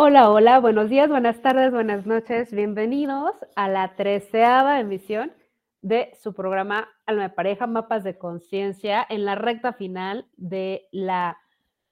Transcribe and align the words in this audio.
Hola, 0.00 0.30
hola, 0.30 0.60
buenos 0.60 0.90
días, 0.90 1.08
buenas 1.08 1.42
tardes, 1.42 1.72
buenas 1.72 2.06
noches. 2.06 2.52
Bienvenidos 2.52 3.32
a 3.56 3.68
la 3.68 3.96
treceava 3.96 4.78
emisión 4.78 5.32
de 5.82 6.12
su 6.22 6.34
programa 6.34 6.88
Alma 7.04 7.24
de 7.24 7.30
Pareja, 7.30 7.66
Mapas 7.66 8.04
de 8.04 8.16
Conciencia, 8.16 9.04
en 9.10 9.24
la 9.24 9.34
recta 9.34 9.72
final 9.72 10.28
de 10.36 10.86
la 10.92 11.36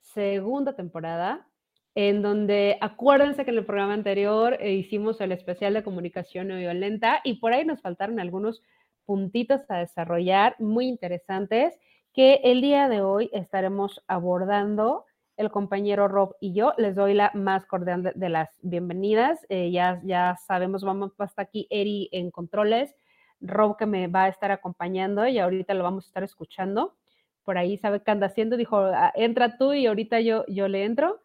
segunda 0.03 0.77
temporada, 0.77 1.49
en 1.97 2.23
donde 2.23 2.79
acuérdense 2.81 3.45
que 3.45 3.51
en 3.51 3.59
el 3.59 3.67
programa 3.67 3.95
anterior 3.95 4.57
hicimos 4.65 5.21
el 5.21 5.33
especial 5.33 5.75
de 5.75 5.83
comunicación 5.83 6.47
no 6.47 6.57
violenta 6.59 7.21
y 7.25 7.41
por 7.41 7.55
ahí 7.55 7.65
nos 7.65 7.81
faltaron 7.81 8.21
algunos 8.21 8.63
puntitos 9.05 9.63
a 9.69 9.79
desarrollar 9.79 10.55
muy 10.61 10.87
interesantes 10.87 11.77
que 12.13 12.35
el 12.45 12.61
día 12.61 12.89
de 12.89 13.01
hoy 13.01 13.31
estaremos 13.33 14.05
abordando 14.07 15.07
el 15.37 15.51
compañero 15.51 16.09
Rob 16.09 16.37
y 16.41 16.53
yo. 16.53 16.73
Les 16.79 16.95
doy 16.95 17.15
la 17.15 17.31
más 17.35 17.67
cordial 17.67 18.13
de, 18.15 18.29
las 18.29 18.51
bienvenidas. 18.63 19.45
Eh, 19.49 19.71
ya, 19.71 20.01
ya 20.05 20.37
sabemos, 20.47 20.83
vamos 20.83 21.13
hasta 21.19 21.43
aquí 21.43 21.67
Eri 21.71 22.09
en 22.13 22.31
controles, 22.31 22.95
Rob 23.41 23.77
que 23.77 23.87
me 23.87 24.09
va 24.09 24.25
a 24.25 24.29
estar 24.29 24.51
acompañando 24.51 25.27
y 25.27 25.39
ahorita 25.39 25.75
lo 25.75 25.85
vamos 25.85 26.05
a 26.05 26.09
estar 26.09 26.25
escuchando. 26.25 26.97
Por 27.45 27.59
ahí 27.59 27.77
sabe 27.79 28.03
qué 28.03 28.11
anda 28.11 28.27
haciendo, 28.27 28.57
dijo, 28.57 28.79
ah, 28.79 29.13
entra 29.15 29.57
tú 29.59 29.73
y 29.73 29.87
ahorita 29.87 30.21
yo, 30.21 30.45
yo 30.49 30.69
le 30.69 30.85
entro. 30.85 31.23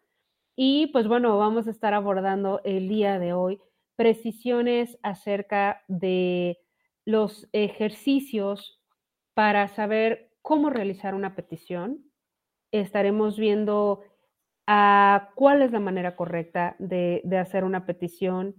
Y 0.54 0.88
pues 0.88 1.08
bueno, 1.08 1.38
vamos 1.38 1.66
a 1.66 1.70
estar 1.70 1.94
abordando 1.94 2.60
el 2.64 2.88
día 2.88 3.18
de 3.18 3.32
hoy 3.32 3.60
precisiones 3.96 4.98
acerca 5.02 5.82
de 5.88 6.58
los 7.04 7.48
ejercicios 7.52 8.80
para 9.34 9.68
saber 9.68 10.30
cómo 10.42 10.70
realizar 10.70 11.14
una 11.14 11.34
petición, 11.34 12.04
estaremos 12.72 13.38
viendo 13.38 14.02
a 14.66 15.30
cuál 15.34 15.62
es 15.62 15.72
la 15.72 15.80
manera 15.80 16.16
correcta 16.16 16.76
de, 16.78 17.22
hacer 17.40 17.64
una 17.64 17.84
petición. 17.86 18.54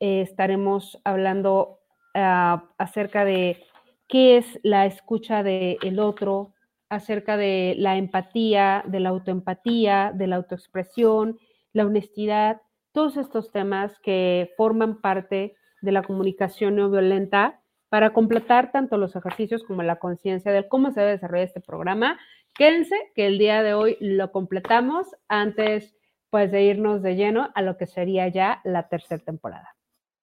Eh, 0.00 0.20
estaremos 0.22 1.00
hablando 1.04 1.78
ah, 2.14 2.70
acerca 2.78 3.24
de 3.24 3.62
qué 4.08 4.36
es 4.36 4.60
la 4.62 4.86
escucha 4.86 5.42
del 5.42 5.98
otro, 6.00 6.54
acerca 6.88 7.36
de 7.36 7.74
la 7.78 7.96
empatía, 7.96 8.82
de 8.86 9.00
la 9.00 9.08
autoempatía, 9.10 10.12
de 10.14 10.26
la 10.26 10.36
autoexpresión, 10.36 11.38
la 11.72 11.86
honestidad, 11.86 12.60
todos 12.92 13.16
estos 13.16 13.50
temas 13.50 13.98
que 14.00 14.52
forman 14.56 15.00
parte 15.00 15.56
de 15.82 15.92
la 15.92 16.02
comunicación 16.02 16.76
no 16.76 16.90
violenta 16.90 17.60
para 17.88 18.12
completar 18.12 18.72
tanto 18.72 18.96
los 18.96 19.14
ejercicios 19.16 19.64
como 19.64 19.82
la 19.82 19.96
conciencia 19.96 20.52
de 20.52 20.68
cómo 20.68 20.90
se 20.92 21.00
debe 21.00 21.12
desarrollar 21.12 21.46
este 21.46 21.60
programa 21.60 22.18
Quédense 22.54 22.94
que 23.16 23.26
el 23.26 23.38
día 23.38 23.64
de 23.64 23.74
hoy 23.74 23.96
lo 24.00 24.30
completamos 24.30 25.08
antes 25.26 25.96
pues 26.30 26.52
de 26.52 26.62
irnos 26.62 27.02
de 27.02 27.16
lleno 27.16 27.50
a 27.54 27.62
lo 27.62 27.76
que 27.76 27.86
sería 27.86 28.28
ya 28.28 28.60
la 28.64 28.88
tercera 28.88 29.22
temporada. 29.22 29.76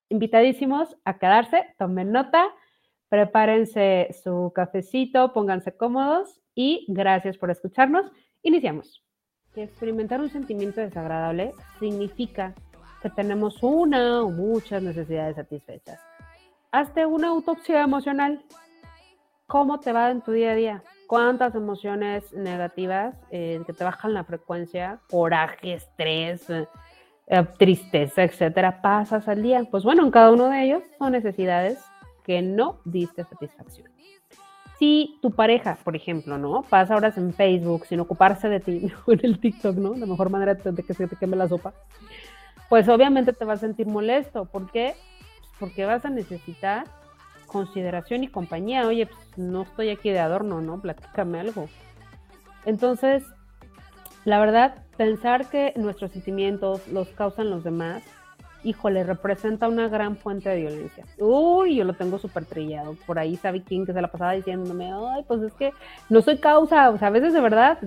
Invitadísimos 0.10 0.98
a 1.04 1.20
quedarse, 1.20 1.66
tomen 1.78 2.12
nota, 2.12 2.48
prepárense 3.10 4.10
su 4.24 4.52
cafecito, 4.56 5.34
pónganse 5.34 5.76
cómodos 5.76 6.42
y 6.56 6.86
gracias 6.88 7.38
por 7.38 7.52
escucharnos. 7.52 8.10
Iniciamos. 8.44 9.04
experimentar 9.56 10.22
un 10.22 10.30
sentimiento 10.30 10.80
desagradable 10.80 11.52
significa 11.80 12.56
que 13.02 13.10
tenemos 13.10 13.62
una 13.62 14.22
o 14.22 14.30
muchas 14.30 14.82
necesidades 14.82 15.36
satisfechas. 15.36 16.00
Hazte 16.72 17.06
una 17.06 17.28
autopsia 17.28 17.82
emocional. 17.82 18.46
¿Cómo 19.48 19.82
te 19.82 19.92
va 19.92 20.12
en 20.12 20.22
tu 20.22 20.32
día 20.32 20.52
a 20.52 20.56
día? 20.56 20.84
Cuántas 21.12 21.56
emociones 21.56 22.32
negativas 22.32 23.14
eh, 23.32 23.62
que 23.68 23.74
te 23.74 23.84
bajan 23.84 24.14
la 24.14 24.24
frecuencia, 24.24 25.02
coraje, 25.10 25.74
estrés, 25.74 26.50
eh, 26.50 26.66
eh, 27.28 27.46
tristeza, 27.60 28.24
etcétera, 28.24 28.82
pasas 28.82 29.28
al 29.28 29.44
día. 29.44 29.62
Pues 29.70 29.84
bueno, 29.84 30.06
en 30.06 30.12
cada 30.12 30.32
uno 30.32 30.48
de 30.48 30.64
ellos 30.64 30.84
son 30.98 31.12
necesidades 31.12 31.80
que 32.24 32.42
no 32.42 32.80
diste 32.86 33.26
satisfacción. 33.26 33.92
Si 34.80 35.20
tu 35.22 35.32
pareja, 35.32 35.78
por 35.84 35.98
ejemplo, 35.98 36.38
¿no? 36.38 36.62
Pasa 36.62 36.96
horas 36.96 37.18
en 37.18 37.34
Facebook 37.34 37.88
sin 37.88 38.00
ocuparse 38.00 38.48
de 38.48 38.62
ti, 38.62 38.90
o 39.06 39.12
en 39.12 39.20
el 39.22 39.38
TikTok, 39.38 39.76
¿no? 39.76 39.94
La 39.96 40.06
mejor 40.06 40.30
manera 40.30 40.54
de 40.54 40.82
que 40.82 40.94
se 40.94 41.10
te 41.10 41.18
queme 41.18 41.36
la 41.36 41.50
sopa. 41.50 41.74
Pues 42.70 42.88
obviamente 42.88 43.34
te 43.34 43.44
vas 43.44 43.58
a 43.58 43.68
sentir 43.68 43.86
molesto. 43.86 44.46
¿Por 44.46 44.72
qué? 44.72 44.96
Pues 45.40 45.52
porque 45.60 45.84
vas 45.84 46.06
a 46.06 46.10
necesitar 46.10 46.86
consideración 47.52 48.24
y 48.24 48.30
compañía. 48.30 48.88
Oye, 48.88 49.08
pues 49.08 49.38
no 49.38 49.64
estoy 49.64 49.90
aquí 49.90 50.10
de 50.10 50.20
adorno, 50.20 50.62
¿no? 50.62 50.82
Platícame 50.82 51.40
algo. 51.40 51.68
Entonces, 52.66 53.24
la 54.24 54.40
verdad, 54.40 54.76
pensar 54.98 55.50
que 55.50 55.74
nuestros 55.76 56.12
sentimientos 56.12 56.88
los 56.88 57.10
causan 57.10 57.50
los 57.50 57.64
demás, 57.64 58.04
híjole, 58.64 59.04
representa 59.04 59.68
una 59.68 59.88
gran 59.88 60.16
fuente 60.16 60.50
de 60.50 60.62
violencia. 60.62 61.06
Uy, 61.18 61.76
yo 61.76 61.84
lo 61.84 61.94
tengo 61.94 62.20
súper 62.20 62.46
trillado. 62.46 62.96
Por 63.06 63.18
ahí 63.18 63.36
sabe 63.36 63.64
quién 63.64 63.86
que 63.86 63.94
se 63.94 64.02
la 64.02 64.12
pasaba 64.12 64.34
diciéndome, 64.34 64.92
ay, 64.94 65.24
pues 65.28 65.42
es 65.42 65.54
que 65.54 65.74
no 66.10 66.22
soy 66.22 66.38
causa. 66.38 66.92
O 66.92 66.98
sea, 66.98 67.08
a 67.08 67.12
veces 67.12 67.34
de 67.34 67.42
verdad 67.42 67.80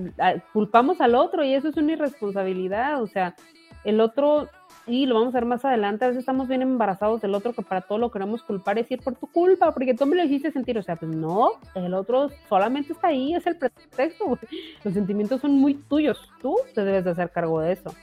culpamos 0.52 1.00
al 1.00 1.14
otro 1.14 1.44
y 1.44 1.54
eso 1.54 1.68
es 1.68 1.76
una 1.76 1.92
irresponsabilidad. 1.92 3.00
O 3.02 3.06
sea, 3.06 3.36
el 3.84 4.00
otro 4.00 4.48
y 4.86 5.06
lo 5.06 5.14
vamos 5.14 5.34
a 5.34 5.38
ver 5.38 5.46
más 5.46 5.64
adelante, 5.64 6.04
a 6.04 6.08
veces 6.08 6.20
estamos 6.20 6.46
bien 6.46 6.60
embarazados 6.60 7.20
del 7.20 7.34
otro 7.34 7.52
que 7.52 7.62
para 7.62 7.80
todo 7.80 7.98
lo 7.98 8.10
queremos 8.10 8.42
culpar 8.42 8.76
decir 8.76 9.00
por 9.00 9.14
tu 9.14 9.26
culpa, 9.26 9.72
porque 9.72 9.94
tú 9.94 10.04
me 10.06 10.16
lo 10.16 10.24
hiciste 10.24 10.52
sentir, 10.52 10.76
o 10.76 10.82
sea, 10.82 10.96
pues 10.96 11.14
no, 11.14 11.52
el 11.74 11.94
otro 11.94 12.30
solamente 12.48 12.92
está 12.92 13.08
ahí, 13.08 13.34
es 13.34 13.46
el 13.46 13.56
pretexto, 13.56 14.38
los 14.84 14.94
sentimientos 14.94 15.40
son 15.40 15.52
muy 15.52 15.74
tuyos, 15.74 16.28
tú 16.40 16.56
te 16.74 16.84
debes 16.84 17.04
de 17.04 17.10
hacer 17.12 17.30
cargo 17.30 17.60
de 17.60 17.72
eso. 17.72 17.94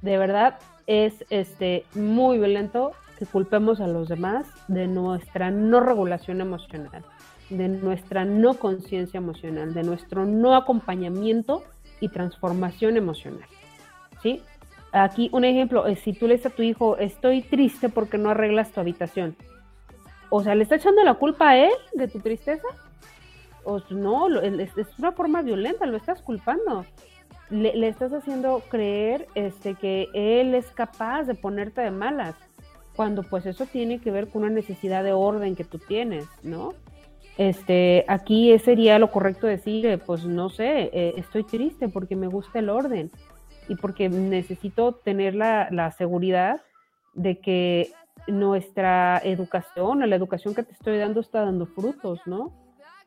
De 0.00 0.18
verdad 0.18 0.58
es 0.86 1.24
este 1.30 1.84
muy 1.94 2.38
violento 2.38 2.92
que 3.18 3.26
culpemos 3.26 3.80
a 3.80 3.86
los 3.86 4.08
demás 4.08 4.46
de 4.68 4.86
nuestra 4.86 5.50
no 5.50 5.80
regulación 5.80 6.40
emocional, 6.40 7.04
de 7.50 7.68
nuestra 7.68 8.24
no 8.24 8.54
conciencia 8.54 9.18
emocional, 9.18 9.72
de 9.74 9.82
nuestro 9.82 10.26
no 10.26 10.56
acompañamiento 10.56 11.62
y 12.00 12.08
transformación 12.08 12.96
emocional. 12.96 13.48
¿Sí? 14.22 14.42
Aquí 14.94 15.28
un 15.32 15.44
ejemplo, 15.44 15.84
si 15.96 16.12
tú 16.12 16.28
le 16.28 16.36
a 16.36 16.50
tu 16.50 16.62
hijo, 16.62 16.96
estoy 16.98 17.42
triste 17.42 17.88
porque 17.88 18.16
no 18.16 18.30
arreglas 18.30 18.70
tu 18.70 18.78
habitación. 18.78 19.34
O 20.30 20.44
sea, 20.44 20.54
¿le 20.54 20.62
está 20.62 20.76
echando 20.76 21.02
la 21.02 21.14
culpa 21.14 21.50
a 21.50 21.56
él 21.56 21.72
de 21.94 22.06
tu 22.06 22.20
tristeza? 22.20 22.68
O 23.64 23.80
no, 23.90 24.40
es 24.40 24.70
una 24.96 25.10
forma 25.10 25.42
violenta, 25.42 25.84
lo 25.86 25.96
estás 25.96 26.22
culpando. 26.22 26.86
Le, 27.50 27.88
estás 27.88 28.12
haciendo 28.12 28.62
creer 28.68 29.26
este, 29.34 29.74
que 29.74 30.10
él 30.14 30.54
es 30.54 30.66
capaz 30.66 31.24
de 31.24 31.34
ponerte 31.34 31.80
de 31.80 31.90
malas, 31.90 32.36
cuando 32.94 33.24
pues 33.24 33.46
eso 33.46 33.66
tiene 33.66 33.98
que 33.98 34.12
ver 34.12 34.28
con 34.28 34.42
una 34.42 34.52
necesidad 34.52 35.02
de 35.02 35.12
orden 35.12 35.56
que 35.56 35.64
tú 35.64 35.80
tienes, 35.80 36.28
¿no? 36.44 36.72
Este, 37.36 38.04
aquí 38.06 38.56
sería 38.60 39.00
lo 39.00 39.10
correcto 39.10 39.48
decir, 39.48 40.00
pues 40.06 40.24
no 40.24 40.50
sé, 40.50 40.90
eh, 40.92 41.14
estoy 41.16 41.42
triste 41.42 41.88
porque 41.88 42.14
me 42.14 42.28
gusta 42.28 42.60
el 42.60 42.68
orden 42.68 43.10
y 43.68 43.76
porque 43.76 44.08
necesito 44.08 44.94
tener 44.94 45.34
la, 45.34 45.90
seguridad 45.96 46.60
de 47.14 47.38
que 47.38 47.92
nuestra 48.26 49.20
educación 49.24 50.08
la 50.08 50.16
educación 50.16 50.54
que 50.54 50.62
te 50.62 50.72
estoy 50.72 50.98
dando 50.98 51.20
está 51.20 51.44
dando 51.44 51.66
frutos, 51.66 52.20
¿no? 52.26 52.52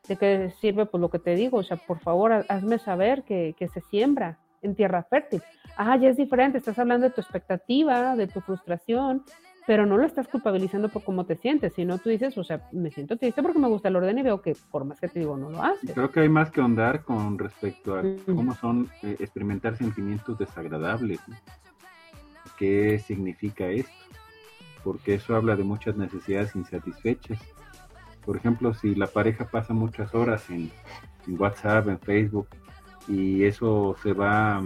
De 0.08 0.16
que 0.16 0.52
sirve 0.62 0.86
pues 0.86 1.02
lo 1.02 1.10
que 1.10 1.20
te 1.20 1.36
digo, 1.36 1.58
o 1.58 1.64
sea, 1.64 1.78
por 1.78 2.00
favor, 2.00 2.46
hazme 2.48 2.80
saber 2.80 3.24
que, 3.24 3.56
que 3.58 3.68
se 3.68 3.82
siembra 3.82 4.38
en 4.62 4.76
tierra 4.76 5.04
fértil. 5.04 5.42
Ah, 5.76 5.98
ya 5.98 6.10
es 6.10 6.18
diferente, 6.18 6.58
estás 6.58 6.80
hablando 6.80 7.08
de 7.08 7.14
tu 7.14 7.22
expectativa, 7.22 8.16
de 8.16 8.28
tu 8.28 8.42
frustración, 8.42 9.24
pero 9.68 9.86
no 9.86 9.98
lo 9.98 10.06
estás 10.06 10.30
culpabilizando 10.30 10.88
por 10.88 11.04
cómo 11.04 11.26
te 11.26 11.36
sientes, 11.36 11.74
sino 11.74 11.98
tú 11.98 12.10
dices, 12.10 12.38
o 12.38 12.44
sea, 12.46 12.70
me 12.72 12.90
siento 12.90 13.18
triste 13.18 13.44
porque 13.44 13.60
me 13.60 13.68
gusta 13.68 13.90
el 13.90 13.98
orden 13.98 14.18
y 14.18 14.24
veo 14.24 14.42
que 14.42 14.56
por 14.72 14.86
más 14.86 14.98
que 15.02 15.10
te 15.10 15.20
digo, 15.20 15.36
no 15.36 15.50
lo 15.50 15.62
haces. 15.62 15.92
Creo 15.94 16.10
que 16.10 16.22
hay 16.22 16.30
más 16.30 16.50
que 16.52 16.62
ahondar 16.62 17.04
con 17.04 17.38
respecto 17.38 17.96
a 17.96 18.02
cómo 18.26 18.56
son 18.56 18.90
eh, 19.04 19.18
experimentar 19.20 19.76
sentimientos 19.76 20.40
desagradables. 20.40 21.20
¿Qué 22.58 22.98
significa 22.98 23.68
esto? 23.68 23.92
Porque 24.86 25.16
eso 25.16 25.36
habla 25.36 25.58
de 25.58 25.66
muchas 25.66 25.98
necesidades 25.98 26.56
insatisfechas. 26.56 27.38
Por 28.26 28.38
ejemplo, 28.38 28.74
si 28.74 28.96
la 28.96 29.08
pareja 29.08 29.50
pasa 29.50 29.74
muchas 29.74 30.16
horas 30.16 30.50
en, 30.50 30.72
en 31.28 31.42
WhatsApp, 31.42 31.90
en 31.90 32.00
Facebook, 32.00 32.48
y 33.10 33.44
eso 33.44 33.98
se 34.02 34.14
va 34.14 34.64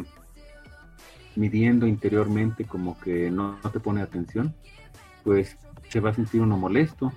midiendo 1.36 1.88
interiormente 1.88 2.66
como 2.66 3.00
que 3.00 3.32
no, 3.32 3.58
no 3.64 3.72
te 3.72 3.80
pone 3.80 4.02
atención, 4.02 4.54
pues 5.24 5.58
se 5.90 6.00
va 6.00 6.12
a 6.12 6.14
sentir 6.14 6.42
uno 6.42 6.58
molesto 6.58 7.12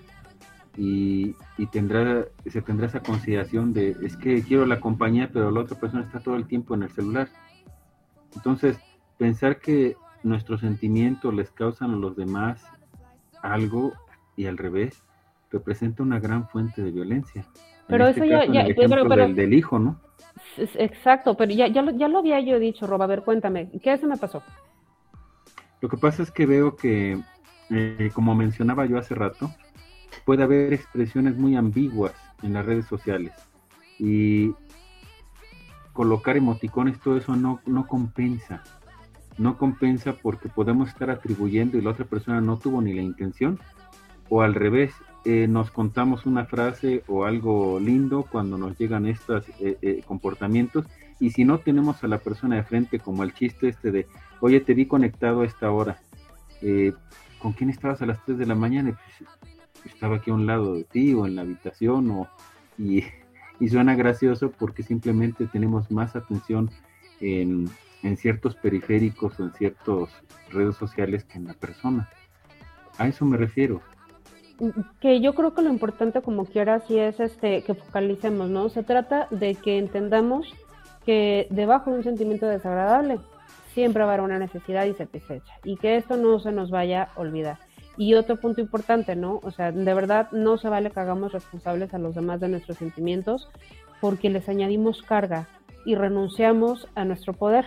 y, 0.77 1.35
tendrá, 1.71 2.25
se 2.47 2.63
tendrá 2.63 2.87
esa 2.87 3.01
consideración 3.01 3.73
de, 3.73 3.97
es 4.03 4.17
que 4.17 4.43
quiero 4.43 4.67
la 4.67 4.81
compañía, 4.81 5.31
pero 5.33 5.51
la 5.51 5.61
otra 5.61 5.79
persona 5.79 6.03
está 6.03 6.21
todo 6.21 6.37
el 6.37 6.47
tiempo 6.47 6.75
en 6.75 6.83
el 6.83 6.91
celular. 6.91 7.29
Entonces, 8.35 8.79
pensar 9.17 9.61
que 9.61 9.97
nuestros 10.23 10.61
sentimientos 10.61 11.33
les 11.33 11.51
causan 11.51 11.93
a 11.93 11.97
los 11.97 12.17
demás 12.17 12.65
algo 13.43 13.93
y 14.37 14.47
al 14.47 14.59
revés, 14.59 15.05
representa 15.51 16.03
una 16.03 16.19
gran 16.19 16.49
fuente 16.49 16.83
de 16.83 16.91
violencia. 16.91 17.45
Pero 17.87 18.09
eso 18.09 18.25
ya, 18.25 18.45
ya 18.47 18.67
pero, 18.75 19.05
del, 19.29 19.55
hijo, 19.55 19.79
¿no? 19.79 20.01
Exacto, 20.57 21.37
pero 21.37 21.53
ya, 21.53 21.69
ya, 21.69 21.83
lo, 21.83 21.93
ya 21.93 22.09
lo 22.09 22.19
había 22.19 22.41
yo 22.41 22.59
dicho, 22.59 22.87
Roba, 22.87 23.05
a 23.05 23.09
ver, 23.09 23.23
cuéntame, 23.23 23.71
¿qué 23.83 23.93
eso 23.93 24.09
me 24.09 24.17
pasó? 24.17 24.43
Lo 25.81 25.89
que 25.89 25.99
pasa 25.99 26.23
es 26.23 26.31
que 26.31 26.47
veo 26.47 26.75
que, 26.75 27.21
eh, 27.71 28.11
como 28.15 28.35
mencionaba 28.35 28.87
yo 28.87 28.99
hace 28.99 29.15
rato, 29.15 29.53
puede 30.25 30.43
haber 30.43 30.73
expresiones 30.73 31.37
muy 31.37 31.57
ambiguas 31.57 32.15
en 32.43 32.53
las 32.53 32.65
redes 32.65 32.87
sociales 32.87 33.33
y 33.99 34.53
colocar 35.93 36.37
emoticones, 36.37 37.01
todo 37.01 37.17
eso 37.17 37.37
no, 37.37 37.61
no 37.67 37.87
compensa. 37.87 38.63
No 39.37 39.59
compensa 39.59 40.13
porque 40.15 40.49
podemos 40.49 40.89
estar 40.89 41.11
atribuyendo 41.11 41.77
y 41.77 41.83
la 41.83 41.91
otra 41.91 42.05
persona 42.05 42.41
no 42.41 42.59
tuvo 42.59 42.81
ni 42.81 42.93
la 42.93 43.03
intención 43.03 43.59
o 44.29 44.43
al 44.43 44.55
revés, 44.55 44.95
eh, 45.25 45.49
nos 45.49 45.71
contamos 45.71 46.25
una 46.25 46.45
frase 46.45 47.03
o 47.09 47.25
algo 47.25 47.81
lindo 47.81 48.27
cuando 48.31 48.57
nos 48.59 48.79
llegan 48.79 49.07
estos 49.07 49.45
eh, 49.59 50.03
comportamientos 50.07 50.87
y 51.19 51.31
si 51.31 51.45
no 51.45 51.59
tenemos 51.59 52.03
a 52.05 52.09
la 52.09 52.19
persona 52.19 52.57
de 52.57 52.63
frente 52.63 52.99
como 53.01 53.23
el 53.23 53.35
chiste 53.35 53.69
este 53.69 53.91
de, 53.91 54.07
oye, 54.41 54.61
te 54.61 54.75
vi 54.75 54.87
conectado 54.87 55.41
a 55.41 55.47
esta 55.47 55.71
hora, 55.71 55.99
¿con 57.45 57.53
quién 57.53 57.69
estabas 57.69 58.01
a 58.01 58.07
las 58.07 58.25
3 58.25 58.39
de 58.39 58.47
la 58.47 58.55
mañana? 58.55 58.99
Pues, 59.19 59.93
estaba 59.95 60.17
aquí 60.17 60.31
a 60.31 60.35
un 60.35 60.47
lado 60.47 60.77
de 60.77 60.85
ti 60.85 61.13
o 61.13 61.27
en 61.27 61.37
la 61.37 61.43
habitación 61.43 62.11
o, 62.11 62.27
y, 62.79 63.05
y 63.61 63.69
suena 63.69 63.95
gracioso 63.95 64.51
porque 64.51 64.83
simplemente 64.83 65.45
tenemos 65.45 65.91
más 65.91 66.17
atención 66.17 66.71
en, 67.21 67.69
en 68.03 68.17
ciertos 68.17 68.57
periféricos 68.57 69.39
o 69.39 69.45
en 69.45 69.53
ciertas 69.53 70.09
redes 70.51 70.77
sociales 70.77 71.25
que 71.25 71.37
en 71.37 71.45
la 71.45 71.53
persona. 71.53 72.09
A 72.97 73.09
eso 73.09 73.27
me 73.27 73.37
refiero 73.37 73.83
que 75.01 75.21
yo 75.21 75.35
creo 75.35 75.53
que 75.53 75.61
lo 75.61 75.69
importante 75.69 76.23
como 76.23 76.47
quiera 76.47 76.81
sí 76.81 76.99
es 76.99 77.21
este 77.21 77.63
que 77.63 77.75
focalicemos, 77.75 78.49
¿no? 78.49 78.71
Se 78.71 78.85
trata 78.85 79.29
de 79.31 79.55
que 79.55 79.77
entendamos 79.79 80.55
que 81.05 81.47
debajo 81.51 81.91
de 81.91 81.99
un 81.99 82.05
sentimiento 82.05 82.47
desagradable 82.47 83.19
siempre 83.75 84.05
va 84.05 84.11
a 84.11 84.15
haber 84.15 84.25
una 84.25 84.39
necesidad 84.39 84.87
insatisfecha 84.87 85.53
y 85.65 85.77
que 85.77 85.97
esto 85.97 86.17
no 86.17 86.39
se 86.39 86.53
nos 86.53 86.71
vaya 86.71 87.09
a 87.15 87.21
olvidar. 87.21 87.59
Y 87.97 88.15
otro 88.15 88.37
punto 88.37 88.61
importante, 88.61 89.15
¿no? 89.15 89.41
O 89.43 89.51
sea, 89.51 89.71
de 89.71 89.95
verdad 89.95 90.29
no 90.33 90.59
se 90.59 90.69
vale 90.69 90.91
que 90.91 91.01
hagamos 91.01 91.33
responsables 91.33 91.95
a 91.95 91.99
los 91.99 92.15
demás 92.15 92.41
de 92.41 92.49
nuestros 92.49 92.79
sentimientos 92.79 93.49
porque 94.01 94.31
les 94.31 94.49
añadimos 94.49 95.03
carga 95.03 95.49
y 95.85 95.95
renunciamos 95.95 96.89
a 96.95 97.05
nuestro 97.05 97.35
poder. 97.35 97.67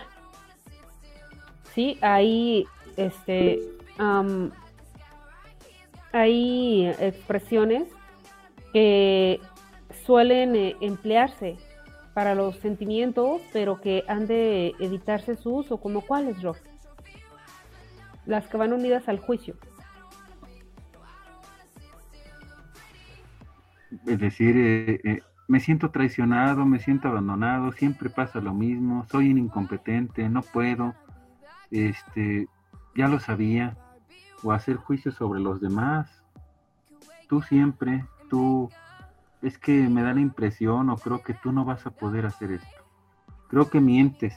Sí, 1.74 1.98
ahí, 2.00 2.66
este, 2.96 3.60
hay 6.12 6.86
expresiones 6.98 7.84
que 8.72 9.40
suelen 10.04 10.56
eh, 10.56 10.76
emplearse 10.80 11.56
para 12.18 12.34
los 12.34 12.56
sentimientos, 12.56 13.40
pero 13.52 13.80
que 13.80 14.02
han 14.08 14.26
de 14.26 14.74
evitarse 14.80 15.36
su 15.36 15.54
uso, 15.54 15.76
como 15.76 16.00
cuáles, 16.00 16.42
Rob? 16.42 16.56
Las 18.26 18.48
que 18.48 18.56
van 18.56 18.72
unidas 18.72 19.08
al 19.08 19.20
juicio. 19.20 19.54
Es 24.04 24.18
decir, 24.18 24.56
eh, 24.56 25.00
eh, 25.04 25.22
me 25.46 25.60
siento 25.60 25.92
traicionado, 25.92 26.66
me 26.66 26.80
siento 26.80 27.06
abandonado, 27.06 27.70
siempre 27.70 28.10
pasa 28.10 28.40
lo 28.40 28.52
mismo, 28.52 29.06
soy 29.08 29.30
un 29.30 29.38
incompetente, 29.38 30.28
no 30.28 30.42
puedo, 30.42 30.96
este, 31.70 32.48
ya 32.96 33.06
lo 33.06 33.20
sabía, 33.20 33.76
o 34.42 34.50
hacer 34.50 34.74
juicios 34.74 35.14
sobre 35.14 35.38
los 35.38 35.60
demás. 35.60 36.24
Tú 37.28 37.42
siempre, 37.42 38.04
tú, 38.28 38.68
es 39.42 39.58
que 39.58 39.72
me 39.72 40.02
da 40.02 40.14
la 40.14 40.20
impresión 40.20 40.90
o 40.90 40.96
creo 40.96 41.22
que 41.22 41.34
tú 41.34 41.52
no 41.52 41.64
vas 41.64 41.86
a 41.86 41.90
poder 41.90 42.26
hacer 42.26 42.52
esto. 42.52 42.84
Creo 43.48 43.70
que 43.70 43.80
mientes. 43.80 44.34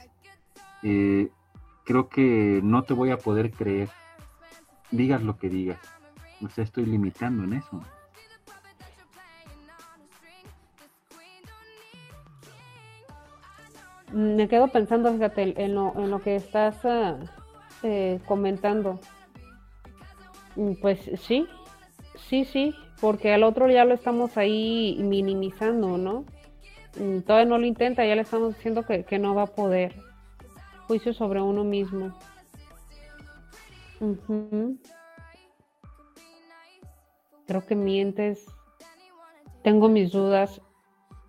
Eh, 0.84 1.30
creo 1.86 2.10
que 2.10 2.62
no 2.64 2.84
te 2.84 2.94
voy 2.94 3.12
a 3.12 3.18
poder 3.18 3.52
creer. 3.52 3.90
Digas 4.92 5.24
lo 5.24 5.38
que 5.38 5.50
digas. 5.50 5.80
No 6.40 6.50
sé, 6.50 6.64
estoy 6.64 6.86
limitando 6.86 7.44
en 7.44 7.54
eso. 7.54 7.82
Me 14.12 14.48
quedo 14.50 14.68
pensando, 14.68 15.14
fíjate, 15.14 15.64
en 15.64 15.76
lo, 15.76 15.94
en 15.96 16.12
lo 16.12 16.20
que 16.20 16.36
estás 16.36 16.84
ah, 16.84 17.18
eh, 17.82 18.20
comentando. 18.26 19.00
Mm, 20.56 20.74
pues 20.82 21.00
sí, 21.22 21.48
sí, 22.16 22.44
sí, 22.44 22.76
porque 23.02 23.34
al 23.34 23.44
otro 23.44 23.68
ya 23.68 23.84
lo 23.84 23.96
estamos 23.96 24.38
ahí 24.38 24.96
minimizando, 25.02 25.98
¿no? 25.98 26.24
Mm, 26.98 27.22
todavía 27.22 27.50
no 27.50 27.58
lo 27.58 27.66
intenta, 27.66 28.06
ya 28.06 28.16
le 28.16 28.22
estamos 28.22 28.56
diciendo 28.56 28.86
que, 28.86 29.20
no 29.20 29.34
va 29.34 29.44
a 29.44 29.48
poder. 29.48 29.96
Juicio 30.88 31.14
sobre 31.14 31.42
uno 31.42 31.64
mismo. 31.64 32.14
Creo 37.48 37.66
que 37.66 37.76
mientes. 37.76 38.46
Tengo 39.64 39.90
mis 39.90 40.12
dudas. 40.12 40.62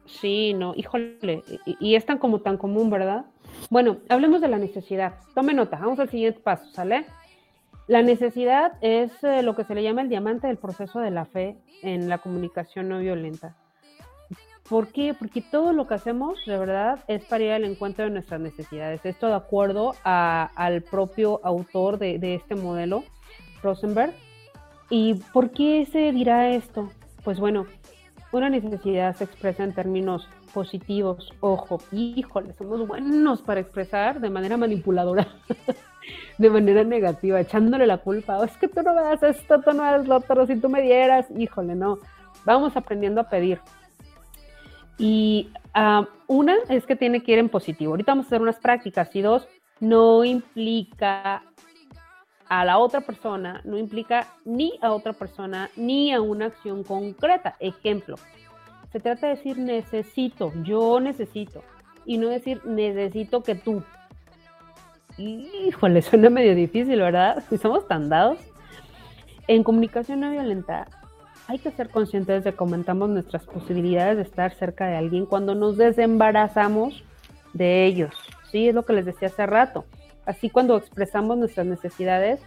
Sí, 0.05 0.53
no, 0.53 0.75
híjole. 0.77 1.43
Y, 1.65 1.77
y, 1.81 1.95
es 1.95 2.05
tan 2.05 2.19
como 2.19 2.41
tan 2.41 2.59
común, 2.59 2.91
¿verdad? 2.91 3.25
Bueno, 3.71 3.99
hablemos 4.11 4.41
de 4.41 4.49
la 4.49 4.59
necesidad. 4.59 5.15
Tome 5.35 5.55
nota, 5.55 5.79
vamos 5.79 5.99
al 6.01 6.11
siguiente 6.11 6.41
paso, 6.41 6.67
¿sale? 6.73 7.07
La 7.88 8.02
necesidad 8.02 8.73
es 8.81 9.12
eh, 9.25 9.43
lo 9.43 9.56
que 9.56 9.64
se 9.64 9.75
le 9.75 9.82
llama 9.82 10.02
el 10.02 10.08
diamante 10.08 10.46
del 10.46 10.56
proceso 10.56 11.00
de 11.00 11.11
la 11.11 11.25
fe 11.25 11.56
en 11.82 12.08
la 12.08 12.19
comunicación 12.19 12.88
no 12.88 12.99
violenta. 12.99 13.56
¿Por 14.69 14.88
qué? 14.88 15.14
Porque 15.14 15.43
todo 15.43 15.73
lo 15.73 15.87
que 15.87 15.94
hacemos, 15.94 16.38
de 16.46 16.56
verdad, 16.56 17.00
es 17.08 17.25
para 17.25 17.44
ir 17.44 17.50
al 17.50 17.64
encuentro 17.64 18.05
de 18.05 18.11
nuestras 18.11 18.40
necesidades. 18.40 19.05
Esto 19.05 19.26
de 19.26 19.34
acuerdo 19.34 19.94
al 20.05 20.82
propio 20.82 21.40
autor 21.44 21.99
de, 21.99 22.19
de 22.19 22.37
este 22.37 22.55
modelo, 22.55 23.05
Rosenberg. 23.62 24.14
¿Y 24.88 25.14
por 25.32 25.50
qué 25.50 25.87
se 25.90 26.12
dirá 26.12 26.50
esto? 26.50 26.88
Pues 27.25 27.40
bueno, 27.40 27.67
una 28.31 28.49
necesidad 28.49 29.14
se 29.17 29.25
expresa 29.25 29.64
en 29.64 29.75
términos 29.75 30.29
positivos. 30.53 31.33
Ojo, 31.41 31.81
híjole, 31.91 32.53
somos 32.55 32.87
buenos 32.87 33.43
para 33.43 33.61
expresar 33.61 34.21
de 34.21 34.31
manera 34.31 34.57
manipuladora. 34.57 35.27
de 36.39 36.51
manera 36.51 36.85
negativa, 36.85 37.41
echándole 37.41 37.87
la 37.87 37.99
culpa. 37.99 38.45
es 38.45 38.57
que 38.57 38.69
tú 38.69 38.83
no 38.83 38.95
me 38.95 39.03
das 39.03 39.23
esto, 39.23 39.61
tú 39.61 39.73
no 39.73 39.83
das 39.83 40.07
lo 40.07 40.17
otro, 40.17 40.47
si 40.47 40.57
tú 40.57 40.69
me 40.69 40.83
dieras, 40.83 41.27
híjole, 41.37 41.75
no. 41.75 41.99
Vamos 42.45 42.77
aprendiendo 42.77 43.21
a 43.21 43.29
pedir. 43.29 43.61
Y 44.99 45.51
ah, 45.75 46.07
una 46.27 46.57
es 46.69 46.87
que 46.87 46.97
tiene 46.97 47.23
que 47.23 47.33
ir 47.33 47.39
en 47.39 47.49
positivo. 47.49 47.93
Ahorita 47.93 48.13
vamos 48.13 48.27
a 48.27 48.29
hacer 48.29 48.43
unas 48.43 48.59
prácticas. 48.59 49.15
Y 49.15 49.23
dos, 49.23 49.49
no 49.81 50.25
implica 50.25 51.43
a 52.49 52.65
la 52.65 52.79
otra 52.79 53.01
persona, 53.01 53.63
no 53.65 53.79
implica 53.79 54.29
ni 54.44 54.79
a 54.82 54.93
otra 54.93 55.13
persona 55.13 55.71
ni 55.77 56.13
a 56.13 56.21
una 56.21 56.47
acción 56.47 56.85
concreta. 56.85 57.56
Ejemplo, 57.61 58.17
se 58.93 59.01
trata 59.01 59.27
de 59.29 59.37
decir 59.37 59.58
necesito, 59.58 60.53
yo 60.63 61.01
necesito, 61.01 61.63
y 62.05 62.19
no 62.19 62.29
decir 62.29 62.65
necesito 62.65 63.43
que 63.43 63.55
tú 63.55 63.82
híjole, 65.19 66.03
suena 66.03 66.31
medio 66.31 66.55
difícil, 66.55 67.01
¿verdad? 67.01 67.43
Si 67.49 67.58
somos 67.58 67.87
tan 67.87 68.08
dados. 68.08 68.39
En 69.49 69.65
comunicación 69.65 70.20
no 70.20 70.31
violenta 70.31 70.87
hay 71.49 71.58
que 71.58 71.70
ser 71.70 71.91
conscientes 71.91 72.44
de 72.44 72.53
que 72.53 72.58
aumentamos 72.61 73.11
nuestras 73.11 73.44
posibilidades 73.44 74.17
de 74.17 74.22
estar 74.22 74.55
cerca 74.55 74.87
de 74.87 74.96
alguien 74.96 75.27
cuando 75.27 75.55
nos 75.55 75.77
desembarazamos 75.77 77.05
de 77.53 77.84
ellos. 77.84 78.15
Sí, 78.51 78.69
es 78.69 78.75
lo 78.75 78.84
que 78.84 78.93
les 78.93 79.05
decía 79.05 79.29
hace 79.29 79.46
rato. 79.46 79.84
Así 80.25 80.51
cuando 80.51 80.77
expresamos 80.77 81.37
nuestras 81.37 81.67
necesidades, 81.67 82.41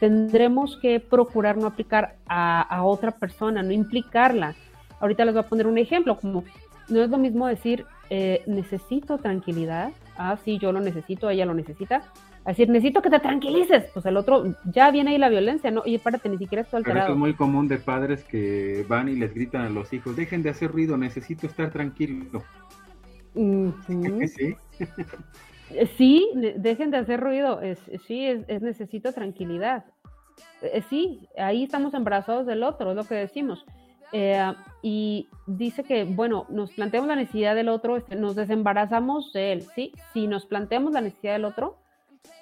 tendremos 0.00 0.78
que 0.80 0.98
procurar 0.98 1.56
no 1.56 1.66
aplicar 1.66 2.16
a, 2.26 2.82
otra 2.84 3.12
persona, 3.12 3.62
no 3.62 3.72
implicarla. 3.72 4.54
Ahorita 5.00 5.24
les 5.24 5.34
voy 5.34 5.42
a 5.44 5.48
poner 5.48 5.66
un 5.66 5.78
ejemplo, 5.78 6.16
como 6.18 6.44
no 6.88 7.02
es 7.02 7.10
lo 7.10 7.18
mismo 7.18 7.46
decir 7.46 7.84
eh, 8.10 8.42
necesito 8.46 9.18
tranquilidad 9.18 9.92
ah, 10.18 10.36
sí, 10.44 10.58
yo 10.58 10.72
lo 10.72 10.80
necesito, 10.80 11.30
ella 11.30 11.46
lo 11.46 11.54
necesita. 11.54 12.02
Es 12.40 12.56
decir, 12.56 12.68
necesito 12.68 13.00
que 13.02 13.10
te 13.10 13.20
tranquilices. 13.20 13.84
Pues 13.94 14.04
el 14.06 14.16
otro, 14.16 14.44
ya 14.64 14.90
viene 14.90 15.12
ahí 15.12 15.18
la 15.18 15.28
violencia, 15.28 15.70
¿no? 15.70 15.82
Oye, 15.82 15.98
párate, 15.98 16.28
ni 16.28 16.38
siquiera 16.38 16.62
estoy 16.62 16.78
alterado. 16.78 17.06
Pero 17.06 17.14
es 17.14 17.18
muy 17.18 17.34
común 17.34 17.68
de 17.68 17.78
padres 17.78 18.24
que 18.24 18.84
van 18.88 19.08
y 19.08 19.16
les 19.16 19.32
gritan 19.32 19.62
a 19.62 19.70
los 19.70 19.92
hijos, 19.92 20.16
dejen 20.16 20.42
de 20.42 20.50
hacer 20.50 20.70
ruido, 20.70 20.96
necesito 20.96 21.46
estar 21.46 21.70
tranquilo. 21.70 22.42
sí. 23.86 24.56
sí, 25.96 26.30
dejen 26.56 26.90
de 26.90 26.96
hacer 26.96 27.20
ruido. 27.20 27.60
Es, 27.60 27.78
sí, 28.06 28.26
es, 28.26 28.62
necesito 28.62 29.12
tranquilidad. 29.12 29.84
Eh, 30.62 30.82
sí, 30.88 31.28
ahí 31.36 31.64
estamos 31.64 31.94
embarazados 31.94 32.46
del 32.46 32.62
otro, 32.62 32.90
es 32.90 32.96
lo 32.96 33.04
que 33.04 33.14
decimos. 33.14 33.64
Eh, 34.12 34.54
y 34.82 35.28
dice 35.46 35.84
que, 35.84 36.04
bueno, 36.04 36.46
nos 36.48 36.72
planteamos 36.72 37.08
la 37.08 37.16
necesidad 37.16 37.54
del 37.54 37.68
otro, 37.68 37.96
este, 37.96 38.16
nos 38.16 38.36
desembarazamos 38.36 39.32
de 39.32 39.52
él, 39.52 39.66
¿sí? 39.74 39.92
Si 40.12 40.26
nos 40.26 40.46
planteamos 40.46 40.92
la 40.92 41.00
necesidad 41.00 41.32
del 41.34 41.44
otro, 41.44 41.78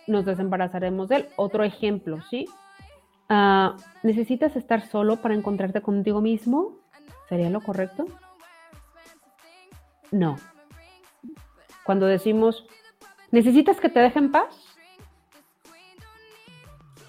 nos 0.06 0.24
desembarazaremos 0.24 1.08
de 1.08 1.16
él. 1.16 1.28
Otro 1.36 1.64
ejemplo, 1.64 2.20
¿sí? 2.30 2.46
Ah, 3.28 3.76
¿Necesitas 4.02 4.54
estar 4.56 4.86
solo 4.86 5.16
para 5.16 5.34
encontrarte 5.34 5.80
contigo 5.80 6.20
mismo? 6.20 6.76
¿Sería 7.28 7.50
lo 7.50 7.60
correcto? 7.60 8.06
No. 10.12 10.36
Cuando 11.84 12.06
decimos, 12.06 12.66
¿necesitas 13.32 13.80
que 13.80 13.88
te 13.88 14.00
dejen 14.00 14.30
paz? 14.30 14.78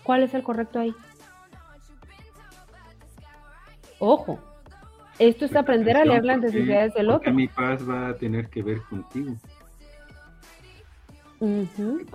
¿Cuál 0.03 0.23
es 0.23 0.33
el 0.33 0.41
correcto 0.41 0.79
ahí? 0.79 0.95
Ojo, 3.99 4.39
esto 5.19 5.45
es 5.45 5.55
aprender 5.55 5.97
a 5.97 6.05
leer 6.05 6.25
las 6.25 6.39
necesidades 6.39 6.93
del 6.93 7.09
otro. 7.09 7.33
mi 7.33 7.47
paz 7.47 7.87
va 7.87 8.09
a 8.09 8.13
tener 8.15 8.49
que 8.49 8.63
ver 8.63 8.81
contigo. 8.89 9.35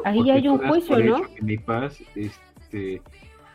Ahí 0.05 0.31
hay 0.31 0.49
un 0.49 0.59
juicio, 0.59 0.99
¿no? 0.99 1.23
mi 1.41 1.57
paz, 1.57 1.99
este, 2.15 3.01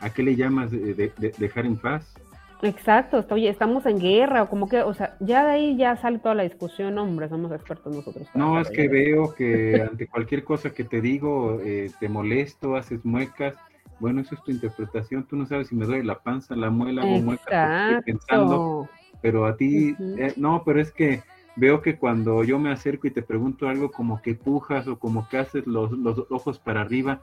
¿a 0.00 0.10
qué 0.10 0.22
le 0.22 0.36
llamas 0.36 0.70
de, 0.70 1.12
dejar 1.38 1.66
en 1.66 1.76
paz? 1.76 2.14
Exacto, 2.60 3.24
oye, 3.30 3.48
estamos 3.48 3.86
en 3.86 4.00
guerra, 4.00 4.42
o 4.42 4.48
como 4.48 4.68
que, 4.68 4.82
o 4.82 4.92
sea, 4.92 5.16
ya 5.20 5.44
de 5.44 5.50
ahí 5.52 5.76
ya 5.76 5.94
sale 5.96 6.18
toda 6.18 6.34
la 6.34 6.42
discusión, 6.42 6.98
hombre, 6.98 7.28
somos 7.28 7.52
expertos 7.52 7.94
nosotros. 7.94 8.26
No, 8.34 8.60
es 8.60 8.68
que 8.68 8.88
veo 8.88 9.32
que 9.34 9.80
ante 9.90 10.08
cualquier 10.08 10.42
cosa 10.42 10.70
que 10.70 10.82
te 10.82 11.00
digo, 11.00 11.60
eh, 11.62 11.90
te 12.00 12.08
molesto, 12.08 12.74
haces 12.74 13.04
muecas, 13.04 13.54
bueno, 14.00 14.20
eso 14.22 14.34
es 14.34 14.42
tu 14.42 14.50
interpretación, 14.50 15.24
tú 15.24 15.36
no 15.36 15.46
sabes 15.46 15.68
si 15.68 15.76
me 15.76 15.86
duele 15.86 16.04
la 16.04 16.18
panza, 16.18 16.56
la 16.56 16.70
muela 16.70 17.04
o 17.04 17.20
muecas, 17.20 17.98
estoy 17.98 18.14
pensando, 18.14 18.88
pero 19.20 19.46
a 19.46 19.56
ti, 19.56 19.96
eh, 20.18 20.32
no, 20.36 20.62
pero 20.64 20.80
es 20.80 20.92
que 20.92 21.22
veo 21.56 21.82
que 21.82 21.96
cuando 21.96 22.44
yo 22.44 22.58
me 22.58 22.70
acerco 22.70 23.06
y 23.06 23.10
te 23.10 23.22
pregunto 23.22 23.68
algo 23.68 23.90
como 23.90 24.22
que 24.22 24.34
pujas 24.34 24.86
o 24.86 24.98
como 24.98 25.28
que 25.28 25.38
haces 25.38 25.66
los, 25.66 25.90
los 25.92 26.26
ojos 26.30 26.58
para 26.58 26.82
arriba, 26.82 27.20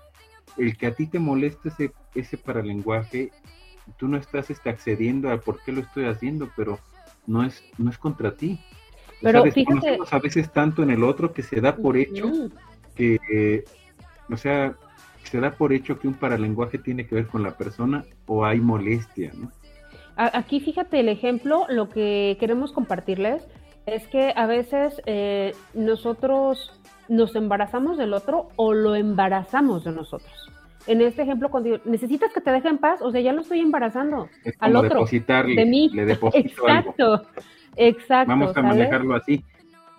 el 0.57 0.77
que 0.77 0.87
a 0.87 0.93
ti 0.93 1.07
te 1.07 1.19
moleste 1.19 1.69
ese, 1.69 1.91
ese 2.13 2.37
paralenguaje 2.37 3.31
tú 3.97 4.07
no 4.07 4.17
estás 4.17 4.49
este, 4.49 4.69
accediendo 4.69 5.29
a 5.29 5.39
por 5.39 5.61
qué 5.63 5.71
lo 5.71 5.81
estoy 5.81 6.05
haciendo, 6.05 6.49
pero 6.55 6.79
no 7.27 7.43
es, 7.43 7.63
no 7.77 7.89
es 7.89 7.97
contra 7.97 8.35
ti. 8.35 8.59
Pero 9.21 9.43
fíjate... 9.51 9.97
a 10.09 10.19
veces 10.19 10.51
tanto 10.51 10.83
en 10.83 10.89
el 10.89 11.03
otro 11.03 11.33
que 11.33 11.43
se 11.43 11.61
da 11.61 11.75
por 11.75 11.97
hecho 11.97 12.31
que, 12.95 13.63
o 14.29 14.37
sea, 14.37 14.75
se 15.23 15.39
da 15.39 15.51
por 15.51 15.73
hecho 15.73 15.99
que 15.99 16.07
un 16.07 16.13
paralenguaje 16.13 16.77
tiene 16.77 17.05
que 17.07 17.15
ver 17.15 17.27
con 17.27 17.43
la 17.43 17.57
persona 17.57 18.05
o 18.25 18.45
hay 18.45 18.59
molestia, 18.59 19.31
¿no? 19.35 19.51
Aquí 20.15 20.59
fíjate 20.59 20.99
el 20.99 21.09
ejemplo, 21.09 21.65
lo 21.69 21.89
que 21.89 22.37
queremos 22.39 22.71
compartirles 22.71 23.47
es 23.85 24.07
que 24.07 24.33
a 24.35 24.45
veces 24.45 25.01
eh, 25.05 25.53
nosotros 25.73 26.71
nos 27.09 27.35
embarazamos 27.35 27.97
del 27.97 28.13
otro 28.13 28.47
o 28.55 28.73
lo 28.73 28.95
embarazamos 28.95 29.83
de 29.83 29.91
nosotros 29.91 30.45
en 30.87 31.01
este 31.01 31.23
ejemplo, 31.23 31.49
cuando 31.49 31.79
necesitas 31.85 32.31
que 32.31 32.41
te 32.41 32.51
deje 32.51 32.67
en 32.67 32.77
paz, 32.77 33.01
o 33.01 33.11
sea, 33.11 33.21
ya 33.21 33.33
lo 33.33 33.41
estoy 33.41 33.59
embarazando 33.59 34.29
al 34.59 34.75
otro. 34.75 34.89
Depositarle, 34.89 35.55
de 35.55 35.65
mí. 35.65 35.89
Le 35.93 36.05
deposito 36.05 36.47
exacto, 36.47 37.21
exacto. 37.75 38.29
Vamos 38.29 38.55
a 38.55 38.61
manejarlo 38.61 39.15
así. 39.15 39.43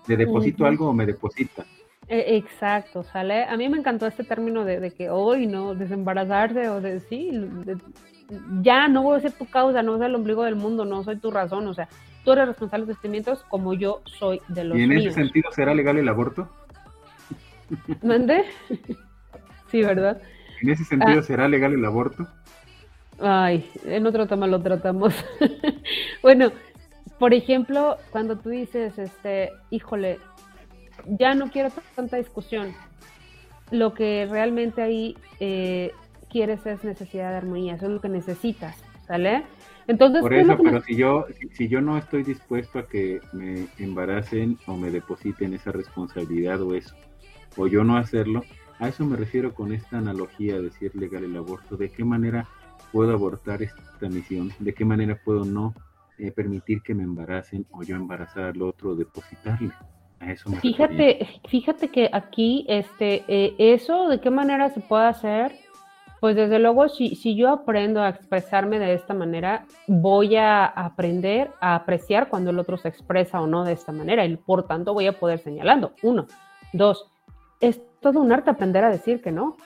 ¿Le 0.06 0.16
deposito 0.16 0.66
algo 0.66 0.88
o 0.88 0.92
me 0.92 1.06
deposita? 1.06 1.64
E, 2.08 2.36
exacto, 2.36 3.02
¿sale? 3.02 3.44
A 3.44 3.56
mí 3.56 3.68
me 3.68 3.78
encantó 3.78 4.06
este 4.06 4.24
término 4.24 4.64
de, 4.64 4.92
que 4.92 5.10
hoy, 5.10 5.46
¿no? 5.46 5.74
Desembarazarse 5.74 6.68
o 6.68 6.80
de 6.80 7.00
sí, 7.00 7.30
ya 8.62 8.88
no 8.88 9.02
voy 9.02 9.18
a 9.18 9.20
ser 9.20 9.32
tu 9.32 9.46
causa, 9.46 9.82
no 9.82 9.96
soy 9.96 10.06
el 10.06 10.14
ombligo 10.14 10.44
del 10.44 10.56
mundo, 10.56 10.84
no 10.84 11.02
soy 11.02 11.16
tu 11.16 11.30
razón, 11.30 11.66
o 11.66 11.74
sea, 11.74 11.88
tú 12.24 12.32
eres 12.32 12.48
responsable 12.48 12.86
de 12.86 12.92
tus 12.92 13.02
sentimientos 13.02 13.44
como 13.48 13.74
yo 13.74 14.02
soy 14.04 14.40
de 14.48 14.64
los 14.64 14.78
¿Y 14.78 14.82
en 14.82 14.92
ese 14.92 15.12
sentido 15.12 15.50
será 15.52 15.74
legal 15.74 15.98
el 15.98 16.08
aborto? 16.08 16.48
¿Mande? 18.02 18.44
sí, 19.70 19.82
¿verdad? 19.82 20.20
¿En 20.62 20.70
ese 20.70 20.84
sentido 20.84 21.20
ah. 21.20 21.22
será 21.22 21.48
legal 21.48 21.72
el 21.72 21.84
aborto? 21.84 22.26
Ay, 23.20 23.68
en 23.84 24.06
otro 24.06 24.26
tema 24.26 24.46
lo 24.46 24.60
tratamos. 24.60 25.14
bueno, 26.22 26.52
por 27.18 27.32
ejemplo, 27.32 27.96
cuando 28.10 28.36
tú 28.36 28.50
dices, 28.50 28.98
este, 28.98 29.50
híjole, 29.70 30.18
ya 31.06 31.34
no 31.34 31.50
quiero 31.50 31.70
tanta 31.94 32.16
discusión, 32.16 32.74
lo 33.70 33.94
que 33.94 34.26
realmente 34.30 34.82
ahí 34.82 35.16
eh, 35.40 35.92
quieres 36.30 36.64
es 36.66 36.84
necesidad 36.84 37.30
de 37.30 37.36
armonía, 37.36 37.74
eso 37.74 37.86
es 37.86 37.92
lo 37.92 38.00
que 38.00 38.08
necesitas, 38.08 38.76
¿sale? 39.06 39.44
Entonces, 39.88 40.20
por 40.20 40.34
eso, 40.34 40.58
pero 40.62 40.80
si 40.82 40.96
yo, 40.96 41.26
si 41.52 41.68
yo 41.68 41.80
no 41.80 41.96
estoy 41.96 42.24
dispuesto 42.24 42.80
a 42.80 42.86
que 42.88 43.20
me 43.32 43.68
embaracen 43.78 44.58
o 44.66 44.76
me 44.76 44.90
depositen 44.90 45.54
esa 45.54 45.70
responsabilidad 45.70 46.60
o 46.60 46.74
eso, 46.74 46.96
o 47.56 47.68
yo 47.68 47.84
no 47.84 47.96
hacerlo, 47.96 48.42
a 48.78 48.88
eso 48.88 49.04
me 49.06 49.16
refiero 49.16 49.54
con 49.54 49.72
esta 49.72 49.98
analogía 49.98 50.56
de 50.56 50.62
decir 50.62 50.94
legal 50.96 51.24
el 51.24 51.36
aborto. 51.36 51.76
¿De 51.76 51.90
qué 51.90 52.04
manera 52.04 52.48
puedo 52.92 53.12
abortar 53.12 53.62
esta 53.62 54.08
misión? 54.08 54.52
¿De 54.58 54.74
qué 54.74 54.84
manera 54.84 55.20
puedo 55.24 55.44
no 55.44 55.72
eh, 56.18 56.32
permitir 56.32 56.82
que 56.82 56.94
me 56.94 57.04
embaracen 57.04 57.64
o 57.70 57.82
yo 57.84 57.94
embarazar 57.96 58.44
al 58.44 58.62
otro, 58.62 58.96
depositarle? 58.96 59.70
A 60.20 60.32
eso 60.32 60.48
me 60.48 60.60
fíjate, 60.60 61.40
fíjate 61.48 61.88
que 61.88 62.08
aquí, 62.12 62.64
este, 62.68 63.24
eh, 63.28 63.54
eso, 63.58 64.08
¿de 64.08 64.20
qué 64.20 64.30
manera 64.30 64.70
se 64.70 64.80
puede 64.80 65.06
hacer? 65.06 65.52
Pues 66.20 66.34
desde 66.34 66.58
luego, 66.58 66.88
si, 66.88 67.14
si 67.14 67.36
yo 67.36 67.50
aprendo 67.50 68.02
a 68.02 68.08
expresarme 68.08 68.78
de 68.78 68.94
esta 68.94 69.12
manera, 69.12 69.66
voy 69.86 70.36
a 70.36 70.64
aprender 70.64 71.50
a 71.60 71.74
apreciar 71.74 72.28
cuando 72.28 72.50
el 72.50 72.58
otro 72.58 72.78
se 72.78 72.88
expresa 72.88 73.40
o 73.40 73.46
no 73.46 73.64
de 73.64 73.74
esta 73.74 73.92
manera 73.92 74.24
y 74.24 74.36
por 74.36 74.66
tanto 74.66 74.94
voy 74.94 75.06
a 75.06 75.18
poder 75.18 75.40
señalando. 75.40 75.92
Uno. 76.02 76.26
Dos, 76.72 77.06
es 77.60 77.80
todo 78.00 78.20
un 78.20 78.32
arte 78.32 78.50
aprender 78.50 78.84
a 78.84 78.90
decir 78.90 79.20
que 79.20 79.30
no, 79.30 79.56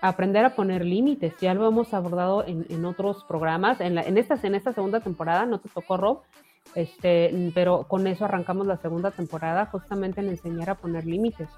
aprender 0.00 0.44
a 0.44 0.54
poner 0.54 0.84
límites. 0.84 1.34
Ya 1.40 1.54
lo 1.54 1.66
hemos 1.66 1.92
abordado 1.94 2.44
en, 2.46 2.84
otros 2.84 3.24
programas. 3.24 3.80
En, 3.80 3.98
en, 3.98 4.18
esta, 4.18 4.38
en 4.42 4.54
esta 4.54 4.72
segunda 4.72 5.00
temporada, 5.00 5.46
no 5.46 5.58
te 5.58 5.68
tocó 5.68 5.96
Rob, 5.96 6.22
este, 6.74 7.50
pero 7.54 7.84
con 7.84 8.06
eso 8.06 8.24
arrancamos 8.24 8.66
la 8.66 8.76
segunda 8.76 9.10
temporada, 9.10 9.66
justamente 9.66 10.20
en 10.20 10.28
enseñar 10.28 10.70
a 10.70 10.74
poner 10.74 11.06
límites. 11.06 11.48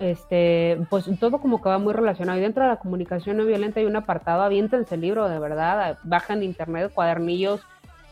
Este, 0.00 0.78
pues 0.90 1.08
todo 1.20 1.40
como 1.40 1.62
que 1.62 1.68
va 1.68 1.78
muy 1.78 1.92
relacionado. 1.92 2.38
Y 2.38 2.42
dentro 2.42 2.64
de 2.64 2.70
la 2.70 2.76
comunicación 2.78 3.36
no 3.36 3.44
violenta 3.44 3.80
hay 3.80 3.86
un 3.86 3.96
apartado, 3.96 4.42
aviéntense 4.42 4.96
el 4.96 5.02
libro 5.02 5.28
de 5.28 5.38
verdad, 5.38 5.98
bajan 6.02 6.40
de 6.40 6.46
internet 6.46 6.92
cuadernillos 6.92 7.60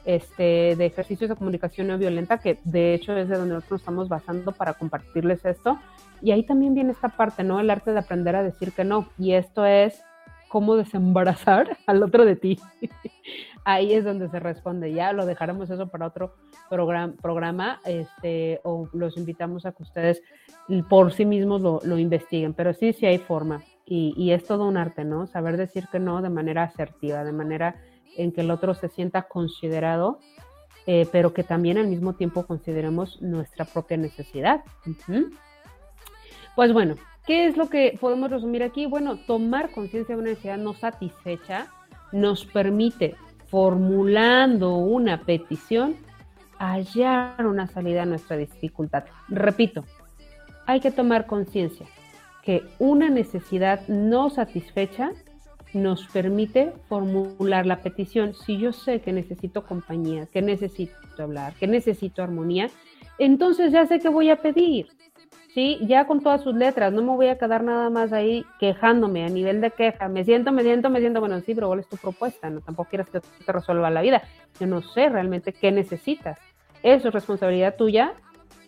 este, 0.05 0.77
de 0.77 0.87
ejercicios 0.87 1.31
de 1.31 1.37
comunicación 1.37 1.87
no 1.87 1.99
violenta, 1.99 2.39
que 2.39 2.59
de 2.65 2.95
hecho 2.95 3.17
es 3.17 3.29
de 3.29 3.37
donde 3.37 3.55
nosotros 3.55 3.81
estamos 3.81 4.09
basando 4.09 4.53
para 4.53 4.75
compartirles 4.75 5.45
esto. 5.45 5.79
Y 6.21 6.31
ahí 6.31 6.45
también 6.45 6.75
viene 6.75 6.93
esta 6.93 7.09
parte, 7.09 7.43
¿no? 7.43 7.59
El 7.59 7.71
arte 7.71 7.93
de 7.93 7.99
aprender 7.99 8.37
a 8.37 8.43
decir 8.43 8.73
que 8.73 8.85
no. 8.85 9.09
Y 9.19 9.33
esto 9.33 9.65
es 9.65 10.03
cómo 10.53 10.77
desembarazar 10.77 11.79
al 11.87 12.03
otro 12.03 12.27
de 12.27 12.37
ti. 12.37 12.61
ahí 13.65 13.95
es 13.95 14.05
donde 14.05 14.29
se 14.29 14.39
responde. 14.39 14.93
Ya 14.93 15.15
lo 15.15 15.25
dejaremos 15.25 15.71
eso 15.71 15.89
para 15.89 16.09
otro 16.09 16.35
programa, 16.69 17.81
este, 17.87 18.61
o 18.63 18.87
los 18.93 19.17
invitamos 19.17 19.65
a 19.65 19.73
que 19.73 19.83
ustedes 19.83 20.23
por 20.91 21.15
sí 21.15 21.25
mismos 21.25 21.63
lo, 21.63 21.81
lo 21.85 21.97
investiguen. 21.97 22.53
Pero 22.53 22.75
sí, 22.75 22.93
sí 22.93 23.07
hay 23.07 23.17
forma. 23.17 23.63
Y, 23.87 24.31
es 24.31 24.45
todo 24.45 24.67
un 24.67 24.77
arte, 24.77 25.05
¿no? 25.05 25.27
Saber 25.27 25.57
decir 25.57 25.87
que 25.91 25.99
no 25.99 26.23
de 26.23 26.31
manera 26.31 26.63
asertiva, 26.63 27.25
de 27.25 27.33
manera 27.33 27.77
en 28.17 28.33
que 28.33 28.43
el 28.43 28.51
otro 28.51 28.75
se 28.75 28.89
sienta 28.89 29.23
considerado, 29.23 30.19
eh, 30.87 31.07
pero 31.13 31.35
que 31.35 31.45
también 31.45 31.77
al 31.77 31.89
mismo 31.89 32.15
tiempo 32.15 32.47
consideremos 32.47 33.21
nuestra 33.21 33.67
propia 33.67 33.99
necesidad. 33.99 34.65
Pues 36.55 36.73
bueno, 36.73 36.95
¿qué 37.27 37.47
es 37.47 37.57
lo 37.57 37.69
que 37.69 37.97
podemos 38.01 38.31
resumir 38.31 38.63
aquí? 38.63 38.87
Bueno, 38.87 39.17
tomar 39.27 39.71
conciencia 39.71 40.15
de 40.15 40.21
una 40.21 40.31
necesidad 40.31 40.59
no 40.59 40.75
satisfecha 40.75 41.69
nos 42.13 42.45
permite, 42.45 43.15
formulando 43.47 44.77
una 44.77 45.23
petición, 45.23 45.97
hallar 46.59 47.47
una 47.47 47.67
salida 47.67 48.03
a 48.03 48.07
nuestra 48.07 48.37
dificultad. 48.37 49.05
Repito, 49.29 49.85
hay 50.67 50.81
que 50.81 50.91
tomar 50.91 51.27
conciencia 51.27 51.87
que 52.43 52.63
una 52.79 53.09
necesidad 53.09 53.87
no 53.89 54.31
satisfecha 54.31 55.13
nos 55.73 56.07
permite 56.09 56.73
formular 56.89 57.67
la 57.67 57.81
petición. 57.81 58.35
Si 58.35 58.59
yo 58.59 58.73
sé 58.73 59.01
que 59.01 59.13
necesito 59.13 59.65
compañía, 59.65 60.27
que 60.27 60.43
necesito 60.43 60.95
hablar, 61.19 61.55
que 61.55 61.67
necesito 61.67 62.23
armonía, 62.23 62.69
entonces 63.19 63.73
ya 63.73 63.87
sé 63.87 63.99
que 64.01 64.09
voy 64.09 64.31
a 64.31 64.37
pedir. 64.43 64.89
¿Sí? 65.55 65.79
Ya 65.83 66.07
con 66.07 66.21
todas 66.21 66.43
sus 66.43 66.55
letras, 66.55 66.93
no 66.93 67.03
me 67.03 67.11
voy 67.11 67.29
a 67.29 67.39
quedar 67.39 67.63
nada 67.63 67.91
más 67.91 68.13
ahí 68.13 68.45
quejándome 68.59 69.25
a 69.25 69.29
nivel 69.29 69.61
de 69.61 69.71
queja. 69.71 70.09
Me 70.09 70.25
siento, 70.25 70.53
me 70.53 70.63
siento, 70.63 70.91
me 70.91 71.01
siento, 71.01 71.21
bueno, 71.21 71.41
sí, 71.41 71.55
pero 71.55 71.69
¿cuál 71.69 71.81
es 71.81 71.89
tu 71.89 71.97
propuesta? 71.97 72.51
No, 72.51 72.61
tampoco 72.61 72.91
quieres 72.91 73.09
que 73.11 73.21
te 73.21 73.53
resuelva 73.53 73.91
la 73.91 74.03
vida. 74.03 74.23
Yo 74.59 74.67
no 74.67 74.83
sé 74.83 75.09
realmente 75.09 75.53
qué 75.53 75.73
necesitas. 75.73 76.39
Eso 76.83 77.09
es 77.09 77.15
responsabilidad 77.15 77.77
tuya 77.77 78.15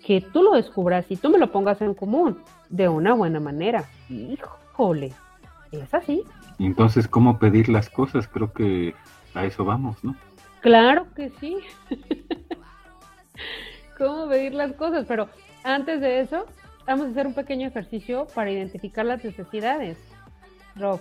que 0.05 0.21
tú 0.21 0.43
lo 0.43 0.53
descubras 0.53 1.07
y 1.11 1.17
tú 1.17 1.31
me 1.31 1.39
lo 1.39 1.51
pongas 1.51 1.81
en 1.81 1.95
común 1.95 2.39
de 2.69 2.89
una 2.89 3.15
buena 3.15 3.41
manera. 3.41 3.85
Híjole, 4.09 5.13
es 5.73 5.95
así. 5.95 6.23
Entonces, 6.59 7.09
¿cómo 7.09 7.39
pedir 7.39 7.69
las 7.69 7.89
cosas? 7.89 8.29
Creo 8.29 8.53
que 8.53 8.95
a 9.35 9.45
eso 9.45 9.65
vamos, 9.65 10.03
¿no? 10.05 10.15
Claro 10.61 11.07
que 11.15 11.31
sí. 11.41 11.59
¿Cómo 13.99 14.29
pedir 14.29 14.55
las 14.55 14.73
cosas? 14.75 15.05
Pero 15.09 15.29
antes 15.65 16.01
de 16.01 16.21
eso, 16.21 16.47
vamos 16.87 17.07
a 17.07 17.11
hacer 17.11 17.27
un 17.27 17.35
pequeño 17.35 17.69
ejercicio 17.69 18.27
para 18.35 18.51
identificar 18.51 19.05
las 19.05 19.25
necesidades. 19.25 19.99
Rob, 20.77 21.01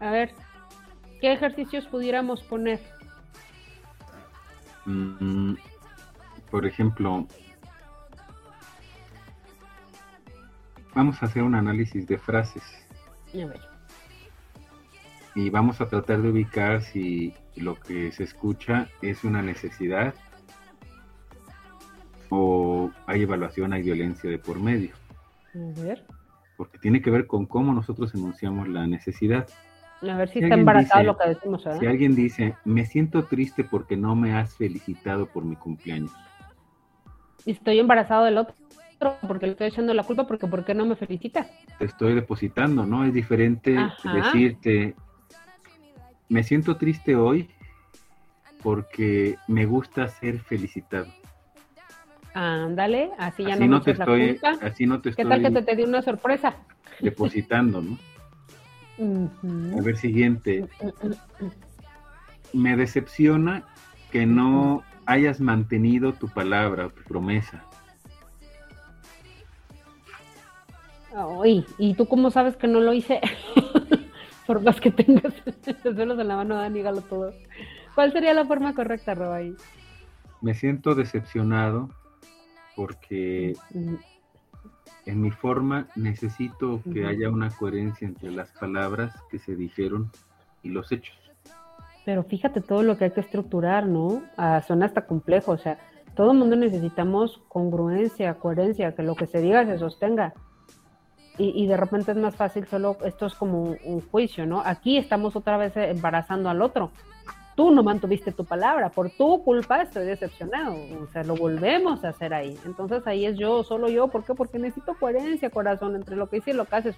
a 0.00 0.10
ver, 0.10 0.32
¿qué 1.20 1.32
ejercicios 1.32 1.86
pudiéramos 1.86 2.42
poner? 2.42 2.80
Mm, 4.86 5.54
por 6.50 6.66
ejemplo, 6.66 7.26
vamos 10.94 11.22
a 11.22 11.26
hacer 11.26 11.42
un 11.42 11.54
análisis 11.54 12.06
de 12.06 12.18
frases. 12.18 12.62
A 13.32 13.46
ver. 13.46 13.60
y 15.36 15.50
vamos 15.50 15.80
a 15.80 15.86
tratar 15.86 16.20
de 16.20 16.30
ubicar 16.30 16.82
si 16.82 17.32
lo 17.54 17.76
que 17.76 18.10
se 18.10 18.24
escucha 18.24 18.88
es 19.00 19.22
una 19.22 19.40
necesidad 19.40 20.14
o 22.30 22.90
hay 23.06 23.22
evaluación, 23.22 23.72
hay 23.72 23.82
violencia 23.82 24.28
de 24.28 24.38
por 24.38 24.58
medio. 24.58 24.99
A 25.54 25.80
ver. 25.82 26.04
Porque 26.56 26.78
tiene 26.78 27.00
que 27.00 27.10
ver 27.10 27.26
con 27.26 27.46
cómo 27.46 27.72
nosotros 27.72 28.14
enunciamos 28.14 28.68
la 28.68 28.86
necesidad. 28.86 29.48
A 30.02 30.16
ver 30.16 30.28
si, 30.28 30.38
está 30.38 30.54
embarazado 30.54 31.04
lo 31.04 31.16
que 31.16 31.28
decimos. 31.28 31.66
Si 31.78 31.86
alguien 31.86 32.14
dice, 32.14 32.54
me 32.64 32.86
siento 32.86 33.24
triste 33.24 33.64
porque 33.64 33.96
no 33.96 34.14
me 34.14 34.34
has 34.34 34.54
felicitado 34.56 35.26
por 35.26 35.44
mi 35.44 35.56
cumpleaños. 35.56 36.12
Y 37.44 37.52
estoy 37.52 37.78
embarazado 37.78 38.24
del 38.24 38.38
otro 38.38 38.54
porque 39.26 39.46
le 39.46 39.52
estoy 39.52 39.68
echando 39.68 39.94
la 39.94 40.02
culpa 40.02 40.26
porque 40.26 40.46
¿por 40.46 40.64
qué 40.64 40.74
no 40.74 40.84
me 40.84 40.96
felicitas? 40.96 41.48
Te 41.78 41.86
estoy 41.86 42.14
depositando, 42.14 42.84
¿no? 42.84 43.04
Es 43.04 43.14
diferente 43.14 43.76
decirte, 44.04 44.94
me 46.28 46.42
siento 46.42 46.76
triste 46.76 47.16
hoy 47.16 47.48
porque 48.62 49.36
me 49.48 49.64
gusta 49.66 50.08
ser 50.08 50.38
felicitado. 50.38 51.06
Ándale, 52.34 53.10
así 53.18 53.44
ya 53.44 53.56
no, 53.56 53.80
te 53.80 53.90
estoy, 53.90 54.40
Así 54.62 54.86
no 54.86 55.00
te 55.00 55.12
¿Qué 55.12 55.24
tal 55.24 55.42
que 55.42 55.50
te, 55.50 55.62
te 55.62 55.76
di 55.76 55.82
una 55.82 56.00
sorpresa? 56.00 56.54
Depositando, 57.00 57.82
¿no? 57.82 57.98
A 59.78 59.82
ver, 59.82 59.96
siguiente. 59.96 60.66
Me 62.52 62.76
decepciona 62.76 63.64
que 64.10 64.26
no 64.26 64.82
hayas 65.06 65.40
mantenido 65.40 66.12
tu 66.12 66.28
palabra 66.28 66.88
tu 66.90 67.02
promesa. 67.02 67.64
Ay, 71.42 71.64
¿y 71.78 71.94
tú 71.94 72.06
cómo 72.06 72.30
sabes 72.30 72.56
que 72.56 72.68
no 72.68 72.80
lo 72.80 72.92
hice? 72.92 73.20
Por 74.46 74.62
más 74.62 74.80
que 74.80 74.90
tengas 74.90 75.32
los 75.84 75.96
dedos 75.96 76.18
en 76.18 76.28
la 76.28 76.36
mano, 76.36 76.70
dígalo 76.70 77.00
todo. 77.00 77.32
¿Cuál 77.94 78.12
sería 78.12 78.34
la 78.34 78.44
forma 78.44 78.74
correcta, 78.74 79.14
Roba? 79.14 79.40
Me 80.40 80.54
siento 80.54 80.94
decepcionado 80.94 81.90
porque 82.80 83.54
en 85.04 85.20
mi 85.20 85.30
forma 85.30 85.88
necesito 85.96 86.80
que 86.90 87.04
haya 87.04 87.28
una 87.28 87.50
coherencia 87.50 88.08
entre 88.08 88.30
las 88.30 88.52
palabras 88.52 89.14
que 89.30 89.38
se 89.38 89.54
dijeron 89.54 90.10
y 90.62 90.70
los 90.70 90.90
hechos. 90.90 91.14
Pero 92.06 92.22
fíjate 92.24 92.62
todo 92.62 92.82
lo 92.82 92.96
que 92.96 93.04
hay 93.04 93.10
que 93.10 93.20
estructurar, 93.20 93.84
¿no? 93.86 94.22
Ah, 94.38 94.62
suena 94.66 94.86
hasta 94.86 95.04
complejo, 95.04 95.52
o 95.52 95.58
sea, 95.58 95.76
todo 96.16 96.32
el 96.32 96.38
mundo 96.38 96.56
necesitamos 96.56 97.42
congruencia, 97.48 98.32
coherencia, 98.38 98.94
que 98.94 99.02
lo 99.02 99.14
que 99.14 99.26
se 99.26 99.42
diga 99.42 99.66
se 99.66 99.76
sostenga. 99.76 100.32
Y, 101.36 101.66
de 101.66 101.76
repente 101.76 102.12
es 102.12 102.18
más 102.18 102.36
fácil 102.36 102.66
solo, 102.66 102.96
esto 103.04 103.26
es 103.26 103.34
como 103.34 103.76
un, 103.84 104.00
juicio, 104.00 104.46
¿no? 104.46 104.62
Aquí 104.64 104.96
estamos 104.96 105.36
otra 105.36 105.56
vez 105.58 105.74
embarazando 105.76 106.48
al 106.48 106.60
otro. 106.60 106.92
Tú 107.60 107.70
no 107.70 107.82
mantuviste 107.82 108.32
tu 108.32 108.46
palabra, 108.46 108.88
por 108.88 109.10
tu 109.10 109.44
culpa 109.44 109.82
estoy 109.82 110.06
decepcionado. 110.06 110.76
O 111.02 111.06
sea, 111.08 111.22
lo 111.24 111.36
volvemos 111.36 112.02
a 112.04 112.08
hacer 112.08 112.32
ahí. 112.32 112.58
Entonces 112.64 113.06
ahí 113.06 113.26
es 113.26 113.36
yo, 113.36 113.62
solo 113.64 113.90
yo. 113.90 114.08
¿Por 114.08 114.24
qué? 114.24 114.32
Porque 114.32 114.58
necesito 114.58 114.94
coherencia, 114.94 115.50
corazón, 115.50 115.94
entre 115.94 116.16
lo 116.16 116.30
que 116.30 116.38
hice 116.38 116.52
y 116.52 116.54
lo 116.54 116.64
que 116.64 116.76
haces. 116.76 116.96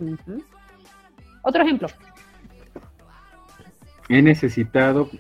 Otro 1.43 1.65
ejemplo. 1.65 1.89
He 4.09 4.23
necesitado 4.23 5.11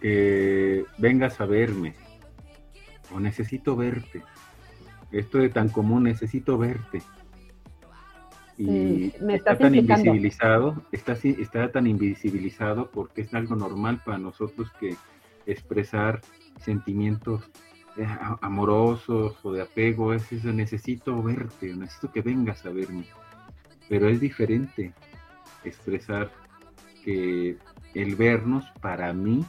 que 0.00 0.84
vengas 0.98 1.40
a 1.40 1.46
verme. 1.46 1.94
O 3.14 3.20
necesito 3.20 3.76
verte. 3.76 4.24
Esto 5.12 5.38
de 5.38 5.50
tan 5.50 5.68
común, 5.68 6.02
necesito 6.02 6.58
verte 6.58 7.00
y 8.60 9.14
me 9.22 9.36
está 9.36 9.56
tan 9.56 9.74
invisibilizado, 9.74 10.82
está, 10.92 11.12
está 11.12 11.72
tan 11.72 11.86
invisibilizado 11.86 12.90
porque 12.90 13.22
es 13.22 13.32
algo 13.32 13.56
normal 13.56 14.02
para 14.04 14.18
nosotros 14.18 14.70
que 14.78 14.96
expresar 15.46 16.20
sentimientos 16.58 17.50
eh, 17.96 18.06
amorosos 18.42 19.38
o 19.42 19.52
de 19.52 19.62
apego, 19.62 20.12
es 20.12 20.30
eso, 20.30 20.52
necesito 20.52 21.22
verte, 21.22 21.74
necesito 21.74 22.12
que 22.12 22.20
vengas 22.20 22.66
a 22.66 22.70
verme. 22.70 23.06
Pero 23.88 24.10
es 24.10 24.20
diferente 24.20 24.92
expresar 25.64 26.30
que 27.02 27.56
el 27.94 28.14
vernos 28.14 28.66
para 28.82 29.14
mí 29.14 29.42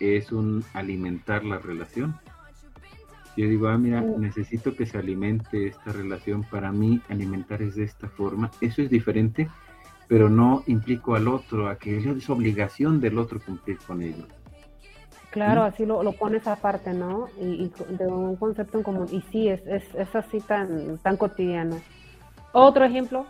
es 0.00 0.32
un 0.32 0.64
alimentar 0.72 1.44
la 1.44 1.58
relación 1.58 2.18
yo 3.38 3.48
digo, 3.48 3.68
ah, 3.68 3.78
mira, 3.78 4.00
necesito 4.00 4.74
que 4.74 4.84
se 4.84 4.98
alimente 4.98 5.68
esta 5.68 5.92
relación. 5.92 6.42
Para 6.42 6.72
mí, 6.72 7.00
alimentar 7.08 7.62
es 7.62 7.76
de 7.76 7.84
esta 7.84 8.08
forma. 8.08 8.50
Eso 8.60 8.82
es 8.82 8.90
diferente, 8.90 9.48
pero 10.08 10.28
no 10.28 10.64
implico 10.66 11.14
al 11.14 11.28
otro, 11.28 11.68
a 11.68 11.78
que 11.78 11.98
es 11.98 12.28
obligación 12.28 13.00
del 13.00 13.16
otro 13.16 13.38
cumplir 13.38 13.78
con 13.86 14.02
ello. 14.02 14.26
Claro, 15.30 15.62
así 15.62 15.86
lo, 15.86 16.02
lo, 16.02 16.12
pones 16.14 16.48
aparte, 16.48 16.92
¿no? 16.92 17.28
Y, 17.40 17.70
de 17.90 18.08
un 18.08 18.34
concepto 18.34 18.78
en 18.78 18.82
común. 18.82 19.06
Y 19.12 19.20
sí, 19.30 19.46
es, 19.46 19.64
es, 19.68 19.84
es 19.94 20.16
así 20.16 20.40
tan, 20.40 20.98
tan 20.98 21.16
cotidiano. 21.16 21.80
Otro 22.52 22.84
ejemplo. 22.84 23.24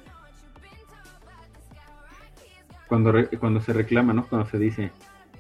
Cuando, 2.88 3.12
cuando 3.38 3.61
se 3.61 3.75
reclama, 3.75 4.14
¿no? 4.14 4.27
Cuando 4.27 4.49
se 4.49 4.59
dice, 4.59 4.90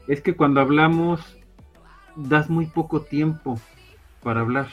es 0.08 0.20
que 0.20 0.36
cuando 0.36 0.60
hablamos 0.60 1.38
das 2.16 2.50
muy 2.50 2.66
poco 2.66 3.00
tiempo 3.00 3.58
para 4.22 4.40
hablar. 4.40 4.68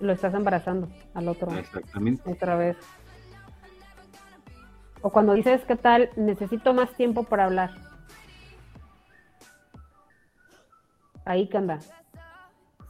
Lo 0.00 0.12
estás 0.12 0.34
embarazando 0.34 0.88
al 1.14 1.28
otro. 1.28 1.50
Exactamente. 1.52 2.30
Otra 2.30 2.56
vez. 2.56 2.76
O 5.02 5.10
cuando 5.10 5.34
dices, 5.34 5.62
¿qué 5.66 5.76
tal? 5.76 6.10
Necesito 6.16 6.74
más 6.74 6.92
tiempo 6.94 7.24
para 7.24 7.44
hablar. 7.44 7.70
Ahí 11.24 11.48
que 11.48 11.58
anda. 11.58 11.78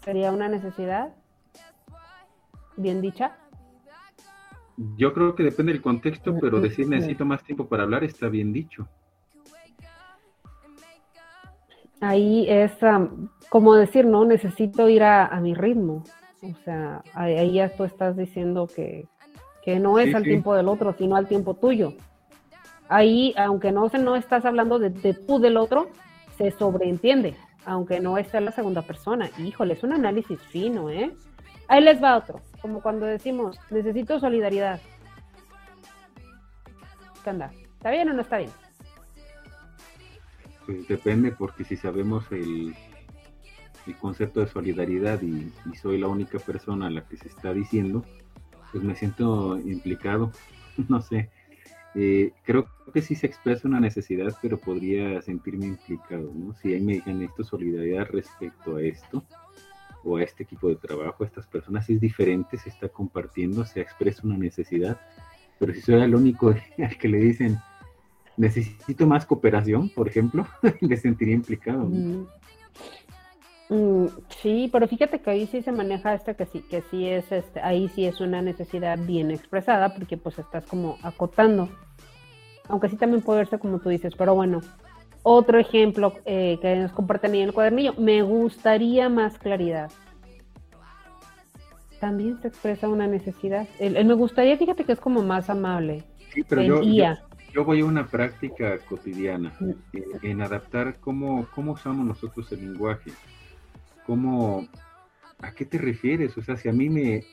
¿Sería 0.04 0.30
una 0.30 0.48
necesidad? 0.48 1.14
¿Bien 2.76 3.00
dicha? 3.00 3.36
Yo 4.96 5.14
creo 5.14 5.34
que 5.34 5.42
depende 5.42 5.72
del 5.72 5.80
contexto, 5.80 6.36
pero 6.38 6.60
decir 6.60 6.86
necesito 6.86 7.24
más 7.24 7.42
tiempo 7.42 7.66
para 7.66 7.84
hablar 7.84 8.04
está 8.04 8.28
bien 8.28 8.52
dicho. 8.52 8.86
Ahí 12.00 12.46
es, 12.48 12.72
como 13.48 13.74
decir, 13.74 14.06
no, 14.06 14.24
necesito 14.24 14.88
ir 14.88 15.02
a, 15.02 15.28
mi 15.40 15.54
ritmo. 15.54 16.04
O 16.42 16.54
sea, 16.64 17.02
ahí 17.14 17.54
ya 17.54 17.68
tú 17.68 17.84
estás 17.84 18.16
diciendo 18.16 18.68
que, 18.74 19.06
no 19.80 19.98
es 19.98 20.14
al 20.14 20.22
tiempo 20.22 20.54
del 20.54 20.68
otro, 20.68 20.94
sino 20.96 21.16
al 21.16 21.26
tiempo 21.26 21.54
tuyo. 21.54 21.94
Ahí, 22.88 23.34
aunque 23.36 23.72
no, 23.72 23.88
se, 23.88 23.98
no 23.98 24.14
estás 24.14 24.44
hablando 24.44 24.78
de, 24.78 25.14
tú 25.14 25.40
del 25.40 25.56
otro, 25.56 25.88
se 26.38 26.52
sobreentiende, 26.52 27.34
aunque 27.64 27.98
no 27.98 28.16
es 28.18 28.32
la 28.32 28.52
segunda 28.52 28.82
persona. 28.82 29.28
Híjole, 29.38 29.74
es 29.74 29.82
un 29.82 29.92
análisis 29.92 30.40
fino, 30.40 30.90
¿eh? 30.90 31.12
Ahí 31.68 31.82
les 31.82 32.00
va 32.00 32.16
otro, 32.16 32.40
como 32.62 32.80
cuando 32.80 33.06
decimos, 33.06 33.58
necesito 33.70 34.20
solidaridad. 34.20 34.80
¿Qué 37.24 37.30
anda? 37.30 37.50
¿Está 37.74 37.90
bien 37.90 38.08
o 38.08 38.12
no 38.12 38.22
está 38.22 38.38
bien? 38.38 38.50
Pues 40.64 40.86
depende, 40.86 41.32
porque 41.32 41.64
si 41.64 41.76
sabemos 41.76 42.24
el, 42.30 42.74
el 43.86 43.96
concepto 43.96 44.40
de 44.40 44.48
solidaridad 44.48 45.20
y, 45.22 45.52
soy 45.76 45.98
la 45.98 46.08
única 46.08 46.38
persona 46.38 46.86
a 46.86 46.90
la 46.90 47.06
que 47.06 47.16
se 47.16 47.28
está 47.28 47.52
diciendo, 47.52 48.04
pues 48.72 48.82
me 48.82 48.94
siento 48.94 49.58
implicado, 49.58 50.32
no 50.88 51.00
sé. 51.00 51.30
Eh, 51.94 52.32
creo 52.44 52.68
que 52.92 53.00
sí 53.00 53.14
se 53.14 53.26
expresa 53.26 53.66
una 53.66 53.80
necesidad, 53.80 54.36
pero 54.42 54.58
podría 54.58 55.22
sentirme 55.22 55.66
implicado, 55.66 56.30
¿no? 56.34 56.54
Si 56.54 56.74
ahí 56.74 56.80
me 56.80 56.94
dijeran 56.94 57.22
esto, 57.22 57.42
solidaridad 57.42 58.06
respecto 58.10 58.76
a 58.76 58.82
esto, 58.82 59.24
o 60.06 60.16
a 60.16 60.22
este 60.22 60.44
equipo 60.44 60.68
de 60.68 60.76
trabajo, 60.76 61.24
a 61.24 61.26
estas 61.26 61.46
personas, 61.46 61.88
es 61.90 62.00
diferente, 62.00 62.58
se 62.58 62.68
está 62.68 62.88
compartiendo, 62.88 63.64
se 63.64 63.80
expresa 63.80 64.22
una 64.24 64.38
necesidad, 64.38 65.00
pero 65.58 65.74
si 65.74 65.80
soy 65.80 66.00
el 66.00 66.14
único 66.14 66.54
al 66.78 66.96
que 66.96 67.08
le 67.08 67.18
dicen, 67.18 67.58
necesito 68.36 69.06
más 69.06 69.26
cooperación, 69.26 69.88
por 69.90 70.08
ejemplo, 70.08 70.46
me 70.80 70.96
sentiría 70.96 71.34
implicado. 71.34 71.86
Mm, 71.88 72.26
sí, 73.68 74.68
pero 74.72 74.86
fíjate 74.86 75.20
que 75.20 75.30
ahí 75.30 75.46
sí 75.46 75.62
se 75.62 75.72
maneja 75.72 76.14
este 76.14 76.36
que 76.36 76.46
sí, 76.46 76.62
que 76.62 76.82
sí 76.82 77.08
es 77.08 77.30
este, 77.32 77.60
ahí 77.60 77.88
sí 77.88 78.06
es 78.06 78.20
una 78.20 78.40
necesidad 78.42 78.98
bien 78.98 79.30
expresada, 79.30 79.94
porque 79.94 80.16
pues 80.16 80.38
estás 80.38 80.64
como 80.66 80.98
acotando. 81.02 81.68
Aunque 82.68 82.88
sí 82.88 82.96
también 82.96 83.22
puede 83.22 83.40
verse 83.40 83.58
como 83.58 83.78
tú 83.78 83.88
dices, 83.88 84.14
pero 84.16 84.34
bueno. 84.34 84.60
Otro 85.28 85.58
ejemplo 85.58 86.12
eh, 86.24 86.56
que 86.62 86.76
nos 86.76 86.92
comparten 86.92 87.32
ahí 87.32 87.40
en 87.40 87.48
el 87.48 87.54
cuadernillo, 87.54 87.94
me 87.98 88.22
gustaría 88.22 89.08
más 89.08 89.36
claridad. 89.38 89.90
También 91.98 92.40
se 92.40 92.46
expresa 92.46 92.88
una 92.88 93.08
necesidad. 93.08 93.66
El, 93.80 94.04
me 94.04 94.14
gustaría, 94.14 94.56
fíjate 94.56 94.84
que 94.84 94.92
es 94.92 95.00
como 95.00 95.24
más 95.24 95.50
amable. 95.50 96.04
Sí, 96.32 96.44
pero 96.48 96.62
yo, 96.62 96.80
yo, 97.52 97.64
voy 97.64 97.80
a 97.80 97.84
una 97.84 98.06
práctica 98.06 98.78
cotidiana 98.88 99.52
mm. 99.58 99.70
en, 100.22 100.42
adaptar 100.42 100.98
cómo, 101.00 101.48
cómo 101.52 101.72
usamos 101.72 102.06
nosotros 102.06 102.52
el 102.52 102.60
lenguaje 102.60 103.10
cómo, 104.06 104.68
¿a 105.40 105.52
qué 105.52 105.64
te 105.64 105.78
refieres? 105.78 106.36
O 106.38 106.42
sea, 106.42 106.56
si 106.56 106.68
a 106.68 106.72
mí 106.72 106.88
me, 106.88 107.24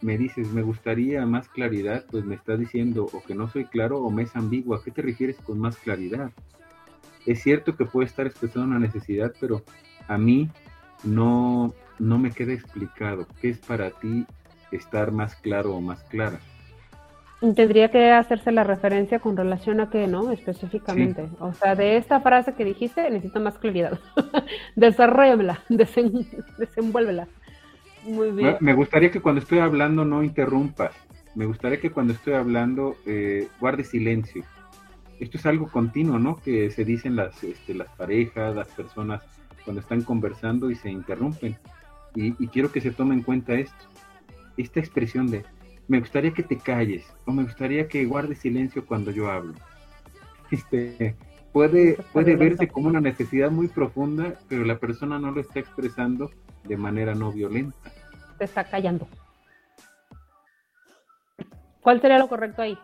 me, 0.00 0.16
dices, 0.16 0.48
me 0.52 0.62
gustaría 0.62 1.26
más 1.26 1.48
claridad, 1.48 2.04
pues 2.10 2.24
me 2.24 2.36
estás 2.36 2.58
diciendo 2.58 3.08
o 3.12 3.22
que 3.22 3.34
no 3.34 3.48
soy 3.48 3.64
claro 3.64 4.00
o 4.00 4.10
me 4.10 4.22
es 4.22 4.36
ambiguo. 4.36 4.74
¿A 4.74 4.82
qué 4.82 4.90
te 4.90 5.02
refieres 5.02 5.36
con 5.38 5.58
más 5.58 5.76
claridad? 5.76 6.30
es 7.26 7.42
cierto 7.42 7.76
que 7.76 7.84
puede 7.84 8.06
estar 8.06 8.26
expresando 8.26 8.68
una 8.68 8.78
necesidad, 8.78 9.32
pero 9.40 9.62
a 10.08 10.18
mí 10.18 10.50
no, 11.02 11.74
no 11.98 12.18
me 12.18 12.30
queda 12.30 12.52
explicado 12.52 13.26
qué 13.40 13.50
es 13.50 13.58
para 13.58 13.90
ti 13.90 14.26
estar 14.70 15.12
más 15.12 15.34
claro 15.36 15.74
o 15.74 15.80
más 15.80 16.02
clara. 16.04 16.40
Tendría 17.40 17.90
que 17.90 18.10
hacerse 18.10 18.52
la 18.52 18.64
referencia 18.64 19.18
con 19.18 19.36
relación 19.36 19.80
a 19.80 19.90
qué, 19.90 20.06
¿no? 20.06 20.30
Específicamente. 20.30 21.28
O 21.40 21.52
sea, 21.52 21.74
de 21.74 21.96
esta 21.96 22.20
frase 22.20 22.54
que 22.54 22.64
dijiste, 22.64 23.10
necesito 23.10 23.40
más 23.40 23.58
claridad. 23.58 23.98
Desarrollamela, 24.76 25.62
desenvuélvela. 25.68 27.28
Muy 28.04 28.30
bien. 28.30 28.56
Me 28.60 28.72
gustaría 28.74 29.10
que 29.10 29.20
cuando 29.20 29.40
estoy 29.40 29.58
hablando 29.58 30.04
no 30.04 30.22
interrumpas. 30.22 30.94
Me 31.34 31.46
gustaría 31.46 31.80
que 31.80 31.90
cuando 31.90 32.12
estoy 32.12 32.34
hablando 32.34 32.96
eh, 33.06 33.48
guarde 33.60 33.84
silencio. 33.84 34.44
Esto 35.18 35.38
es 35.38 35.46
algo 35.46 35.68
continuo, 35.68 36.18
¿no? 36.18 36.36
Que 36.36 36.70
se 36.70 36.84
dicen 36.84 37.16
las, 37.16 37.42
este, 37.42 37.74
las 37.74 37.88
parejas, 37.96 38.54
las 38.54 38.68
personas 38.68 39.22
cuando 39.64 39.80
están 39.80 40.02
conversando 40.02 40.70
y 40.70 40.76
se 40.76 40.90
interrumpen. 40.90 41.56
Y, 42.14 42.42
y 42.42 42.48
quiero 42.48 42.70
que 42.70 42.80
se 42.80 42.90
tome 42.90 43.14
en 43.14 43.22
cuenta 43.22 43.54
esto. 43.54 43.84
Esta 44.56 44.80
expresión 44.80 45.30
de 45.30 45.44
me 45.88 46.00
gustaría 46.00 46.32
que 46.32 46.42
te 46.42 46.58
calles 46.58 47.04
o 47.26 47.32
me 47.32 47.42
gustaría 47.42 47.88
que 47.88 48.04
guardes 48.04 48.38
silencio 48.38 48.86
cuando 48.86 49.10
yo 49.10 49.30
hablo. 49.30 49.54
Este, 50.50 51.16
puede, 51.52 51.96
puede 52.12 52.36
verse 52.36 52.68
como 52.68 52.88
una 52.88 53.00
necesidad 53.00 53.50
muy 53.50 53.68
profunda, 53.68 54.34
pero 54.48 54.64
la 54.64 54.78
persona 54.78 55.18
no 55.18 55.30
lo 55.30 55.40
está 55.40 55.60
expresando 55.60 56.30
de 56.64 56.76
manera 56.76 57.14
no 57.14 57.32
violenta. 57.32 57.76
Te 58.38 58.44
está 58.44 58.64
callando. 58.64 59.08
¿Cuál 61.80 62.00
sería 62.00 62.18
lo 62.18 62.28
correcto 62.28 62.62
ahí? 62.62 62.78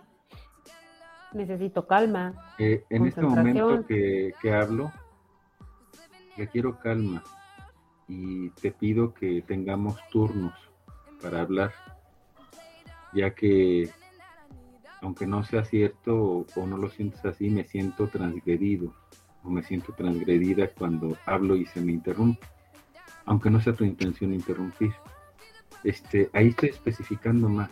Necesito 1.33 1.87
calma. 1.87 2.35
Eh, 2.59 2.85
en 2.91 3.07
este 3.07 3.23
momento 3.23 3.87
que, 3.87 4.33
que 4.43 4.53
hablo, 4.53 4.93
quiero 6.47 6.79
calma 6.79 7.23
y 8.09 8.51
te 8.51 8.71
pido 8.71 9.15
que 9.15 9.43
tengamos 9.43 9.97
turnos 10.11 10.55
para 11.23 11.43
hablar 11.43 11.73
ya 13.13 13.35
que 13.35 13.91
aunque 15.03 15.27
no 15.27 15.43
sea 15.45 15.65
cierto 15.65 16.47
o, 16.55 16.67
no 16.67 16.77
lo 16.77 16.89
sientes 16.91 17.25
así, 17.25 17.49
me 17.49 17.65
siento 17.65 18.09
transgredido 18.09 18.93
o 19.43 19.51
me 19.51 19.63
siento 19.63 19.93
transgredida 19.95 20.69
cuando 20.69 21.17
hablo 21.25 21.57
y 21.57 21.65
se 21.67 21.81
me 21.81 21.93
interrumpe, 21.93 22.47
aunque 23.25 23.51
no 23.51 23.61
sea 23.61 23.73
tu 23.73 23.85
intención 23.85 24.35
interrumpir. 24.35 24.93
Este, 25.83 26.29
ahí 26.35 26.49
estoy 26.49 26.69
especificando 26.69 27.49
más. 27.49 27.71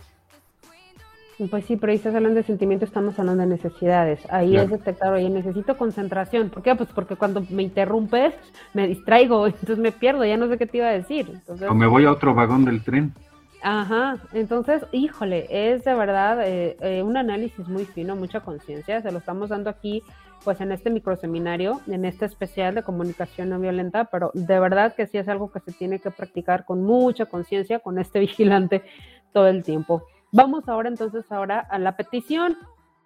Pues 1.50 1.66
sí, 1.66 1.76
pero 1.76 1.92
ahí 1.92 1.98
estás 1.98 2.16
hablando 2.16 2.38
de 2.38 2.42
sentimientos, 2.42 2.88
estamos 2.88 3.16
hablando 3.18 3.42
de 3.42 3.50
necesidades. 3.50 4.20
Ahí 4.28 4.56
es 4.56 4.70
detectar, 4.70 5.12
oye, 5.12 5.30
necesito 5.30 5.76
concentración. 5.76 6.50
¿Por 6.50 6.64
qué? 6.64 6.74
Pues 6.74 6.88
porque 6.92 7.14
cuando 7.14 7.44
me 7.50 7.62
interrumpes, 7.62 8.34
me 8.74 8.88
distraigo, 8.88 9.46
entonces 9.46 9.78
me 9.78 9.92
pierdo, 9.92 10.24
ya 10.24 10.36
no 10.36 10.48
sé 10.48 10.58
qué 10.58 10.66
te 10.66 10.78
iba 10.78 10.88
a 10.88 10.92
decir. 10.92 11.30
o 11.68 11.74
me 11.74 11.86
voy 11.86 12.06
a 12.06 12.12
otro 12.12 12.34
vagón 12.34 12.64
del 12.64 12.82
tren. 12.82 13.12
Ajá, 13.60 14.18
entonces, 14.32 14.84
híjole, 14.92 15.46
es 15.50 15.84
de 15.84 15.94
verdad 15.94 16.46
eh, 16.46 16.76
eh, 16.80 17.02
un 17.02 17.16
análisis 17.16 17.66
muy 17.68 17.84
fino, 17.84 18.14
mucha 18.14 18.40
conciencia, 18.40 19.02
se 19.02 19.10
lo 19.10 19.18
estamos 19.18 19.48
dando 19.48 19.68
aquí 19.68 20.02
pues 20.44 20.60
en 20.60 20.70
este 20.70 20.90
microseminario, 20.90 21.80
en 21.88 22.04
este 22.04 22.24
especial 22.24 22.76
de 22.76 22.84
comunicación 22.84 23.48
no 23.48 23.58
violenta, 23.58 24.04
pero 24.04 24.30
de 24.34 24.60
verdad 24.60 24.94
que 24.94 25.06
sí 25.06 25.18
es 25.18 25.28
algo 25.28 25.50
que 25.50 25.60
se 25.60 25.72
tiene 25.72 25.98
que 25.98 26.10
practicar 26.12 26.64
con 26.64 26.84
mucha 26.84 27.26
conciencia, 27.26 27.80
con 27.80 27.98
este 27.98 28.20
vigilante 28.20 28.84
todo 29.32 29.48
el 29.48 29.64
tiempo. 29.64 30.04
Vamos 30.30 30.68
ahora 30.68 30.88
entonces 30.88 31.30
ahora 31.32 31.58
a 31.58 31.78
la 31.78 31.96
petición. 31.96 32.56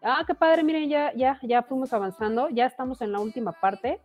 Ah, 0.02 0.24
qué 0.26 0.34
padre, 0.34 0.64
miren, 0.64 0.88
ya, 0.88 1.14
ya, 1.14 1.38
ya 1.42 1.62
fuimos 1.62 1.92
avanzando, 1.92 2.48
ya 2.50 2.66
estamos 2.66 3.00
en 3.00 3.12
la 3.12 3.20
última 3.20 3.52
parte 3.52 4.00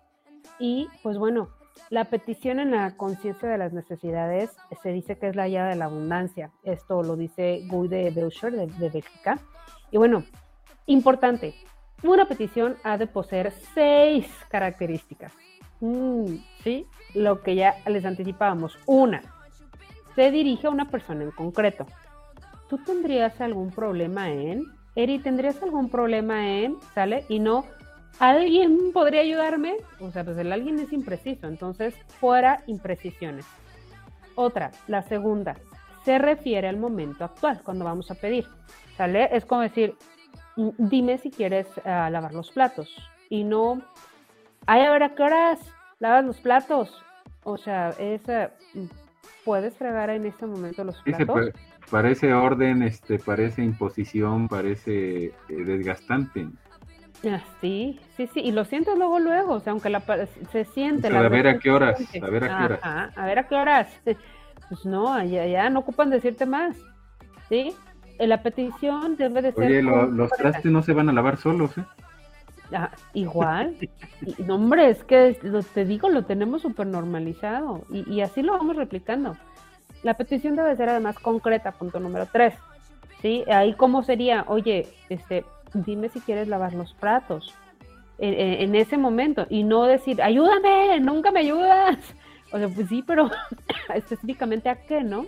y 0.60 0.88
pues 1.04 1.18
bueno, 1.18 1.50
la 1.90 2.06
petición 2.06 2.60
en 2.60 2.72
la 2.72 2.96
conciencia 2.96 3.50
de 3.50 3.58
las 3.58 3.74
necesidades 3.74 4.52
se 4.84 4.90
dice 4.90 5.18
que 5.18 5.30
es 5.30 5.36
la 5.36 5.48
llave 5.48 5.70
de 5.70 5.76
la 5.76 5.86
abundancia. 5.86 6.52
Esto 6.64 7.04
lo 7.04 7.16
dice 7.16 7.64
Guy 7.68 7.88
de 7.88 8.12
Boucher 8.12 8.52
de, 8.52 8.90
Bélgica. 8.90 9.40
Y 9.92 9.98
bueno, 9.98 10.24
importante, 10.86 11.56
una 12.04 12.26
petición 12.26 12.76
ha 12.84 12.98
de 12.98 13.08
poseer 13.08 13.52
seis 13.74 14.28
características. 14.50 15.34
Mm, 15.80 16.36
¿Sí? 16.64 16.86
Lo 17.14 17.42
que 17.42 17.56
ya 17.56 17.76
les 17.88 18.06
anticipábamos. 18.06 18.78
Una, 18.86 19.22
se 20.16 20.32
dirige 20.32 20.68
a 20.68 20.72
una 20.72 20.90
persona 20.90 21.24
en 21.24 21.32
concreto. 21.32 21.86
¿Tú 22.70 22.78
tendrías 22.80 23.40
algún 23.40 23.72
problema 23.72 24.30
en? 24.30 24.66
Eri, 24.96 25.20
¿tendrías 25.20 25.62
algún 25.62 25.90
problema 25.90 26.50
en? 26.50 26.76
¿Sale? 26.94 27.24
Y 27.30 27.40
no 27.40 27.66
¿Alguien 28.20 28.92
podría 28.94 29.22
ayudarme? 29.22 29.78
O 30.00 30.12
sea, 30.12 30.24
pues 30.24 30.38
el 30.38 30.52
alguien 30.52 30.80
es 30.80 30.92
impreciso, 30.92 31.48
entonces 31.48 31.96
fuera 32.20 32.64
imprecisiones. 32.68 33.46
Otra, 34.36 34.72
la 34.88 35.04
segunda, 35.04 35.56
se 36.04 36.18
refiere 36.18 36.68
al 36.68 36.78
momento 36.78 37.26
actual, 37.26 37.62
cuando 37.64 37.86
vamos 37.86 38.10
a 38.12 38.16
pedir. 38.16 38.46
¿Sale? 38.96 39.30
Es 39.32 39.46
como 39.46 39.62
decir, 39.62 39.96
dime 40.78 41.18
si 41.20 41.30
quieres 41.30 41.68
ah, 41.86 42.10
lavar 42.10 42.34
los 42.34 42.52
platos 42.52 42.90
y 43.30 43.44
no, 43.44 43.82
ay, 44.66 44.82
a 44.82 44.92
ver, 44.92 45.04
¿a 45.04 45.16
qué 45.16 45.24
horas 45.24 45.60
lavas 46.00 46.26
los 46.26 46.40
platos? 46.40 47.04
O 47.44 47.58
sea, 47.58 47.90
es, 48.00 48.22
¿puedes 49.46 49.76
fregar 49.78 50.10
en 50.10 50.26
este 50.26 50.46
momento 50.46 50.84
los 50.84 51.02
platos? 51.04 51.52
parece 51.90 52.34
orden, 52.34 52.84
este, 52.84 53.20
parece 53.20 53.64
imposición, 53.64 54.48
parece 54.48 55.26
eh, 55.26 55.34
desgastante. 55.50 56.48
Ah, 57.26 57.42
sí, 57.62 58.00
sí, 58.16 58.28
sí, 58.28 58.42
y 58.42 58.52
lo 58.52 58.64
sientes 58.66 58.96
luego, 58.98 59.20
luego, 59.20 59.54
o 59.54 59.60
sea, 59.60 59.72
aunque 59.72 59.90
la, 59.90 60.02
se 60.52 60.66
siente. 60.66 61.08
a 61.08 61.30
ver 61.30 61.48
a 61.48 61.60
qué 61.60 61.72
horas, 61.72 62.00
a 62.22 62.30
ver 62.30 62.44
a 62.44 62.48
qué 62.48 62.64
horas. 62.66 62.80
a 63.18 63.26
ver 63.26 63.40
a 63.40 63.48
qué 63.48 63.56
horas. 63.56 64.02
Pues 64.04 64.86
no, 64.86 65.24
ya, 65.24 65.46
ya 65.46 65.70
no 65.70 65.80
ocupan 65.80 66.10
decirte 66.10 66.46
más, 66.46 66.78
¿sí? 67.50 67.74
La 68.20 68.44
petición 68.44 69.16
debe 69.16 69.42
de 69.42 69.52
ser. 69.52 69.66
Oye, 69.66 69.82
los 69.82 70.30
trastes 70.32 70.72
no 70.72 70.84
se 70.84 70.94
van 70.94 71.10
a 71.10 71.14
lavar 71.14 71.38
solos, 71.38 71.78
¿eh? 71.78 71.86
Ah, 72.74 72.92
igual. 73.14 73.76
y, 74.22 74.44
no, 74.44 74.56
hombre, 74.56 74.90
es 74.90 75.04
que 75.04 75.38
lo, 75.42 75.64
te 75.64 75.86
digo, 75.86 76.10
lo 76.10 76.26
tenemos 76.26 76.62
súper 76.62 76.88
normalizado 76.88 77.86
y, 77.90 78.12
y 78.12 78.22
así 78.22 78.42
lo 78.42 78.54
vamos 78.54 78.76
replicando. 78.76 79.38
La 80.04 80.16
petición 80.16 80.56
debe 80.56 80.76
ser 80.76 80.90
además 80.90 81.18
concreta, 81.20 81.72
punto 81.72 82.00
número 82.00 82.28
tres. 82.32 82.54
¿Sí? 83.22 83.44
Ahí 83.48 83.74
cómo 83.74 84.04
sería, 84.04 84.46
oye, 84.48 84.88
este, 85.10 85.44
dime 85.74 86.10
si 86.10 86.20
quieres 86.22 86.48
lavar 86.48 86.74
los 86.74 86.94
platos 86.94 87.54
en, 88.20 88.76
ese 88.76 88.98
momento 88.98 89.46
y 89.50 89.64
no 89.64 89.84
decir, 89.86 90.22
ayúdame, 90.22 91.00
nunca 91.00 91.32
me 91.32 91.42
ayudas. 91.42 91.98
O 92.52 92.58
sea, 92.58 92.68
pues 92.70 92.88
sí, 92.88 93.04
pero 93.06 93.30
específicamente 93.94 94.70
a 94.70 94.76
qué, 94.76 95.04
¿no? 95.04 95.26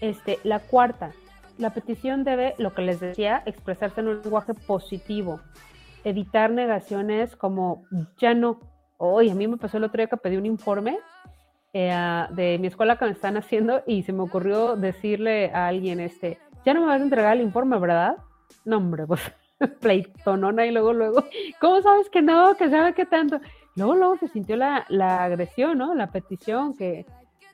Este, 0.00 0.38
la 0.44 0.60
cuarta, 0.60 1.12
la 1.58 1.70
petición 1.70 2.24
debe, 2.24 2.54
lo 2.58 2.74
que 2.74 2.82
les 2.82 3.00
decía, 3.00 3.42
expresarse 3.46 4.00
en 4.00 4.08
un 4.08 4.22
lenguaje 4.22 4.54
positivo, 4.54 5.40
evitar 6.04 6.50
negaciones 6.50 7.34
como 7.36 7.84
ya 8.18 8.34
no. 8.34 8.60
Hoy 8.98 9.30
a 9.30 9.34
mí 9.34 9.48
me 9.48 9.56
pasó 9.56 9.78
el 9.78 9.84
otro 9.84 9.98
día 9.98 10.06
que 10.06 10.16
pedí 10.16 10.36
un 10.36 10.46
informe 10.46 10.98
eh, 11.72 12.26
de 12.30 12.58
mi 12.58 12.68
escuela 12.68 12.96
que 12.96 13.06
me 13.06 13.10
están 13.12 13.36
haciendo 13.36 13.82
y 13.86 14.02
se 14.02 14.12
me 14.12 14.22
ocurrió 14.22 14.76
decirle 14.76 15.50
a 15.52 15.66
alguien, 15.68 16.00
este, 16.00 16.38
ya 16.64 16.74
no 16.74 16.80
me 16.80 16.86
vas 16.86 17.00
a 17.00 17.04
entregar 17.04 17.36
el 17.36 17.42
informe, 17.42 17.78
¿verdad? 17.78 18.16
No, 18.64 18.78
hombre, 18.78 19.06
pues 19.06 19.20
pleitonona 19.80 20.66
y 20.66 20.70
luego, 20.70 20.92
luego, 20.92 21.24
¿cómo 21.60 21.82
sabes 21.82 22.08
que 22.10 22.22
no? 22.22 22.56
Que 22.56 22.70
sabe 22.70 22.94
que 22.94 23.06
tanto. 23.06 23.40
Luego, 23.76 23.94
luego 23.94 24.16
se 24.16 24.28
sintió 24.28 24.56
la, 24.56 24.84
la 24.88 25.24
agresión, 25.24 25.78
¿no? 25.78 25.94
La 25.94 26.08
petición, 26.08 26.74
que, 26.76 27.06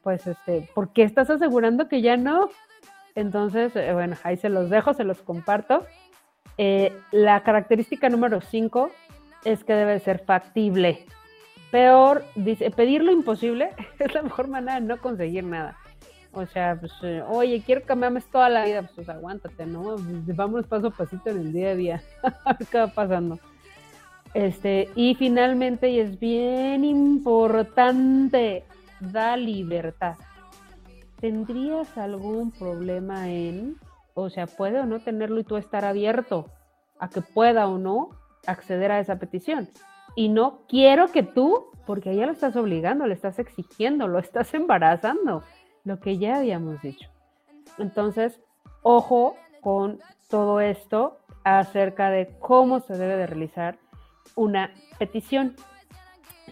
pues, 0.03 0.27
este, 0.27 0.69
¿por 0.75 0.93
qué 0.93 1.03
estás 1.03 1.31
asegurando 1.31 1.89
que 1.89 2.03
ya 2.03 2.17
no? 2.17 2.51
Entonces, 3.15 3.75
eh, 3.77 3.93
bueno, 3.93 4.17
ahí 4.23 4.37
se 4.37 4.49
los 4.49 4.71
dejo, 4.71 4.95
se 4.95 5.05
los 5.05 5.21
comparto. 5.23 5.85
Eh, 6.59 6.93
la 7.11 7.43
característica 7.43 8.09
número 8.09 8.41
5 8.41 8.91
es 9.45 9.65
que 9.65 9.73
debe 9.73 9.99
ser 10.01 10.25
factible. 10.25 11.07
Peor, 11.71 12.25
dice, 12.35 12.71
pedir 12.71 13.03
lo 13.03 13.13
imposible 13.13 13.71
es 13.99 14.15
la 14.15 14.23
mejor 14.23 14.49
manera 14.49 14.81
de 14.81 14.87
no 14.87 14.99
conseguir 14.99 15.45
nada. 15.45 15.77
O 16.33 16.47
sea, 16.47 16.77
pues, 16.79 16.93
eh, 17.03 17.23
oye, 17.29 17.63
quiero 17.65 17.85
que 17.85 17.95
me 17.97 18.07
ames 18.07 18.25
toda 18.27 18.49
la 18.49 18.65
vida, 18.65 18.89
pues, 18.95 19.09
aguántate, 19.09 19.67
¿no? 19.67 19.97
Vamos 19.99 20.67
paso 20.67 20.89
a 20.89 20.91
pasito 20.91 21.31
en 21.31 21.39
el 21.39 21.53
día 21.53 21.71
a 21.71 21.75
día, 21.75 22.03
a 22.45 22.57
qué 22.71 22.79
va 22.79 22.87
pasando. 22.87 23.39
Este, 24.33 24.89
y 24.95 25.17
finalmente, 25.17 25.91
y 25.91 25.99
es 25.99 26.21
bien 26.21 26.85
importante, 26.85 28.65
da 29.01 29.37
libertad. 29.37 30.15
¿Tendrías 31.21 31.99
algún 31.99 32.53
problema 32.53 33.29
en, 33.29 33.77
o 34.15 34.31
sea, 34.31 34.47
puede 34.47 34.79
o 34.79 34.87
no 34.87 35.01
tenerlo 35.01 35.41
y 35.41 35.45
tú 35.45 35.57
estar 35.57 35.85
abierto 35.85 36.47
a 37.01 37.11
que 37.11 37.23
pueda 37.23 37.67
o 37.67 37.77
no 37.77 38.11
acceder 38.47 38.93
a 38.93 39.01
esa 39.01 39.19
petición? 39.19 39.69
Y 40.15 40.29
no 40.29 40.63
quiero 40.69 41.09
que 41.09 41.25
tú, 41.25 41.67
porque 41.85 42.15
ya 42.15 42.27
lo 42.27 42.33
estás 42.33 42.55
obligando, 42.55 43.07
le 43.07 43.15
estás 43.15 43.41
exigiendo, 43.41 44.07
lo 44.07 44.21
estás 44.21 44.55
embarazando 44.55 45.43
lo 45.85 46.01
que 46.01 46.19
ya 46.19 46.39
habíamos 46.39 46.81
dicho. 46.83 47.09
Entonces, 47.79 48.41
ojo 48.83 49.37
con 49.61 49.99
todo 50.29 50.61
esto 50.61 51.19
acerca 51.45 52.11
de 52.11 52.37
cómo 52.39 52.81
se 52.81 52.97
debe 52.97 53.17
de 53.17 53.27
realizar 53.27 53.79
una 54.35 54.71
petición. 54.99 55.57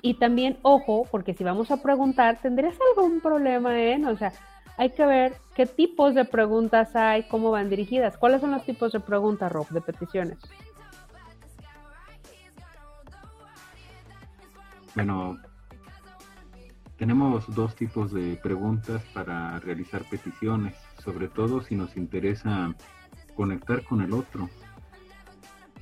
Y 0.03 0.15
también, 0.15 0.59
ojo, 0.63 1.07
porque 1.11 1.35
si 1.35 1.45
vamos 1.45 1.71
a 1.71 1.83
preguntar, 1.83 2.39
¿tendrías 2.41 2.77
algún 2.97 3.21
problema 3.21 3.79
en? 3.81 4.07
O 4.07 4.17
sea, 4.17 4.33
hay 4.77 4.91
que 4.91 5.05
ver 5.05 5.35
qué 5.55 5.67
tipos 5.67 6.15
de 6.15 6.25
preguntas 6.25 6.95
hay, 6.95 7.25
cómo 7.25 7.51
van 7.51 7.69
dirigidas. 7.69 8.17
¿Cuáles 8.17 8.41
son 8.41 8.53
los 8.53 8.65
tipos 8.65 8.93
de 8.93 9.01
preguntas, 9.01 9.51
Rob, 9.51 9.69
de 9.71 9.81
peticiones? 9.81 10.39
Bueno, 14.95 15.37
tenemos 16.99 17.55
dos 17.55 17.77
tipos 17.77 18.13
de 18.13 18.37
preguntas 18.43 19.03
para 19.15 19.61
realizar 19.61 20.03
peticiones, 20.11 20.75
sobre 20.99 21.29
todo 21.29 21.63
si 21.63 21.77
nos 21.77 21.97
interesa 21.97 22.75
conectar 23.37 23.85
con 23.85 24.03
el 24.03 24.13
otro. 24.13 24.51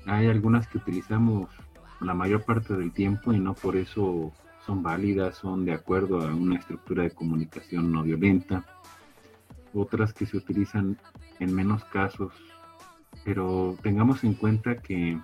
Hay 0.05 0.29
algunas 0.29 0.69
que 0.69 0.77
utilizamos 0.77 1.49
la 2.01 2.13
mayor 2.13 2.45
parte 2.45 2.77
del 2.77 2.93
tiempo 2.93 3.33
y 3.33 3.39
no 3.39 3.55
por 3.55 3.77
eso 3.77 4.31
son 4.67 4.83
válidas, 4.83 5.37
son 5.37 5.65
de 5.65 5.73
acuerdo 5.73 6.21
a 6.21 6.35
una 6.35 6.59
estructura 6.59 7.05
de 7.05 7.11
comunicación 7.11 7.91
no 7.91 8.03
violenta. 8.03 8.65
Otras 9.73 10.13
que 10.13 10.27
se 10.27 10.37
utilizan 10.37 10.99
en 11.41 11.55
menos 11.55 11.83
casos, 11.87 12.35
pero 13.25 13.75
tengamos 13.83 14.23
en 14.23 14.35
cuenta 14.35 14.77
que 14.77 15.19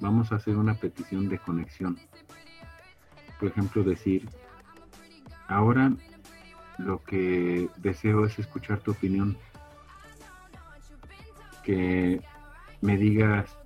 vamos 0.00 0.32
a 0.32 0.36
hacer 0.36 0.56
una 0.56 0.74
petición 0.74 1.28
de 1.28 1.38
conexión. 1.38 1.96
Por 3.38 3.50
ejemplo, 3.50 3.84
decir, 3.84 4.28
ahora 5.48 5.92
lo 6.78 7.02
que 7.02 7.68
deseo 7.78 8.24
es 8.24 8.38
escuchar 8.38 8.80
tu 8.80 8.92
opinión, 8.92 9.36
que 11.64 12.22
me 12.80 12.96
digas 12.96 13.58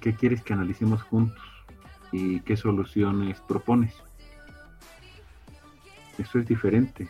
qué 0.00 0.14
quieres 0.14 0.42
que 0.42 0.54
analicemos 0.54 1.02
juntos 1.02 1.42
y 2.12 2.40
qué 2.40 2.56
soluciones 2.56 3.40
propones. 3.40 3.94
Eso 6.18 6.38
es 6.38 6.46
diferente. 6.46 7.08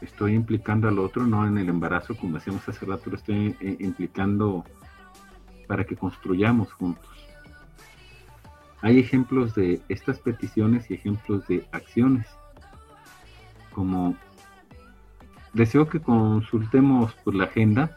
Estoy 0.00 0.34
implicando 0.34 0.88
al 0.88 0.98
otro, 0.98 1.26
no 1.26 1.46
en 1.46 1.58
el 1.58 1.68
embarazo, 1.68 2.16
como 2.16 2.34
decíamos 2.34 2.68
hace 2.68 2.86
rato, 2.86 3.10
lo 3.10 3.16
estoy 3.16 3.56
eh, 3.60 3.76
implicando 3.80 4.64
para 5.66 5.84
que 5.84 5.96
construyamos 5.96 6.72
juntos. 6.72 7.08
Hay 8.80 8.98
ejemplos 8.98 9.54
de 9.54 9.80
estas 9.88 10.18
peticiones 10.20 10.90
y 10.90 10.94
ejemplos 10.94 11.46
de 11.48 11.66
acciones, 11.72 12.26
como 13.78 14.16
deseo 15.52 15.88
que 15.88 16.00
consultemos 16.00 17.14
por 17.22 17.36
la 17.36 17.44
agenda 17.44 17.96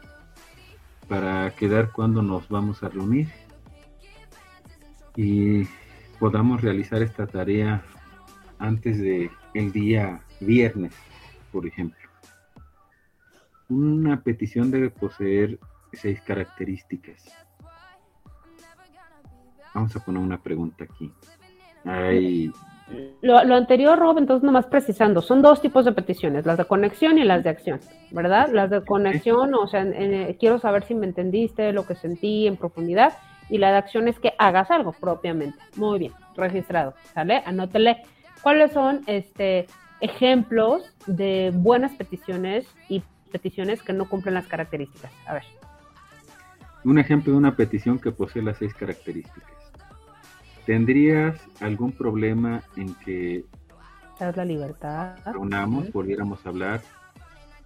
para 1.07 1.55
quedar 1.55 1.91
cuando 1.91 2.21
nos 2.21 2.47
vamos 2.49 2.83
a 2.83 2.89
reunir 2.89 3.29
y 5.15 5.63
podamos 6.19 6.61
realizar 6.61 7.01
esta 7.01 7.25
tarea 7.25 7.83
antes 8.59 8.99
de 8.99 9.31
el 9.55 9.71
día 9.71 10.21
viernes, 10.39 10.93
por 11.51 11.65
ejemplo. 11.65 12.07
Una 13.67 14.21
petición 14.21 14.69
debe 14.69 14.91
poseer 14.91 15.57
seis 15.93 16.21
características. 16.21 17.25
Vamos 19.73 19.95
a 19.95 20.05
poner 20.05 20.21
una 20.21 20.43
pregunta 20.43 20.83
aquí. 20.83 21.11
Lo, 23.21 23.37
anterior, 23.37 23.99
Rob, 23.99 24.17
entonces 24.17 24.43
nomás 24.43 24.65
precisando, 24.65 25.21
son 25.21 25.41
dos 25.41 25.61
tipos 25.61 25.85
de 25.85 25.91
peticiones, 25.91 26.45
las 26.45 26.57
de 26.57 26.65
conexión 26.65 27.17
y 27.17 27.23
las 27.23 27.43
de 27.43 27.51
acción, 27.51 27.79
¿verdad? 28.11 28.49
Las 28.51 28.69
de 28.69 28.83
conexión, 28.83 29.53
o 29.53 29.67
sea, 29.67 29.85
quiero 30.39 30.59
saber 30.59 30.83
si 30.83 30.95
me 30.95 31.05
entendiste 31.05 31.71
lo 31.71 31.85
que 31.85 31.95
sentí 31.95 32.47
en 32.47 32.57
profundidad, 32.57 33.13
y 33.49 33.57
la 33.57 33.71
de 33.71 33.77
acción 33.77 34.07
es 34.07 34.17
que 34.17 34.33
hagas 34.39 34.71
algo 34.71 34.93
propiamente. 34.93 35.57
Muy 35.75 35.99
bien, 35.99 36.13
registrado, 36.35 36.95
¿sale? 37.13 37.43
Anótele 37.45 37.97
cuáles 38.41 38.71
son 38.71 39.01
este, 39.07 39.67
ejemplos 39.99 40.95
de 41.05 41.51
buenas 41.53 41.91
peticiones 41.91 42.65
y 42.89 43.03
peticiones 43.31 43.83
que 43.83 43.93
no 43.93 44.09
cumplen 44.09 44.35
las 44.35 44.47
características. 44.47 45.11
A 45.27 45.33
ver. 45.33 45.43
Un 46.83 46.97
ejemplo 46.97 47.33
de 47.33 47.37
una 47.37 47.55
petición 47.55 47.99
que 47.99 48.11
posee 48.11 48.41
las 48.41 48.57
seis 48.57 48.73
características. 48.73 49.60
¿Tendrías 50.65 51.39
algún 51.59 51.91
problema 51.91 52.63
en 52.75 52.93
que 52.95 53.45
la 54.19 54.45
libertad 54.45 55.15
reunamos, 55.25 55.91
volviéramos 55.91 56.45
a 56.45 56.49
hablar 56.49 56.81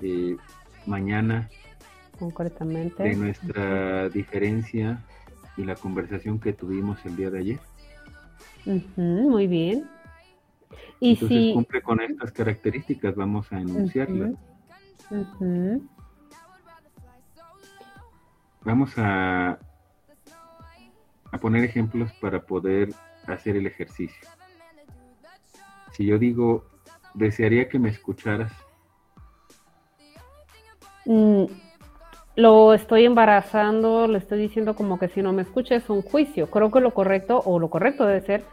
eh, 0.02 0.38
mañana 0.86 1.50
concretamente 2.18 3.04
de 3.04 3.16
nuestra 3.16 4.08
diferencia 4.08 5.04
y 5.58 5.66
la 5.66 5.76
conversación 5.76 6.40
que 6.40 6.54
tuvimos 6.54 7.06
el 7.06 7.16
día 7.18 7.30
de 7.30 7.40
ayer. 7.40 7.60
muy 8.96 9.48
bien. 9.48 9.90
Y 11.00 11.12
Entonces 11.12 11.38
si 11.38 11.54
cumple 11.54 11.82
con 11.82 12.02
estas 12.02 12.32
características, 12.32 13.16
vamos 13.16 13.52
a 13.52 13.60
enunciarlas. 13.60 14.34
Vamos 18.64 18.94
a, 18.98 19.60
a 21.36 21.40
poner 21.40 21.64
ejemplos 21.64 22.12
para 22.14 22.42
poder 22.42 22.90
hacer 23.28 23.56
el 23.56 23.68
ejercicio. 23.68 24.28
Si 25.92 26.06
yo 26.06 26.18
digo, 26.18 26.66
desearía 27.14 27.70
que 27.70 27.80
me 27.80 27.90
escucharas. 27.90 28.52
Mm, 31.06 31.46
lo 32.36 32.74
estoy 32.74 33.06
embarazando, 33.06 34.08
le 34.08 34.18
estoy 34.18 34.40
diciendo 34.40 34.76
como 34.76 35.00
que 35.00 35.08
si 35.08 35.22
no 35.22 35.32
me 35.34 35.42
escucha 35.42 35.76
es 35.76 35.90
un 35.90 36.02
juicio. 36.02 36.50
Creo 36.50 36.72
que 36.72 36.82
lo 36.82 36.94
correcto, 36.94 37.42
o 37.46 37.60
lo 37.60 37.70
correcto 37.70 38.06
debe 38.06 38.22
ser, 38.22 38.44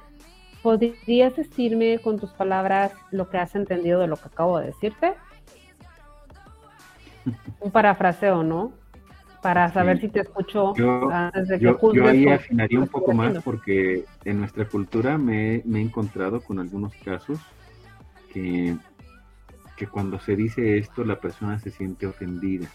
¿podrías 0.63 1.35
decirme 1.37 1.99
con 1.99 2.19
tus 2.19 2.31
palabras 2.33 2.93
lo 3.11 3.29
que 3.29 3.39
has 3.39 3.55
entendido 3.55 4.01
de 4.01 4.07
lo 4.07 4.17
que 4.17 4.29
acabo 4.29 4.59
de 4.59 4.67
decirte? 4.67 5.15
Un 7.61 7.71
parafraseo, 7.71 8.43
¿no? 8.43 8.82
Para 9.43 9.73
saber 9.73 10.01
si 10.01 10.09
te 10.09 10.21
escucho 10.21 10.73
antes 11.11 11.49
de 11.49 11.59
que 11.59 11.65
yo, 11.65 11.93
yo 11.93 12.07
ahí 12.07 12.29
afinaría 12.29 12.79
un 12.79 12.87
poco 12.87 13.13
más 13.13 13.43
porque 13.43 14.05
en 14.25 14.39
nuestra 14.39 14.67
cultura 14.67 15.19
me, 15.19 15.63
me 15.65 15.81
he 15.81 15.83
encontrado 15.83 16.41
con 16.41 16.61
algunos 16.61 16.95
casos 17.05 17.41
que, 18.33 18.77
que 19.77 19.89
cuando 19.89 20.21
se 20.21 20.37
dice 20.37 20.79
esto 20.79 21.05
la 21.05 21.19
persona 21.19 21.59
se 21.59 21.71
siente 21.71 22.07
ofendida. 22.07 22.69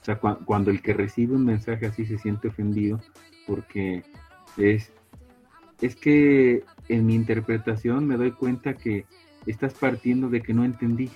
O 0.00 0.04
sea, 0.04 0.18
cuando 0.18 0.70
el 0.70 0.80
que 0.80 0.94
recibe 0.94 1.36
un 1.36 1.44
mensaje 1.44 1.86
así 1.86 2.06
se 2.06 2.16
siente 2.16 2.48
ofendido, 2.48 2.98
porque 3.46 4.02
es, 4.56 4.90
es 5.82 5.94
que 5.94 6.64
en 6.88 7.06
mi 7.06 7.14
interpretación 7.14 8.06
me 8.06 8.16
doy 8.16 8.30
cuenta 8.30 8.74
que 8.74 9.04
estás 9.46 9.74
partiendo 9.74 10.30
de 10.30 10.40
que 10.40 10.54
no 10.54 10.64
entendí. 10.64 11.10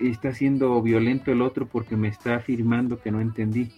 Está 0.00 0.32
siendo 0.32 0.80
violento 0.82 1.32
el 1.32 1.42
otro 1.42 1.66
porque 1.66 1.96
me 1.96 2.08
está 2.08 2.36
afirmando 2.36 3.00
que 3.00 3.10
no 3.10 3.20
entendí. 3.20 3.72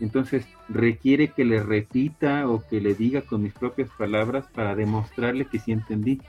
Entonces 0.00 0.46
requiere 0.68 1.28
que 1.28 1.44
le 1.44 1.62
repita 1.62 2.48
o 2.48 2.66
que 2.66 2.80
le 2.80 2.94
diga 2.94 3.22
con 3.22 3.42
mis 3.42 3.52
propias 3.52 3.90
palabras 3.90 4.46
para 4.54 4.74
demostrarle 4.74 5.44
que 5.44 5.58
sí 5.58 5.72
entendí. 5.72 6.20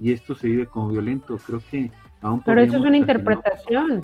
Y 0.00 0.12
esto 0.12 0.34
se 0.34 0.48
vive 0.48 0.66
como 0.66 0.88
violento. 0.88 1.38
Creo 1.38 1.62
que 1.70 1.90
aún 2.20 2.42
Pero 2.42 2.60
eso 2.60 2.76
es 2.76 2.82
una 2.82 2.96
interpretación. 2.96 4.02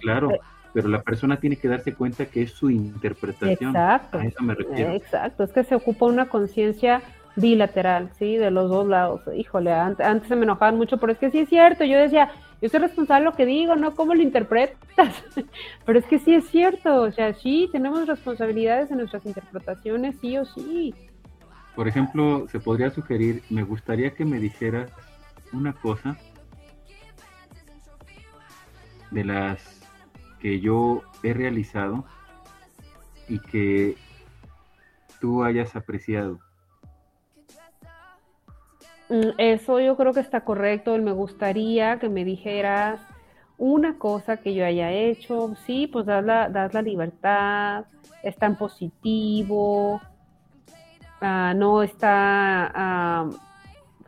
Claro, 0.00 0.32
eh, 0.32 0.40
pero 0.72 0.88
la 0.88 1.02
persona 1.02 1.38
tiene 1.38 1.56
que 1.56 1.68
darse 1.68 1.94
cuenta 1.94 2.26
que 2.26 2.42
es 2.42 2.52
su 2.52 2.70
interpretación. 2.70 3.70
Exacto. 3.70 4.18
A 4.18 4.24
eso 4.24 4.42
me 4.42 4.54
refiero. 4.54 4.92
Exacto, 4.92 5.44
es 5.44 5.52
que 5.52 5.64
se 5.64 5.74
ocupa 5.74 6.06
una 6.06 6.26
conciencia 6.26 7.02
bilateral, 7.36 8.10
¿sí? 8.18 8.36
De 8.36 8.50
los 8.50 8.68
dos 8.68 8.86
lados. 8.86 9.22
Híjole, 9.34 9.72
antes, 9.72 10.06
se 10.28 10.36
me 10.36 10.44
enojaban 10.44 10.76
mucho, 10.76 10.98
pero 10.98 11.12
es 11.12 11.18
que 11.18 11.30
sí 11.30 11.40
es 11.40 11.48
cierto. 11.48 11.84
Yo 11.84 11.96
decía, 11.96 12.30
yo 12.60 12.68
soy 12.68 12.80
responsable 12.80 13.24
de 13.24 13.30
lo 13.30 13.36
que 13.36 13.46
digo, 13.46 13.76
no 13.76 13.94
cómo 13.94 14.14
lo 14.14 14.22
interpretas. 14.22 15.24
pero 15.84 15.98
es 15.98 16.04
que 16.06 16.18
sí 16.18 16.34
es 16.34 16.48
cierto. 16.48 17.02
O 17.02 17.12
sea, 17.12 17.34
sí, 17.34 17.68
tenemos 17.70 18.06
responsabilidades 18.06 18.90
en 18.90 18.98
nuestras 18.98 19.24
interpretaciones, 19.26 20.16
sí 20.20 20.36
o 20.36 20.44
sí. 20.44 20.94
Por 21.76 21.86
ejemplo, 21.86 22.48
se 22.48 22.58
podría 22.58 22.90
sugerir, 22.90 23.42
me 23.50 23.62
gustaría 23.62 24.14
que 24.14 24.24
me 24.24 24.40
dijeras 24.40 24.90
una 25.52 25.72
cosa 25.72 26.16
de 29.12 29.24
las 29.24 29.80
que 30.40 30.60
yo 30.60 31.02
he 31.22 31.32
realizado 31.32 32.04
y 33.28 33.38
que 33.38 33.96
tú 35.20 35.44
hayas 35.44 35.76
apreciado. 35.76 36.40
Mm, 39.08 39.30
eso 39.38 39.80
yo 39.80 39.96
creo 39.96 40.12
que 40.12 40.20
está 40.20 40.42
correcto. 40.42 40.96
Me 40.98 41.12
gustaría 41.12 41.98
que 41.98 42.08
me 42.08 42.24
dijeras 42.24 43.00
una 43.56 43.98
cosa 43.98 44.38
que 44.38 44.54
yo 44.54 44.64
haya 44.64 44.92
hecho. 44.92 45.54
Sí, 45.66 45.86
pues 45.86 46.06
das 46.06 46.24
la, 46.24 46.48
das 46.48 46.72
la 46.74 46.82
libertad, 46.82 47.84
está 48.22 48.46
en 48.46 48.56
positivo, 48.56 50.00
ah, 51.20 51.52
no 51.56 51.82
está, 51.82 52.70
ah, 52.74 53.30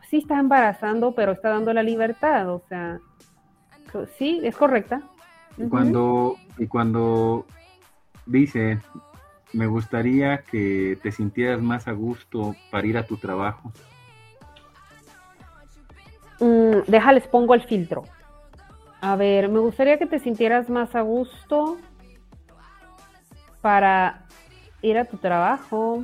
sí 0.09 0.17
está 0.17 0.39
embarazando, 0.39 1.13
pero 1.13 1.33
está 1.33 1.49
dando 1.49 1.73
la 1.73 1.83
libertad. 1.83 2.49
O 2.49 2.61
sea, 2.69 2.99
sí, 4.17 4.39
es 4.43 4.55
correcta. 4.55 5.01
Y 5.57 5.67
cuando, 5.67 6.37
y 6.57 6.67
cuando 6.67 7.45
dice, 8.25 8.79
me 9.53 9.67
gustaría 9.67 10.43
que 10.43 10.97
te 11.03 11.11
sintieras 11.11 11.61
más 11.61 11.87
a 11.87 11.91
gusto 11.91 12.55
para 12.71 12.87
ir 12.87 12.97
a 12.97 13.05
tu 13.05 13.17
trabajo. 13.17 13.71
Mm, 16.41 16.89
déjales, 16.89 17.27
pongo 17.27 17.53
el 17.53 17.61
filtro. 17.61 18.03
A 18.99 19.15
ver, 19.15 19.47
me 19.47 19.59
gustaría 19.59 19.97
que 19.97 20.07
te 20.07 20.19
sintieras 20.19 20.69
más 20.69 20.95
a 20.95 21.01
gusto 21.01 21.77
para 23.61 24.25
ir 24.81 24.97
a 24.97 25.05
tu 25.05 25.17
trabajo. 25.17 26.03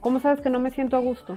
¿Cómo 0.00 0.20
sabes 0.20 0.40
que 0.40 0.50
no 0.50 0.60
me 0.60 0.70
siento 0.70 0.96
a 0.96 1.00
gusto? 1.00 1.34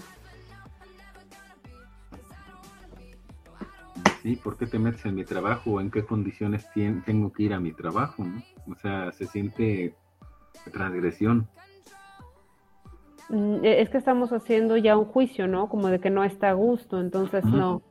Sí, 4.22 4.36
¿por 4.36 4.58
qué 4.58 4.68
te 4.68 4.78
metes 4.78 5.06
en 5.06 5.16
mi 5.16 5.26
trabajo? 5.26 5.82
¿En 5.82 5.90
qué 5.90 6.06
condiciones 6.06 6.66
tengo 7.06 7.32
que 7.32 7.44
ir 7.44 7.54
a 7.54 7.60
mi 7.60 7.72
trabajo? 7.74 8.26
O 8.70 8.76
sea, 8.76 9.12
se 9.14 9.26
siente 9.26 9.96
transgresión. 10.72 11.48
Mm, 13.30 13.64
e, 13.64 13.82
es 13.82 13.90
que 13.90 13.98
estamos 13.98 14.32
haciendo 14.32 14.78
ya 14.78 14.98
un 14.98 15.06
juicio, 15.06 15.48
¿no? 15.48 15.70
Como 15.70 15.88
de 15.88 16.00
que 16.00 16.10
no 16.10 16.24
está 16.24 16.50
a 16.50 16.54
gusto, 16.54 17.00
entonces 17.00 17.44
no. 17.46 17.82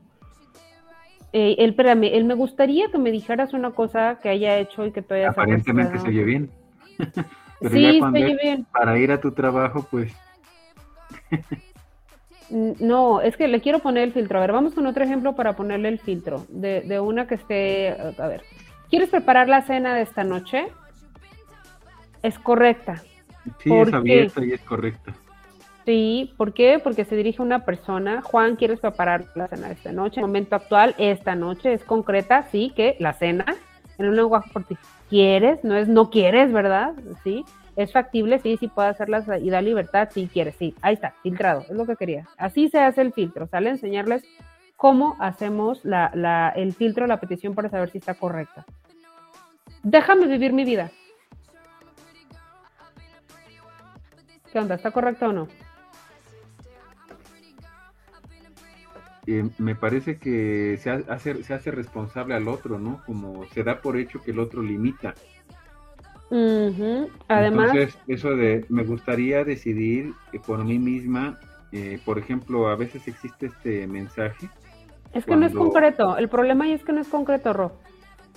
Eh, 1.32 1.56
él, 1.58 1.70
espérame, 1.70 2.04
él 2.12 2.24
me 2.24 2.34
gustaría 2.34 2.90
que 2.90 2.98
me 2.98 3.10
dijeras 3.10 3.54
una 3.54 3.70
cosa 3.70 4.18
que 4.22 4.28
haya 4.28 4.58
hecho 4.58 4.84
y 4.84 4.92
que 4.92 5.02
hayas 5.08 5.30
Aparentemente 5.30 5.98
se 5.98 6.08
oye 6.08 6.24
bien. 6.24 6.50
Pero 7.60 7.74
sí, 7.74 8.00
se 8.00 8.04
oye 8.04 8.36
bien. 8.42 8.66
Para 8.72 8.98
ir 8.98 9.12
a 9.12 9.20
tu 9.20 9.32
trabajo, 9.32 9.86
pues. 9.90 10.12
no, 12.50 13.20
es 13.20 13.36
que 13.36 13.48
le 13.48 13.60
quiero 13.60 13.78
poner 13.78 14.02
el 14.02 14.12
filtro. 14.12 14.38
A 14.38 14.40
ver, 14.42 14.52
vamos 14.52 14.74
con 14.74 14.86
otro 14.86 15.04
ejemplo 15.04 15.34
para 15.34 15.54
ponerle 15.54 15.88
el 15.88 15.98
filtro. 16.00 16.44
De, 16.48 16.82
de 16.82 17.00
una 17.00 17.26
que 17.26 17.36
esté. 17.36 17.96
A 18.18 18.28
ver. 18.28 18.42
¿Quieres 18.90 19.08
preparar 19.08 19.48
la 19.48 19.62
cena 19.62 19.94
de 19.94 20.02
esta 20.02 20.22
noche? 20.22 20.66
Es 22.22 22.38
correcta. 22.38 23.02
Sí, 23.58 23.72
es 23.72 23.94
abierta 23.94 24.44
y 24.44 24.52
es 24.52 24.60
correcta. 24.60 25.14
Sí, 25.84 26.32
¿por 26.36 26.54
qué? 26.54 26.80
Porque 26.82 27.04
se 27.04 27.16
dirige 27.16 27.42
a 27.42 27.44
una 27.44 27.64
persona. 27.64 28.22
Juan, 28.22 28.56
¿quieres 28.56 28.80
preparar 28.80 29.26
la 29.34 29.48
cena 29.48 29.68
de 29.68 29.74
esta 29.74 29.92
noche? 29.92 30.20
En 30.20 30.24
el 30.24 30.28
momento 30.28 30.56
actual, 30.56 30.94
esta 30.98 31.34
noche 31.34 31.72
es 31.72 31.84
concreta, 31.84 32.44
sí, 32.44 32.72
que 32.76 32.96
la 33.00 33.12
cena, 33.12 33.44
en 33.98 34.06
un 34.06 34.16
lenguaje 34.16 34.48
por 34.52 34.64
ti, 34.64 34.76
quieres, 35.10 35.64
no 35.64 35.76
es 35.76 35.88
no 35.88 36.10
quieres, 36.10 36.52
¿verdad? 36.52 36.94
Sí, 37.24 37.44
es 37.74 37.92
factible, 37.92 38.38
sí, 38.38 38.56
sí 38.58 38.68
puede 38.68 38.88
hacerlas 38.88 39.26
y 39.40 39.50
da 39.50 39.60
libertad, 39.60 40.08
sí 40.12 40.28
quieres, 40.32 40.54
sí, 40.56 40.74
ahí 40.82 40.94
está, 40.94 41.14
filtrado, 41.22 41.62
es 41.62 41.72
lo 41.72 41.84
que 41.86 41.96
quería. 41.96 42.28
Así 42.36 42.68
se 42.68 42.78
hace 42.78 43.00
el 43.00 43.12
filtro, 43.12 43.48
sale 43.48 43.70
enseñarles 43.70 44.22
cómo 44.76 45.16
hacemos 45.18 45.84
la, 45.84 46.12
la, 46.14 46.50
el 46.50 46.74
filtro, 46.74 47.06
la 47.06 47.18
petición 47.18 47.54
para 47.54 47.70
saber 47.70 47.90
si 47.90 47.98
está 47.98 48.14
correcta. 48.14 48.64
Déjame 49.82 50.26
vivir 50.26 50.52
mi 50.52 50.64
vida. 50.64 50.92
¿Qué 54.52 54.58
onda? 54.58 54.74
¿Está 54.74 54.90
correcto 54.90 55.26
o 55.28 55.32
no? 55.32 55.48
Eh, 59.26 59.48
me 59.58 59.74
parece 59.74 60.18
que 60.18 60.78
se 60.82 60.90
hace, 60.90 61.44
se 61.44 61.54
hace 61.54 61.70
responsable 61.70 62.34
al 62.34 62.48
otro, 62.48 62.78
¿no? 62.78 63.02
Como 63.06 63.44
se 63.46 63.62
da 63.62 63.80
por 63.80 63.96
hecho 63.96 64.20
que 64.20 64.32
el 64.32 64.40
otro 64.40 64.62
limita. 64.62 65.14
Además. 67.28 67.70
Entonces, 67.72 67.98
eso 68.06 68.34
de 68.34 68.64
me 68.68 68.84
gustaría 68.84 69.44
decidir 69.44 70.12
por 70.46 70.64
mí 70.64 70.78
misma, 70.78 71.38
eh, 71.72 72.00
por 72.04 72.18
ejemplo, 72.18 72.68
a 72.68 72.76
veces 72.76 73.06
existe 73.06 73.46
este 73.46 73.86
mensaje. 73.86 74.48
Es 75.12 75.26
que 75.26 75.36
no 75.36 75.46
es 75.46 75.52
concreto, 75.52 76.16
el 76.16 76.28
problema 76.28 76.64
ahí 76.64 76.72
es 76.72 76.82
que 76.82 76.92
no 76.92 77.02
es 77.02 77.08
concreto, 77.08 77.52
Ro. 77.52 77.72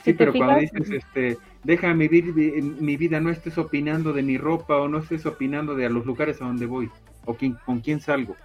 Sí, 0.03 0.13
pero 0.13 0.33
cuando 0.33 0.59
dices, 0.59 0.91
este, 0.91 1.37
déjame 1.63 2.09
vivir 2.09 2.61
mi 2.61 2.97
vida, 2.97 3.21
no 3.21 3.29
estés 3.29 3.57
opinando 3.57 4.11
de 4.11 4.23
mi 4.23 4.37
ropa 4.37 4.75
o 4.75 4.89
no 4.89 4.99
estés 4.99 5.25
opinando 5.25 5.73
de 5.73 5.85
a 5.85 5.89
los 5.89 6.05
lugares 6.05 6.41
a 6.41 6.45
donde 6.45 6.65
voy 6.65 6.91
o 7.23 7.35
con 7.65 7.79
quién 7.79 8.01
salgo, 8.01 8.35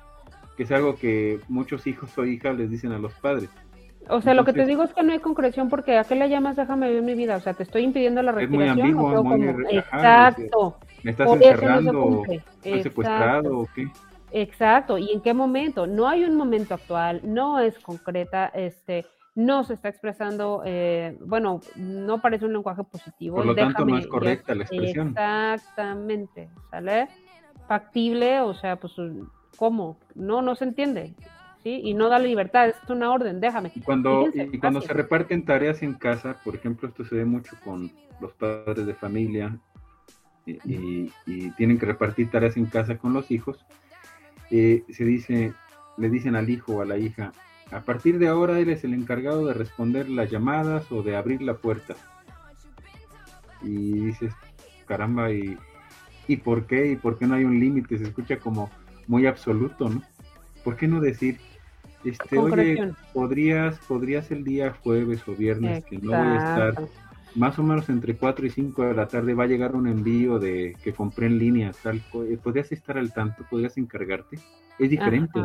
que 0.61 0.64
es 0.64 0.73
algo 0.73 0.94
que 0.94 1.40
muchos 1.49 1.87
hijos 1.87 2.18
o 2.18 2.27
hijas 2.27 2.55
les 2.55 2.68
dicen 2.68 2.92
a 2.92 2.99
los 2.99 3.14
padres. 3.14 3.49
O 4.11 4.20
sea, 4.20 4.35
lo 4.35 4.44
que 4.44 4.53
te 4.53 4.66
digo 4.66 4.83
es 4.83 4.92
que 4.92 5.03
no 5.03 5.14
hay 5.14 5.18
concreción 5.18 5.70
porque 5.70 5.96
¿a 5.96 6.05
qué 6.05 6.14
le 6.14 6.29
llamas 6.29 6.55
déjame 6.55 6.88
vivir 6.88 7.03
mi 7.03 7.14
vida? 7.14 7.37
O 7.37 7.40
sea, 7.40 7.55
te 7.55 7.62
estoy 7.62 7.81
impidiendo 7.81 8.23
la 8.23 8.33
respiración. 8.33 8.90
Es 8.90 8.94
muy 8.94 9.14
ambiguo, 9.14 9.25
muy 9.25 9.49
Exacto. 9.70 10.77
¿Me 11.03 11.12
estás 11.12 11.33
encerrando? 11.33 12.25
¿Estoy 12.62 12.83
secuestrado 12.83 13.61
o 13.61 13.68
qué? 13.75 13.88
Exacto. 14.33 14.99
¿Y 14.99 15.11
en 15.12 15.23
qué 15.23 15.33
momento? 15.33 15.87
No 15.87 16.07
hay 16.07 16.25
un 16.25 16.37
momento 16.37 16.75
actual, 16.75 17.23
no 17.25 17.59
es 17.59 17.79
concreta, 17.79 18.49
este 18.49 19.07
no 19.35 19.64
se 19.64 19.73
está 19.73 19.88
expresando, 19.88 20.61
eh, 20.66 21.16
bueno, 21.25 21.61
no 21.77 22.20
parece 22.20 22.44
un 22.44 22.53
lenguaje 22.53 22.85
positivo. 22.85 23.37
Por 23.37 23.46
lo 23.46 23.55
tanto, 23.55 23.87
no 23.87 23.96
es 23.96 24.07
correcta 24.07 24.55
la 24.55 24.64
expresión. 24.64 25.09
Exactamente, 25.09 26.51
¿sale? 26.70 27.09
Factible, 27.66 28.40
o 28.40 28.53
sea, 28.53 28.77
pues, 28.77 28.92
¿cómo? 29.61 29.99
No, 30.14 30.40
no 30.40 30.55
se 30.55 30.64
entiende, 30.64 31.14
¿sí? 31.62 31.83
Y 31.85 31.92
no 31.92 32.09
da 32.09 32.18
libertad, 32.18 32.70
es 32.70 32.77
una 32.88 33.12
orden, 33.12 33.42
déjame. 33.42 33.70
Y 33.75 33.81
cuando, 33.81 34.31
y, 34.33 34.59
cuando 34.59 34.81
se 34.81 34.94
reparten 34.94 35.44
tareas 35.44 35.83
en 35.83 35.92
casa, 35.92 36.38
por 36.42 36.55
ejemplo, 36.55 36.88
esto 36.88 37.05
se 37.05 37.16
ve 37.16 37.27
mucho 37.27 37.55
con 37.62 37.92
los 38.23 38.33
padres 38.33 38.87
de 38.87 38.94
familia 38.94 39.59
y, 40.46 41.11
tienen 41.59 41.79
que 41.79 41.85
repartir 41.85 42.31
tareas 42.31 42.57
en 42.57 42.64
casa 42.64 42.96
con 42.96 43.12
los 43.12 43.31
hijos, 43.31 43.66
eh, 44.51 44.83
se 44.88 45.05
dice, 45.05 45.53
le 45.99 46.09
dicen 46.09 46.37
al 46.37 46.49
hijo 46.49 46.77
o 46.77 46.81
a 46.81 46.87
la 46.87 46.96
hija, 46.96 47.33
a 47.70 47.83
partir 47.83 48.18
de 48.18 48.29
ahora 48.29 48.59
él 48.59 48.70
es 48.70 48.83
el 48.85 48.94
encargado 48.94 49.44
de 49.46 49.53
responder 49.53 50.09
las 50.09 50.31
llamadas 50.31 50.90
o 50.90 51.03
de 51.03 51.16
abrir 51.16 51.42
la 51.42 51.59
puerta. 51.59 51.96
Y 53.62 54.07
dices, 54.07 54.33
caramba, 54.87 55.31
¿y, 55.31 55.59
¿y 56.29 56.38
por 56.38 56.66
qué? 56.66 56.92
¿Y 56.92 56.96
por 56.96 57.18
qué 57.18 57.27
no 57.27 57.35
hay 57.35 57.44
un 57.44 57.61
límite? 57.61 57.99
Se 57.99 58.05
escucha 58.05 58.38
como 58.38 58.70
muy 59.11 59.27
absoluto, 59.27 59.88
¿no? 59.88 60.03
¿Por 60.62 60.77
qué 60.77 60.87
no 60.87 61.01
decir, 61.01 61.40
este, 62.05 62.38
oye, 62.38 62.94
podrías, 63.12 63.77
podrías 63.81 64.31
el 64.31 64.44
día 64.44 64.73
jueves 64.85 65.27
o 65.27 65.35
viernes 65.35 65.85
que 65.85 65.99
no 65.99 66.12
voy 66.12 66.29
a 66.29 66.37
estar, 66.37 66.88
más 67.35 67.59
o 67.59 67.64
menos 67.64 67.88
entre 67.88 68.16
4 68.16 68.46
y 68.46 68.51
5 68.51 68.85
de 68.85 68.94
la 68.94 69.09
tarde 69.09 69.35
va 69.35 69.44
a 69.44 69.49
llegar 69.49 69.75
un 69.75 69.88
envío 69.88 70.38
de 70.38 70.77
que 70.85 70.92
compré 70.92 71.27
en 71.27 71.38
línea, 71.38 71.73
tal, 71.83 72.01
podrías 72.42 72.70
estar 72.70 72.99
al 72.99 73.12
tanto, 73.12 73.44
podrías 73.51 73.77
encargarte 73.79 74.38
es 74.81 74.90
diferente. 74.90 75.40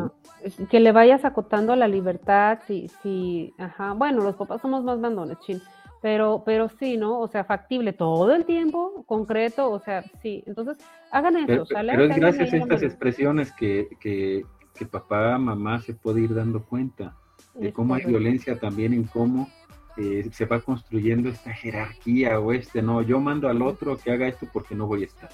Que 0.70 0.80
le 0.80 0.92
vayas 0.92 1.24
acotando 1.24 1.76
la 1.76 1.88
libertad, 1.88 2.60
sí, 2.66 2.90
sí, 3.02 3.52
ajá. 3.58 3.92
Bueno, 3.92 4.22
los 4.22 4.36
papás 4.36 4.62
somos 4.62 4.82
más 4.82 4.98
mandones, 4.98 5.38
chin. 5.40 5.60
Pero, 6.06 6.44
pero 6.46 6.68
sí, 6.68 6.96
¿no? 6.96 7.18
O 7.18 7.26
sea, 7.26 7.42
factible 7.42 7.92
todo 7.92 8.32
el 8.32 8.44
tiempo, 8.44 9.04
concreto, 9.06 9.68
o 9.72 9.80
sea, 9.80 10.04
sí. 10.22 10.40
Entonces, 10.46 10.76
hagan 11.10 11.36
eso, 11.36 11.66
pero, 11.68 12.04
es 12.04 12.16
gracias 12.16 12.52
a 12.52 12.56
estas 12.58 12.82
expresiones 12.84 13.50
que, 13.50 13.88
que, 13.98 14.44
que, 14.72 14.86
papá, 14.86 15.36
mamá 15.36 15.80
se 15.80 15.94
puede 15.94 16.20
ir 16.20 16.32
dando 16.32 16.62
cuenta 16.62 17.16
de 17.54 17.72
cómo 17.72 17.96
hay 17.96 18.04
violencia 18.04 18.56
también 18.56 18.92
en 18.92 19.02
cómo 19.02 19.48
eh, 19.96 20.28
se 20.30 20.44
va 20.44 20.60
construyendo 20.60 21.28
esta 21.28 21.52
jerarquía 21.52 22.38
o 22.38 22.52
este, 22.52 22.82
no, 22.82 23.02
yo 23.02 23.18
mando 23.18 23.48
al 23.48 23.60
otro 23.60 23.96
que 23.96 24.12
haga 24.12 24.28
esto 24.28 24.46
porque 24.52 24.76
no 24.76 24.86
voy 24.86 25.02
a 25.02 25.06
estar. 25.06 25.30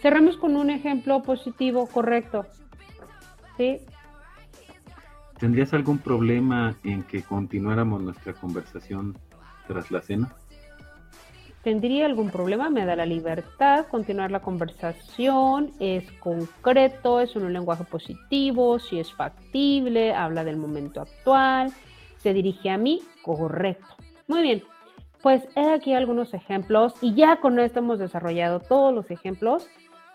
Cerramos 0.00 0.36
con 0.36 0.54
un 0.54 0.70
ejemplo 0.70 1.24
positivo, 1.24 1.88
correcto. 1.88 2.46
¿Sí? 3.56 3.80
¿Tendrías 5.40 5.72
algún 5.72 5.96
problema 5.96 6.76
en 6.84 7.02
que 7.02 7.22
continuáramos 7.22 8.02
nuestra 8.02 8.34
conversación 8.34 9.16
tras 9.66 9.90
la 9.90 10.02
cena? 10.02 10.36
¿Tendría 11.62 12.04
algún 12.04 12.30
problema? 12.30 12.68
Me 12.68 12.84
da 12.84 12.94
la 12.94 13.06
libertad 13.06 13.86
continuar 13.86 14.30
la 14.30 14.40
conversación, 14.40 15.70
es 15.80 16.10
concreto, 16.12 17.20
es 17.20 17.36
un 17.36 17.50
lenguaje 17.52 17.84
positivo, 17.84 18.78
si 18.78 19.00
es 19.00 19.12
factible, 19.14 20.14
habla 20.14 20.44
del 20.44 20.58
momento 20.58 21.00
actual, 21.00 21.72
se 22.18 22.34
dirige 22.34 22.68
a 22.68 22.76
mí, 22.76 23.00
correcto. 23.22 23.96
Muy 24.28 24.42
bien, 24.42 24.62
pues 25.22 25.42
he 25.56 25.72
aquí 25.72 25.94
algunos 25.94 26.34
ejemplos 26.34 26.94
y 27.00 27.14
ya 27.14 27.36
con 27.36 27.58
esto 27.58 27.78
hemos 27.78 27.98
desarrollado 27.98 28.60
todos 28.60 28.94
los 28.94 29.10
ejemplos 29.10 29.68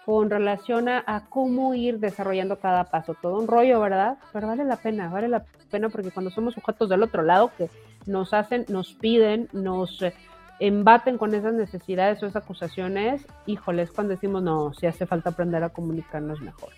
con 0.06 0.30
relación 0.30 0.88
a, 0.88 1.24
cómo 1.30 1.74
ir 1.74 2.00
desarrollando 2.00 2.60
cada 2.60 2.84
paso. 2.86 3.16
Todo 3.20 3.40
un 3.40 3.48
rollo, 3.48 3.80
¿verdad? 3.80 4.20
Pero 4.32 4.48
vale 4.48 4.64
la 4.64 4.76
pena, 4.76 5.10
vale 5.10 5.28
la 5.28 5.44
pena 5.72 5.90
porque 5.90 6.12
cuando 6.12 6.30
somos 6.30 6.54
sujetos 6.54 6.90
del 6.90 7.02
otro 7.02 7.24
lado 7.24 7.52
que 7.58 7.70
nos 8.06 8.32
hacen, 8.34 8.66
nos 8.70 8.94
piden, 8.94 9.50
nos 9.52 10.04
eh, 10.04 10.14
embaten 10.60 11.18
con 11.18 11.34
esas 11.34 11.56
necesidades 11.56 12.22
o 12.22 12.28
esas 12.28 12.44
acusaciones, 12.44 13.26
híjoles, 13.48 13.92
cuando 13.92 14.14
decimos, 14.14 14.44
no, 14.44 14.74
si 14.76 14.86
hace 14.86 15.08
falta 15.08 15.32
aprender 15.32 15.64
a 15.64 15.70
comunicarnos 15.70 16.40
mejor. 16.40 16.70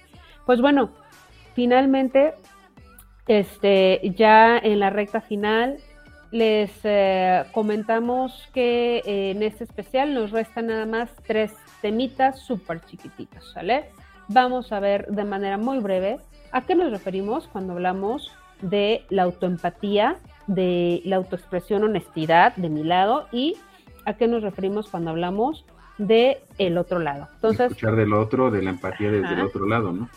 Pues 0.46 0.62
bueno, 0.62 0.92
finalmente, 1.54 2.34
este, 3.28 4.14
ya 4.16 4.58
en 4.58 4.80
la 4.80 4.90
recta 4.90 5.20
final, 5.20 5.80
les 6.32 6.72
eh, 6.86 7.44
comentamos 7.52 8.50
que 8.54 9.00
eh, 9.06 9.32
en 9.32 9.44
este 9.44 9.66
especial 9.66 10.14
nos 10.14 10.32
restan 10.32 10.68
nada 10.68 10.86
más 10.86 11.10
tres 11.26 11.54
temitas 11.82 12.40
súper 12.42 12.82
chiquititos, 12.86 13.52
¿sale? 13.54 13.90
Vamos 14.28 14.72
a 14.72 14.80
ver 14.80 15.08
de 15.08 15.24
manera 15.24 15.58
muy 15.58 15.80
breve 15.80 16.18
a 16.52 16.62
qué 16.62 16.76
nos 16.76 16.92
referimos 16.92 17.48
cuando 17.48 17.74
hablamos 17.74 18.32
de 18.62 19.06
la 19.10 19.24
autoempatía, 19.24 20.18
de 20.48 21.02
la 21.06 21.18
autoexpresión 21.18 21.84
honestidad 21.84 22.56
de 22.56 22.70
mi 22.70 22.84
lado 22.84 23.28
y 23.32 23.56
a 24.06 24.14
qué 24.14 24.28
nos 24.28 24.42
referimos 24.42 24.90
cuando 24.90 25.12
hablamos 25.12 25.66
de 25.98 26.40
el 26.58 26.78
otro 26.78 27.00
lado. 27.00 27.28
Entonces, 27.36 27.72
escuchar 27.72 27.96
del 27.96 28.14
otro, 28.14 28.52
de 28.52 28.62
la 28.62 28.72
empatía 28.72 29.12
desde 29.12 29.34
el 29.34 29.42
otro 29.42 29.66
lado, 29.66 29.92
¿no? 29.92 30.10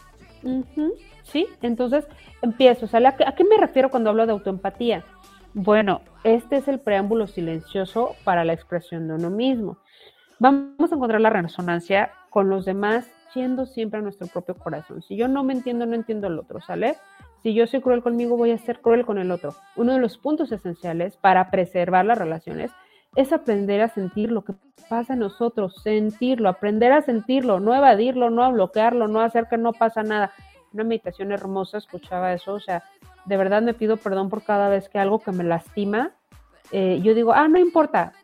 sí, 1.23 1.47
entonces 1.63 2.07
empiezo. 2.43 2.87
O 2.87 2.89
sea, 2.89 3.01
¿a 3.07 3.35
qué, 3.35 3.45
me 3.45 3.59
refiero 3.59 3.91
cuando 3.91 4.11
hablo 4.11 4.27
de 4.27 4.33
autoempatía? 4.33 5.05
Bueno, 5.53 6.03
este 6.25 6.57
es 6.57 6.69
el 6.69 6.79
preámbulo 6.79 7.27
silencioso 7.27 8.15
para 8.25 8.45
la 8.45 8.53
expresión 8.53 9.09
de 9.09 9.15
uno 9.15 9.31
mismo. 9.31 9.79
Vamos 10.41 10.91
a 10.91 10.95
encontrar 10.95 11.21
la 11.21 11.29
resonancia 11.29 12.13
con 12.31 12.49
los 12.49 12.65
demás 12.65 13.07
yendo 13.35 13.67
siempre 13.67 14.01
a 14.01 14.03
nuestro 14.03 14.27
propio 14.27 14.55
corazón. 14.55 15.03
Si 15.03 15.15
yo 15.15 15.29
no 15.29 15.45
me 15.45 15.53
entiendo, 15.53 15.85
no 15.85 15.95
entiendo 15.95 16.29
al 16.29 16.39
otro, 16.39 16.63
¿sale? 16.63 16.97
Si 17.43 17.53
yo 17.53 17.67
soy 17.67 17.83
cruel 17.83 18.03
conmigo, 18.03 18.39
voy 18.39 18.53
a 18.53 18.57
ser 18.57 18.81
cruel 18.81 19.05
con 19.05 19.19
el 19.19 19.33
otro. 19.33 19.55
Uno 19.77 19.93
de 19.93 19.99
los 19.99 20.17
puntos 20.17 20.51
esenciales 20.51 21.19
para 21.19 21.51
preservar 21.51 22.07
las 22.07 22.17
relaciones 22.17 22.71
es 23.17 23.35
aprender 23.35 23.83
a 23.83 23.89
sentir 23.89 24.33
lo 24.33 24.43
que 24.43 24.55
pasa 24.89 25.13
en 25.13 25.19
nosotros, 25.19 25.83
sentirlo, 25.83 26.49
aprender 26.49 26.93
a 26.93 27.03
sentirlo, 27.03 27.61
no 27.61 27.75
evadirlo, 27.75 28.31
no 28.31 28.51
bloquearlo, 28.51 29.09
no 29.09 29.21
hacer 29.21 29.47
que 29.47 29.59
no 29.59 29.75
pasa 29.75 30.03
nada. 30.03 30.33
Una 30.73 30.85
meditación 30.85 31.33
hermosa, 31.33 31.77
escuchaba 31.77 32.33
eso, 32.33 32.55
o 32.55 32.61
sea, 32.61 32.83
de 33.27 33.37
verdad 33.37 33.61
me 33.61 33.75
pido 33.75 33.99
perdón 33.99 34.31
por 34.31 34.43
cada 34.43 34.71
vez 34.71 34.89
que 34.89 34.99
algo 34.99 35.19
que 35.19 35.33
me 35.33 35.45
lastima, 35.45 36.13
eh, 36.73 36.99
yo 37.03 37.13
digo, 37.13 37.35
ah, 37.35 37.47
no 37.47 37.59
importa, 37.59 38.15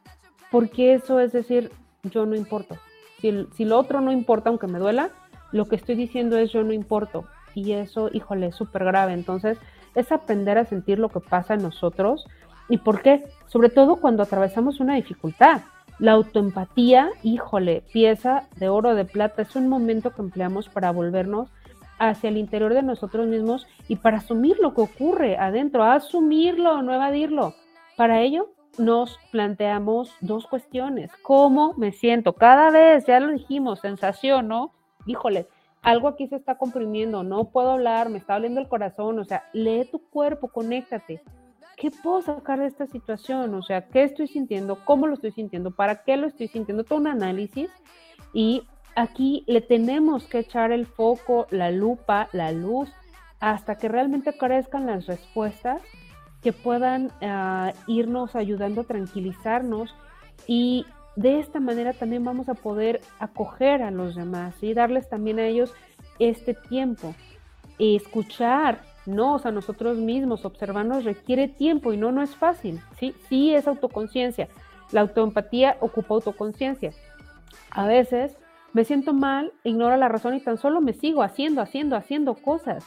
porque 0.50 0.94
eso 0.94 1.20
es 1.20 1.32
decir, 1.32 1.70
yo 2.04 2.26
no 2.26 2.36
importo. 2.36 2.76
Si, 3.20 3.46
si 3.54 3.64
lo 3.64 3.78
otro 3.78 4.00
no 4.00 4.12
importa, 4.12 4.50
aunque 4.50 4.66
me 4.66 4.78
duela, 4.78 5.10
lo 5.52 5.66
que 5.66 5.76
estoy 5.76 5.94
diciendo 5.94 6.36
es 6.36 6.52
yo 6.52 6.62
no 6.62 6.72
importo. 6.72 7.24
Y 7.54 7.72
eso, 7.72 8.10
híjole, 8.12 8.46
es 8.46 8.54
súper 8.54 8.84
grave. 8.84 9.12
Entonces, 9.14 9.58
es 9.94 10.12
aprender 10.12 10.58
a 10.58 10.66
sentir 10.66 10.98
lo 10.98 11.08
que 11.08 11.20
pasa 11.20 11.54
en 11.54 11.62
nosotros, 11.62 12.26
¿Y 12.68 12.78
por 12.78 13.02
qué? 13.02 13.24
Sobre 13.46 13.68
todo 13.68 13.96
cuando 13.96 14.22
atravesamos 14.22 14.80
una 14.80 14.94
dificultad. 14.94 15.62
La 15.98 16.12
autoempatía, 16.12 17.10
híjole, 17.22 17.82
pieza 17.92 18.48
de 18.56 18.68
oro 18.68 18.94
de 18.94 19.04
plata, 19.04 19.42
es 19.42 19.56
un 19.56 19.68
momento 19.68 20.10
que 20.10 20.20
empleamos 20.20 20.68
para 20.68 20.90
volvernos 20.90 21.48
hacia 21.98 22.28
el 22.28 22.36
interior 22.36 22.74
de 22.74 22.82
nosotros 22.82 23.26
mismos 23.26 23.66
y 23.88 23.96
para 23.96 24.18
asumir 24.18 24.58
lo 24.60 24.74
que 24.74 24.82
ocurre 24.82 25.38
adentro, 25.38 25.84
asumirlo, 25.84 26.82
no 26.82 26.92
evadirlo. 26.92 27.54
Para 27.96 28.20
ello 28.20 28.50
nos 28.78 29.18
planteamos 29.30 30.12
dos 30.20 30.46
cuestiones. 30.46 31.10
¿Cómo 31.22 31.74
me 31.76 31.92
siento? 31.92 32.34
Cada 32.34 32.70
vez, 32.70 33.06
ya 33.06 33.20
lo 33.20 33.32
dijimos, 33.32 33.80
sensación, 33.80 34.48
¿no? 34.48 34.72
Híjole, 35.06 35.46
algo 35.82 36.08
aquí 36.08 36.26
se 36.26 36.36
está 36.36 36.58
comprimiendo, 36.58 37.22
no 37.22 37.50
puedo 37.50 37.72
hablar, 37.72 38.08
me 38.08 38.18
está 38.18 38.34
doliendo 38.34 38.60
el 38.60 38.68
corazón, 38.68 39.18
o 39.18 39.24
sea, 39.24 39.44
lee 39.52 39.88
tu 39.90 39.98
cuerpo, 39.98 40.48
conéctate. 40.48 41.22
¿qué 41.76 41.90
puedo 41.90 42.22
sacar 42.22 42.58
de 42.58 42.66
esta 42.66 42.86
situación? 42.86 43.54
O 43.54 43.62
sea, 43.62 43.86
¿qué 43.88 44.02
estoy 44.02 44.26
sintiendo? 44.26 44.84
¿Cómo 44.84 45.06
lo 45.06 45.14
estoy 45.14 45.32
sintiendo? 45.32 45.70
¿Para 45.70 46.02
qué 46.02 46.16
lo 46.16 46.26
estoy 46.26 46.48
sintiendo? 46.48 46.84
Todo 46.84 46.98
un 46.98 47.06
análisis 47.06 47.70
y 48.32 48.66
aquí 48.96 49.44
le 49.46 49.60
tenemos 49.60 50.26
que 50.26 50.40
echar 50.40 50.72
el 50.72 50.86
foco, 50.86 51.46
la 51.50 51.70
lupa, 51.70 52.28
la 52.32 52.50
luz, 52.50 52.90
hasta 53.38 53.76
que 53.76 53.88
realmente 53.88 54.36
crezcan 54.36 54.86
las 54.86 55.06
respuestas 55.06 55.82
que 56.42 56.52
puedan 56.52 57.10
ah, 57.22 57.72
irnos 57.86 58.36
ayudando 58.36 58.82
a 58.82 58.84
tranquilizarnos 58.84 59.94
y 60.46 60.86
de 61.16 61.38
esta 61.38 61.60
manera 61.60 61.92
también 61.92 62.24
vamos 62.24 62.48
a 62.48 62.54
poder 62.54 63.00
acoger 63.18 63.82
a 63.82 63.90
los 63.90 64.14
demás 64.14 64.62
y 64.62 64.74
darles 64.74 65.08
también 65.08 65.38
a 65.38 65.46
ellos 65.46 65.72
este 66.18 66.54
tiempo, 66.54 67.14
escuchar 67.78 68.80
no, 69.06 69.34
o 69.34 69.38
sea, 69.38 69.52
nosotros 69.52 69.98
mismos 69.98 70.44
observarnos 70.44 71.04
requiere 71.04 71.46
tiempo 71.46 71.92
y 71.92 71.96
no, 71.96 72.10
no 72.10 72.22
es 72.22 72.34
fácil, 72.34 72.80
¿sí? 72.98 73.14
Sí 73.28 73.54
es 73.54 73.68
autoconciencia. 73.68 74.48
La 74.90 75.00
autoempatía 75.00 75.76
ocupa 75.80 76.14
autoconciencia. 76.14 76.90
A 77.70 77.86
veces 77.86 78.36
me 78.72 78.84
siento 78.84 79.14
mal, 79.14 79.52
ignoro 79.62 79.96
la 79.96 80.08
razón 80.08 80.34
y 80.34 80.40
tan 80.40 80.58
solo 80.58 80.80
me 80.80 80.92
sigo 80.92 81.22
haciendo, 81.22 81.62
haciendo, 81.62 81.96
haciendo 81.96 82.34
cosas 82.34 82.84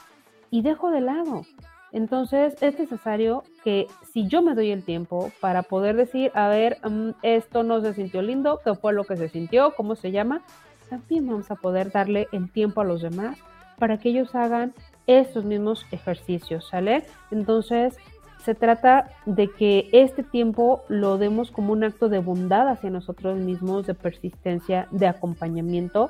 y 0.51 0.61
dejo 0.61 0.91
de 0.91 1.01
lado. 1.01 1.43
Entonces 1.91 2.55
es 2.61 2.77
necesario 2.77 3.43
que 3.63 3.87
si 4.11 4.27
yo 4.27 4.41
me 4.41 4.53
doy 4.53 4.71
el 4.71 4.83
tiempo 4.83 5.31
para 5.39 5.63
poder 5.63 5.95
decir, 5.95 6.31
a 6.35 6.47
ver, 6.47 6.77
mm, 6.87 7.11
esto 7.23 7.63
no 7.63 7.81
se 7.81 7.93
sintió 7.93 8.21
lindo, 8.21 8.59
qué 8.63 8.75
fue 8.75 8.93
lo 8.93 9.03
que 9.03 9.17
se 9.17 9.29
sintió, 9.29 9.73
cómo 9.75 9.95
se 9.95 10.11
llama, 10.11 10.41
también 10.89 11.27
vamos 11.27 11.49
a 11.51 11.55
poder 11.55 11.91
darle 11.91 12.27
el 12.31 12.51
tiempo 12.51 12.81
a 12.81 12.85
los 12.85 13.01
demás 13.01 13.37
para 13.77 13.97
que 13.97 14.09
ellos 14.09 14.35
hagan 14.35 14.73
estos 15.07 15.45
mismos 15.45 15.85
ejercicios, 15.91 16.67
¿sale? 16.67 17.05
Entonces, 17.31 17.97
se 18.43 18.55
trata 18.55 19.09
de 19.25 19.49
que 19.49 19.89
este 19.91 20.23
tiempo 20.23 20.83
lo 20.87 21.17
demos 21.17 21.51
como 21.51 21.73
un 21.73 21.83
acto 21.83 22.09
de 22.09 22.19
bondad 22.19 22.67
hacia 22.67 22.89
nosotros 22.89 23.37
mismos, 23.37 23.85
de 23.85 23.93
persistencia, 23.93 24.87
de 24.91 25.07
acompañamiento 25.07 26.09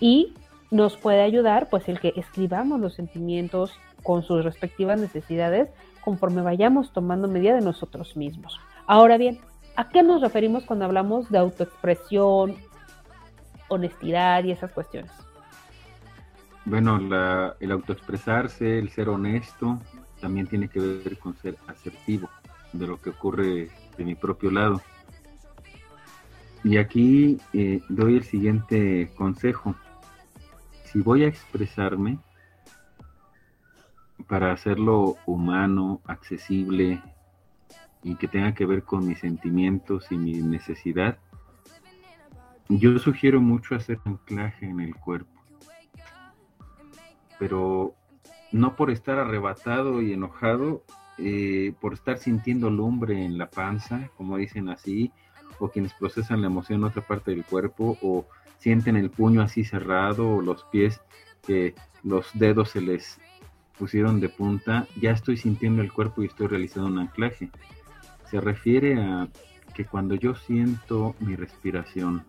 y 0.00 0.34
nos 0.70 0.96
puede 0.96 1.22
ayudar 1.22 1.68
pues 1.70 1.88
el 1.88 2.00
que 2.00 2.12
escribamos 2.16 2.80
los 2.80 2.94
sentimientos 2.94 3.72
con 4.02 4.22
sus 4.22 4.44
respectivas 4.44 4.98
necesidades 5.00 5.70
conforme 6.02 6.42
vayamos 6.42 6.92
tomando 6.92 7.28
medida 7.28 7.54
de 7.54 7.60
nosotros 7.60 8.16
mismos. 8.16 8.58
Ahora 8.86 9.18
bien, 9.18 9.38
¿a 9.76 9.88
qué 9.88 10.02
nos 10.02 10.20
referimos 10.20 10.64
cuando 10.64 10.84
hablamos 10.84 11.30
de 11.30 11.38
autoexpresión, 11.38 12.56
honestidad 13.68 14.44
y 14.44 14.52
esas 14.52 14.72
cuestiones? 14.72 15.12
Bueno, 16.64 16.98
el 17.60 17.72
autoexpresarse, 17.72 18.78
el 18.78 18.90
ser 18.90 19.08
honesto, 19.08 19.78
también 20.20 20.46
tiene 20.46 20.68
que 20.68 20.80
ver 20.80 21.18
con 21.18 21.36
ser 21.36 21.56
asertivo 21.66 22.28
de 22.72 22.86
lo 22.86 23.00
que 23.00 23.10
ocurre 23.10 23.70
de 23.96 24.04
mi 24.04 24.14
propio 24.14 24.50
lado. 24.50 24.82
Y 26.64 26.76
aquí 26.76 27.38
eh, 27.52 27.80
doy 27.88 28.16
el 28.16 28.24
siguiente 28.24 29.10
consejo. 29.16 29.74
Si 30.84 31.00
voy 31.00 31.24
a 31.24 31.28
expresarme 31.28 32.18
para 34.26 34.52
hacerlo 34.52 35.16
humano, 35.26 36.00
accesible 36.06 37.00
y 38.02 38.16
que 38.16 38.28
tenga 38.28 38.54
que 38.54 38.66
ver 38.66 38.82
con 38.82 39.06
mis 39.06 39.18
sentimientos 39.18 40.10
y 40.10 40.16
mi 40.16 40.34
necesidad, 40.34 41.18
yo 42.68 42.98
sugiero 42.98 43.40
mucho 43.40 43.74
hacer 43.74 43.98
anclaje 44.04 44.66
en 44.66 44.80
el 44.80 44.94
cuerpo. 44.94 45.42
Pero 47.38 47.94
no 48.52 48.76
por 48.76 48.90
estar 48.90 49.18
arrebatado 49.18 50.02
y 50.02 50.12
enojado, 50.12 50.84
eh, 51.18 51.72
por 51.80 51.94
estar 51.94 52.18
sintiendo 52.18 52.70
lumbre 52.70 53.24
en 53.24 53.38
la 53.38 53.48
panza, 53.50 54.10
como 54.16 54.36
dicen 54.36 54.68
así, 54.68 55.12
o 55.58 55.68
quienes 55.68 55.94
procesan 55.94 56.40
la 56.40 56.46
emoción 56.46 56.80
en 56.80 56.84
otra 56.84 57.02
parte 57.02 57.30
del 57.30 57.44
cuerpo, 57.44 57.96
o 58.02 58.26
sienten 58.58 58.96
el 58.96 59.10
puño 59.10 59.40
así 59.40 59.64
cerrado, 59.64 60.36
o 60.36 60.42
los 60.42 60.64
pies 60.64 61.00
que 61.46 61.74
los 62.02 62.30
dedos 62.34 62.70
se 62.70 62.80
les 62.80 63.18
pusieron 63.78 64.20
de 64.20 64.28
punta, 64.28 64.86
ya 65.00 65.12
estoy 65.12 65.36
sintiendo 65.36 65.82
el 65.82 65.92
cuerpo 65.92 66.22
y 66.22 66.26
estoy 66.26 66.48
realizando 66.48 66.90
un 66.90 66.98
anclaje. 66.98 67.50
Se 68.30 68.40
refiere 68.40 69.00
a 69.00 69.28
que 69.74 69.84
cuando 69.84 70.14
yo 70.14 70.34
siento 70.34 71.14
mi 71.20 71.36
respiración, 71.36 72.24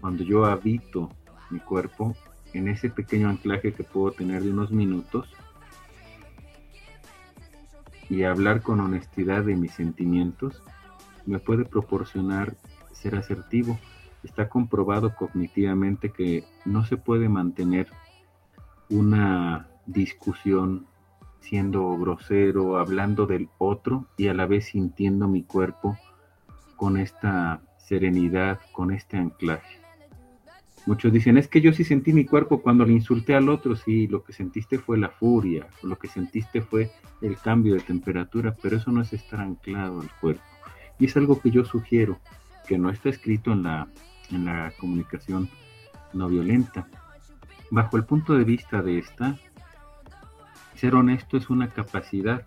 cuando 0.00 0.22
yo 0.22 0.44
habito 0.44 1.10
mi 1.50 1.58
cuerpo, 1.60 2.14
en 2.52 2.68
ese 2.68 2.90
pequeño 2.90 3.28
anclaje 3.28 3.72
que 3.72 3.82
puedo 3.82 4.12
tener 4.12 4.42
de 4.42 4.50
unos 4.50 4.70
minutos 4.70 5.28
y 8.10 8.24
hablar 8.24 8.60
con 8.60 8.80
honestidad 8.80 9.44
de 9.44 9.56
mis 9.56 9.72
sentimientos, 9.72 10.62
me 11.24 11.38
puede 11.38 11.64
proporcionar 11.64 12.56
ser 12.92 13.16
asertivo. 13.16 13.78
Está 14.22 14.48
comprobado 14.48 15.14
cognitivamente 15.14 16.10
que 16.10 16.44
no 16.64 16.84
se 16.84 16.96
puede 16.96 17.28
mantener 17.28 17.88
una 18.90 19.71
discusión 19.86 20.86
siendo 21.40 21.96
grosero, 21.98 22.78
hablando 22.78 23.26
del 23.26 23.48
otro 23.58 24.06
y 24.16 24.28
a 24.28 24.34
la 24.34 24.46
vez 24.46 24.66
sintiendo 24.66 25.28
mi 25.28 25.42
cuerpo 25.42 25.98
con 26.76 26.96
esta 26.96 27.60
serenidad, 27.78 28.60
con 28.72 28.92
este 28.92 29.16
anclaje. 29.16 29.80
Muchos 30.84 31.12
dicen, 31.12 31.36
es 31.38 31.46
que 31.46 31.60
yo 31.60 31.72
sí 31.72 31.84
sentí 31.84 32.12
mi 32.12 32.24
cuerpo 32.24 32.60
cuando 32.60 32.84
le 32.84 32.92
insulté 32.92 33.34
al 33.34 33.48
otro, 33.48 33.76
sí, 33.76 34.08
lo 34.08 34.24
que 34.24 34.32
sentiste 34.32 34.78
fue 34.78 34.98
la 34.98 35.10
furia, 35.10 35.68
lo 35.82 35.96
que 35.96 36.08
sentiste 36.08 36.60
fue 36.60 36.90
el 37.20 37.36
cambio 37.36 37.74
de 37.74 37.80
temperatura, 37.80 38.56
pero 38.60 38.76
eso 38.76 38.90
no 38.90 39.02
es 39.02 39.12
estar 39.12 39.40
anclado 39.40 40.00
al 40.00 40.10
cuerpo. 40.20 40.42
Y 40.98 41.04
es 41.04 41.16
algo 41.16 41.40
que 41.40 41.52
yo 41.52 41.64
sugiero, 41.64 42.18
que 42.66 42.78
no 42.78 42.90
está 42.90 43.10
escrito 43.10 43.52
en 43.52 43.62
la, 43.62 43.86
en 44.32 44.44
la 44.44 44.72
comunicación 44.78 45.48
no 46.12 46.28
violenta. 46.28 46.88
Bajo 47.70 47.96
el 47.96 48.04
punto 48.04 48.34
de 48.34 48.44
vista 48.44 48.82
de 48.82 48.98
esta, 48.98 49.38
ser 50.82 50.96
honesto 50.96 51.36
es 51.36 51.48
una 51.48 51.68
capacidad 51.68 52.44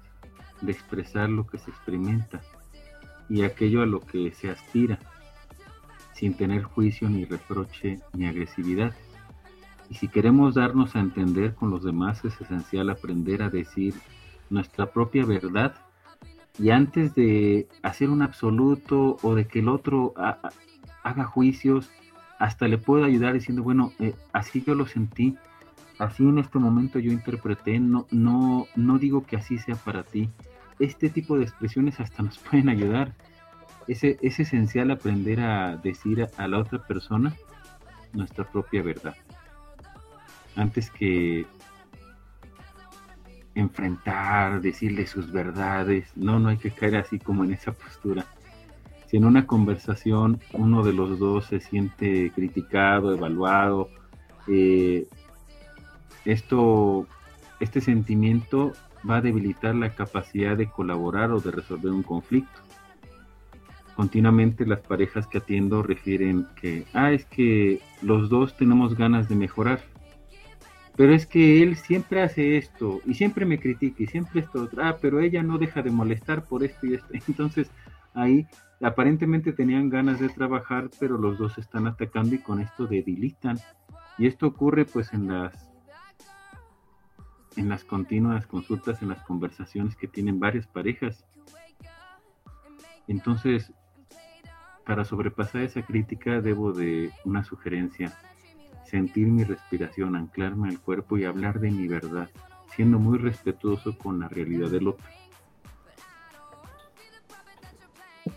de 0.59 0.73
expresar 0.73 1.29
lo 1.29 1.47
que 1.47 1.57
se 1.57 1.71
experimenta 1.71 2.41
y 3.29 3.43
aquello 3.43 3.81
a 3.81 3.85
lo 3.85 4.01
que 4.01 4.33
se 4.33 4.49
aspira 4.49 4.99
sin 6.13 6.33
tener 6.33 6.63
juicio 6.63 7.09
ni 7.09 7.23
reproche 7.23 8.01
ni 8.11 8.27
agresividad. 8.27 8.93
Y 9.89 9.95
si 9.95 10.09
queremos 10.09 10.55
darnos 10.55 10.97
a 10.97 10.99
entender 10.99 11.55
con 11.55 11.69
los 11.69 11.85
demás 11.85 12.25
es 12.25 12.41
esencial 12.41 12.89
aprender 12.89 13.41
a 13.41 13.49
decir 13.49 13.93
nuestra 14.49 14.91
propia 14.91 15.25
verdad 15.25 15.73
y 16.59 16.71
antes 16.71 17.15
de 17.15 17.69
hacer 17.83 18.09
un 18.09 18.21
absoluto 18.21 19.15
o 19.21 19.33
de 19.33 19.47
que 19.47 19.59
el 19.59 19.69
otro 19.69 20.13
haga 21.03 21.23
juicios, 21.23 21.89
hasta 22.37 22.67
le 22.67 22.79
puedo 22.79 23.05
ayudar 23.05 23.31
diciendo, 23.31 23.63
bueno, 23.63 23.93
eh, 23.99 24.13
así 24.33 24.61
yo 24.61 24.75
lo 24.75 24.87
sentí, 24.87 25.37
así 25.99 26.23
en 26.23 26.39
este 26.39 26.59
momento 26.59 26.99
yo 26.99 27.11
interpreté, 27.11 27.79
no, 27.79 28.07
no, 28.11 28.67
no 28.75 28.97
digo 28.97 29.25
que 29.25 29.37
así 29.37 29.57
sea 29.57 29.75
para 29.75 30.03
ti. 30.03 30.29
Este 30.79 31.09
tipo 31.09 31.37
de 31.37 31.43
expresiones 31.43 31.99
hasta 31.99 32.23
nos 32.23 32.37
pueden 32.49 32.69
ayudar. 32.69 33.13
Es, 33.87 34.03
es 34.03 34.39
esencial 34.39 34.91
aprender 34.91 35.39
a 35.41 35.77
decir 35.77 36.27
a 36.37 36.47
la 36.47 36.59
otra 36.59 36.85
persona 36.85 37.33
nuestra 38.13 38.43
propia 38.49 38.81
verdad. 38.81 39.15
Antes 40.55 40.89
que 40.89 41.45
enfrentar, 43.55 44.61
decirle 44.61 45.07
sus 45.07 45.31
verdades. 45.31 46.11
No, 46.15 46.39
no 46.39 46.49
hay 46.49 46.57
que 46.57 46.71
caer 46.71 46.97
así 46.97 47.17
como 47.19 47.43
en 47.43 47.53
esa 47.53 47.71
postura. 47.71 48.25
Si 49.07 49.17
en 49.17 49.25
una 49.25 49.47
conversación 49.47 50.41
uno 50.53 50.83
de 50.83 50.93
los 50.93 51.17
dos 51.17 51.45
se 51.45 51.59
siente 51.59 52.31
criticado, 52.31 53.13
evaluado, 53.13 53.89
eh, 54.47 55.07
esto, 56.25 57.07
este 57.59 57.81
sentimiento 57.81 58.73
va 59.07 59.17
a 59.17 59.21
debilitar 59.21 59.75
la 59.75 59.93
capacidad 59.93 60.57
de 60.57 60.69
colaborar 60.69 61.31
o 61.31 61.39
de 61.39 61.51
resolver 61.51 61.91
un 61.91 62.03
conflicto. 62.03 62.61
Continuamente 63.95 64.65
las 64.65 64.81
parejas 64.81 65.27
que 65.27 65.37
atiendo 65.37 65.81
refieren 65.81 66.47
que, 66.59 66.85
ah, 66.93 67.11
es 67.11 67.25
que 67.25 67.81
los 68.01 68.29
dos 68.29 68.57
tenemos 68.57 68.95
ganas 68.95 69.29
de 69.29 69.35
mejorar 69.35 69.79
pero 70.95 71.13
es 71.13 71.25
que 71.25 71.61
él 71.61 71.75
siempre 71.75 72.21
hace 72.21 72.57
esto 72.57 73.01
y 73.05 73.15
siempre 73.15 73.45
me 73.45 73.59
critica 73.59 74.03
y 74.03 74.07
siempre 74.07 74.41
esto, 74.41 74.69
ah, 74.81 74.95
pero 75.01 75.19
ella 75.19 75.43
no 75.43 75.57
deja 75.57 75.81
de 75.81 75.91
molestar 75.91 76.45
por 76.45 76.63
esto 76.63 76.87
y 76.87 76.95
esto. 76.95 77.07
Entonces 77.27 77.69
ahí 78.13 78.47
aparentemente 78.81 79.51
tenían 79.51 79.89
ganas 79.89 80.19
de 80.19 80.29
trabajar, 80.29 80.89
pero 80.99 81.17
los 81.17 81.37
dos 81.37 81.57
están 81.57 81.87
atacando 81.87 82.35
y 82.35 82.39
con 82.39 82.61
esto 82.61 82.87
debilitan. 82.87 83.59
Y 84.17 84.27
esto 84.27 84.47
ocurre 84.47 84.85
pues 84.85 85.13
en 85.13 85.27
las 85.27 85.64
en 87.57 87.69
las 87.69 87.83
continuas 87.83 88.47
consultas, 88.47 89.01
en 89.01 89.09
las 89.09 89.21
conversaciones 89.23 89.95
que 89.95 90.07
tienen 90.07 90.39
varias 90.39 90.67
parejas. 90.67 91.25
Entonces, 93.07 93.71
para 94.85 95.05
sobrepasar 95.05 95.61
esa 95.61 95.81
crítica 95.81 96.41
debo 96.41 96.71
de 96.71 97.11
una 97.23 97.43
sugerencia 97.43 98.13
sentir 98.85 99.27
mi 99.27 99.43
respiración, 99.43 100.15
anclarme 100.15 100.69
al 100.69 100.79
cuerpo 100.79 101.17
y 101.17 101.25
hablar 101.25 101.59
de 101.59 101.71
mi 101.71 101.87
verdad, 101.87 102.29
siendo 102.75 102.99
muy 102.99 103.17
respetuoso 103.17 103.97
con 103.97 104.19
la 104.19 104.27
realidad 104.27 104.69
del 104.69 104.89
otro. 104.89 105.05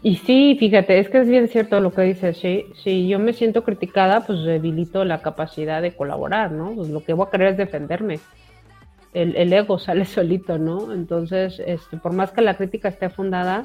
Y 0.02 0.16
sí, 0.16 0.56
fíjate, 0.58 0.98
es 0.98 1.08
que 1.08 1.18
es 1.20 1.28
bien 1.28 1.48
cierto 1.48 1.80
lo 1.80 1.92
que 1.92 2.02
dices, 2.02 2.38
sí, 2.38 2.66
si 2.82 3.08
yo 3.08 3.18
me 3.18 3.32
siento 3.32 3.64
criticada, 3.64 4.24
pues 4.24 4.44
debilito 4.44 5.04
la 5.04 5.22
capacidad 5.22 5.82
de 5.82 5.96
colaborar, 5.96 6.52
¿no? 6.52 6.72
Pues 6.74 6.88
lo 6.88 7.02
que 7.02 7.14
voy 7.14 7.26
a 7.26 7.30
querer 7.30 7.48
es 7.52 7.56
defenderme. 7.56 8.20
El, 9.22 9.52
ego 9.52 9.78
sale 9.78 10.04
solito, 10.16 10.58
¿no? 10.58 10.92
Entonces, 10.92 11.60
este, 11.64 11.96
por 11.96 12.12
más 12.12 12.30
que 12.32 12.42
la 12.42 12.56
crítica 12.56 12.88
esté 12.88 13.08
fundada, 13.08 13.64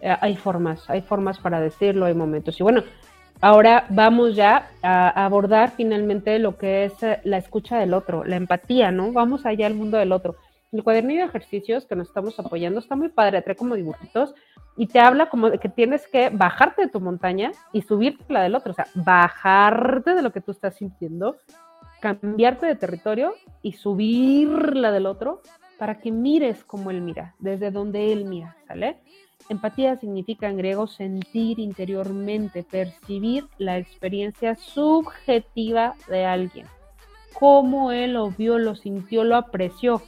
eh, 0.00 0.16
hay 0.20 0.36
formas, 0.36 0.88
hay 0.90 1.02
formas 1.02 1.38
para 1.38 1.60
decirlo, 1.60 2.06
hay 2.06 2.14
momentos. 2.14 2.58
Y 2.58 2.62
bueno, 2.62 2.82
Ahora 3.44 3.86
vamos 3.88 4.36
ya 4.36 4.70
a 4.84 5.24
abordar 5.24 5.72
finalmente 5.72 6.38
lo 6.38 6.56
que 6.56 6.84
es 6.84 7.02
eh, 7.02 7.20
la 7.24 7.38
escucha 7.38 7.76
del 7.76 7.92
otro, 7.92 8.22
la 8.22 8.36
empatía, 8.36 8.92
¿no? 8.92 9.10
Vamos 9.10 9.44
allá 9.44 9.66
al 9.66 9.74
mundo 9.74 9.98
del 9.98 10.12
otro. 10.12 10.36
El 10.70 10.84
cuadernillo 10.84 11.22
de 11.22 11.26
ejercicios 11.26 11.84
que 11.84 11.96
nos 11.96 12.06
estamos 12.06 12.38
apoyando 12.38 12.78
está 12.78 12.94
muy 12.94 13.08
padre, 13.08 13.42
trae 13.42 13.56
como 13.56 13.74
dibujitos 13.74 14.32
y 14.76 14.86
te 14.86 15.00
habla 15.00 15.28
como 15.28 15.50
de 15.50 15.58
que 15.58 15.68
tienes 15.68 16.06
que 16.06 16.30
bajarte 16.30 16.82
de 16.82 16.88
tu 16.88 17.00
montaña 17.00 17.50
y 17.72 17.82
subirte 17.82 18.32
la 18.32 18.42
del 18.42 18.54
otro, 18.54 18.70
o 18.70 18.74
sea, 18.76 18.86
bajarte 18.94 20.14
de 20.14 20.22
lo 20.22 20.30
que 20.30 20.40
tú 20.40 20.52
estás 20.52 20.76
sintiendo, 20.76 21.36
cambiarte 22.02 22.66
de 22.66 22.74
territorio 22.74 23.34
y 23.62 23.74
subir 23.74 24.76
la 24.76 24.90
del 24.90 25.06
otro 25.06 25.40
para 25.78 26.00
que 26.00 26.10
mires 26.10 26.64
como 26.64 26.90
él 26.90 27.00
mira, 27.00 27.36
desde 27.38 27.70
donde 27.70 28.12
él 28.12 28.24
mira, 28.24 28.56
¿sale? 28.66 28.98
Empatía 29.48 29.96
significa 29.96 30.48
en 30.48 30.56
griego 30.56 30.88
sentir 30.88 31.60
interiormente, 31.60 32.64
percibir 32.64 33.46
la 33.58 33.78
experiencia 33.78 34.56
subjetiva 34.56 35.94
de 36.08 36.24
alguien. 36.24 36.66
Cómo 37.34 37.92
él 37.92 38.14
lo 38.14 38.30
vio, 38.30 38.58
lo 38.58 38.74
sintió, 38.74 39.22
lo 39.22 39.36
apreció. 39.36 40.02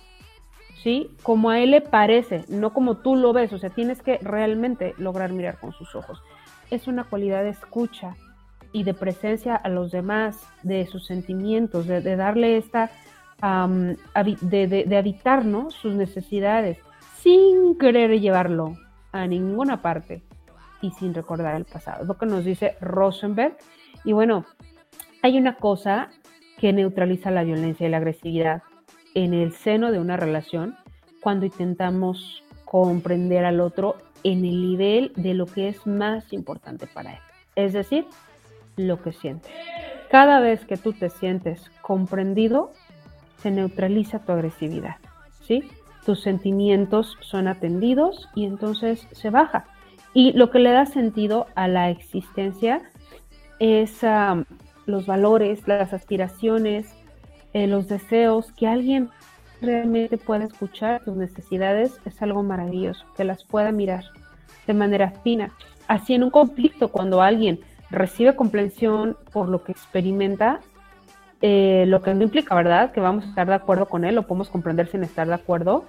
¿Sí? 0.82 1.10
Como 1.22 1.48
a 1.48 1.60
él 1.60 1.70
le 1.70 1.80
parece, 1.80 2.44
no 2.48 2.74
como 2.74 2.98
tú 2.98 3.16
lo 3.16 3.32
ves. 3.32 3.52
O 3.52 3.58
sea, 3.58 3.70
tienes 3.70 4.02
que 4.02 4.18
realmente 4.18 4.94
lograr 4.98 5.32
mirar 5.32 5.58
con 5.58 5.72
sus 5.72 5.94
ojos. 5.94 6.20
Es 6.70 6.88
una 6.88 7.04
cualidad 7.04 7.42
de 7.42 7.50
escucha 7.50 8.16
y 8.74 8.82
de 8.82 8.92
presencia 8.92 9.54
a 9.54 9.68
los 9.68 9.92
demás, 9.92 10.46
de 10.64 10.84
sus 10.86 11.06
sentimientos, 11.06 11.86
de, 11.86 12.16
darle 12.16 12.58
esta, 12.58 12.90
de, 13.40 14.84
de, 14.86 14.96
habitar 14.96 15.44
sus 15.70 15.94
necesidades 15.94 16.78
sin 17.22 17.78
querer 17.78 18.20
llevarlo 18.20 18.76
a 19.12 19.28
ninguna 19.28 19.80
parte 19.80 20.24
y 20.82 20.90
sin 20.90 21.14
recordar 21.14 21.54
el 21.54 21.64
pasado. 21.64 22.04
Lo 22.04 22.18
que 22.18 22.26
nos 22.26 22.44
dice 22.44 22.76
Rosenberg. 22.80 23.56
Y 24.04 24.12
bueno, 24.12 24.44
hay 25.22 25.38
una 25.38 25.54
cosa 25.54 26.10
que 26.58 26.72
neutraliza 26.72 27.30
la 27.30 27.44
violencia 27.44 27.86
y 27.86 27.90
la 27.90 27.98
agresividad 27.98 28.62
en 29.14 29.34
el 29.34 29.52
seno 29.52 29.92
de 29.92 30.00
una 30.00 30.16
relación 30.16 30.76
cuando 31.20 31.46
intentamos 31.46 32.42
comprender 32.64 33.44
al 33.44 33.60
otro 33.60 33.96
en 34.24 34.44
el 34.44 34.60
nivel 34.60 35.12
de 35.14 35.34
lo 35.34 35.46
que 35.46 35.68
es 35.68 35.86
más 35.86 36.32
importante 36.32 36.88
para 36.88 37.12
él, 37.12 37.20
es 37.54 37.72
decir, 37.72 38.04
lo 38.76 39.02
que 39.02 39.12
siente. 39.12 39.48
Cada 40.10 40.40
vez 40.40 40.64
que 40.64 40.76
tú 40.76 40.92
te 40.92 41.10
sientes 41.10 41.70
comprendido, 41.82 42.72
se 43.38 43.50
neutraliza 43.50 44.20
tu 44.20 44.32
agresividad, 44.32 44.96
¿sí? 45.42 45.68
tus 46.04 46.22
sentimientos 46.22 47.16
son 47.20 47.48
atendidos 47.48 48.28
y 48.34 48.44
entonces 48.44 49.08
se 49.12 49.30
baja. 49.30 49.64
Y 50.12 50.32
lo 50.32 50.50
que 50.50 50.60
le 50.60 50.70
da 50.70 50.86
sentido 50.86 51.46
a 51.54 51.66
la 51.66 51.90
existencia 51.90 52.82
es 53.58 54.00
los 54.86 55.06
valores, 55.06 55.66
las 55.66 55.92
aspiraciones, 55.92 56.94
eh, 57.52 57.66
los 57.66 57.88
deseos, 57.88 58.52
que 58.52 58.66
alguien 58.66 59.10
realmente 59.60 60.18
pueda 60.18 60.44
escuchar 60.44 61.02
tus 61.04 61.16
necesidades 61.16 61.98
es 62.04 62.20
algo 62.20 62.42
maravilloso, 62.42 63.04
que 63.16 63.24
las 63.24 63.44
pueda 63.44 63.72
mirar 63.72 64.04
de 64.66 64.74
manera 64.74 65.10
fina. 65.22 65.52
Así 65.88 66.14
en 66.14 66.22
un 66.22 66.30
conflicto, 66.30 66.88
cuando 66.88 67.22
alguien 67.22 67.60
recibe 67.94 68.36
comprensión 68.36 69.16
por 69.32 69.48
lo 69.48 69.64
que 69.64 69.72
experimenta, 69.72 70.60
eh, 71.40 71.84
lo 71.86 72.02
que 72.02 72.14
no 72.14 72.22
implica, 72.22 72.54
¿verdad? 72.54 72.92
Que 72.92 73.00
vamos 73.00 73.24
a 73.24 73.28
estar 73.28 73.46
de 73.46 73.54
acuerdo 73.54 73.86
con 73.86 74.04
él, 74.04 74.14
lo 74.14 74.26
podemos 74.26 74.48
comprender 74.48 74.88
sin 74.88 75.04
estar 75.04 75.26
de 75.26 75.34
acuerdo. 75.34 75.84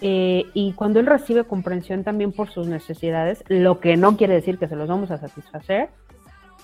Eh, 0.00 0.44
y 0.54 0.72
cuando 0.74 1.00
él 1.00 1.06
recibe 1.06 1.44
comprensión 1.44 2.04
también 2.04 2.32
por 2.32 2.48
sus 2.50 2.68
necesidades, 2.68 3.42
lo 3.48 3.80
que 3.80 3.96
no 3.96 4.16
quiere 4.16 4.34
decir 4.34 4.58
que 4.58 4.68
se 4.68 4.76
los 4.76 4.88
vamos 4.88 5.10
a 5.10 5.18
satisfacer, 5.18 5.90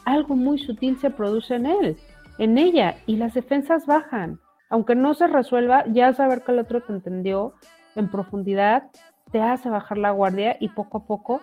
algo 0.05 0.37
muy 0.37 0.59
sutil 0.59 0.99
se 1.01 1.11
produce 1.11 1.57
en 1.57 1.67
él, 1.67 1.97
en 2.39 2.59
ella, 2.59 2.97
y 3.07 3.17
las 3.17 3.35
defensas 3.35 3.87
bajan. 3.87 4.39
Aunque 4.71 4.95
no 4.95 5.15
se 5.15 5.27
resuelva, 5.27 5.85
ya 5.87 6.13
saber 6.13 6.43
que 6.43 6.53
el 6.53 6.61
otro 6.61 6.81
te 6.81 6.93
entendió 6.93 7.55
en 7.97 8.09
profundidad 8.09 8.85
te 9.31 9.43
hace 9.43 9.69
bajar 9.69 9.99
la 9.99 10.13
guardia 10.13 10.57
y 10.61 10.69
poco 10.69 10.99
a 10.99 11.07
poco 11.07 11.41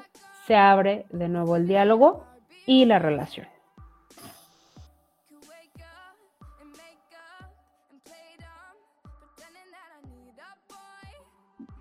se 0.47 0.56
abre 0.56 1.06
de 1.10 1.28
nuevo 1.28 1.58
el 1.58 1.68
diálogo 1.68 2.26
y 2.72 2.86
la 2.86 2.99
relación. 2.99 3.47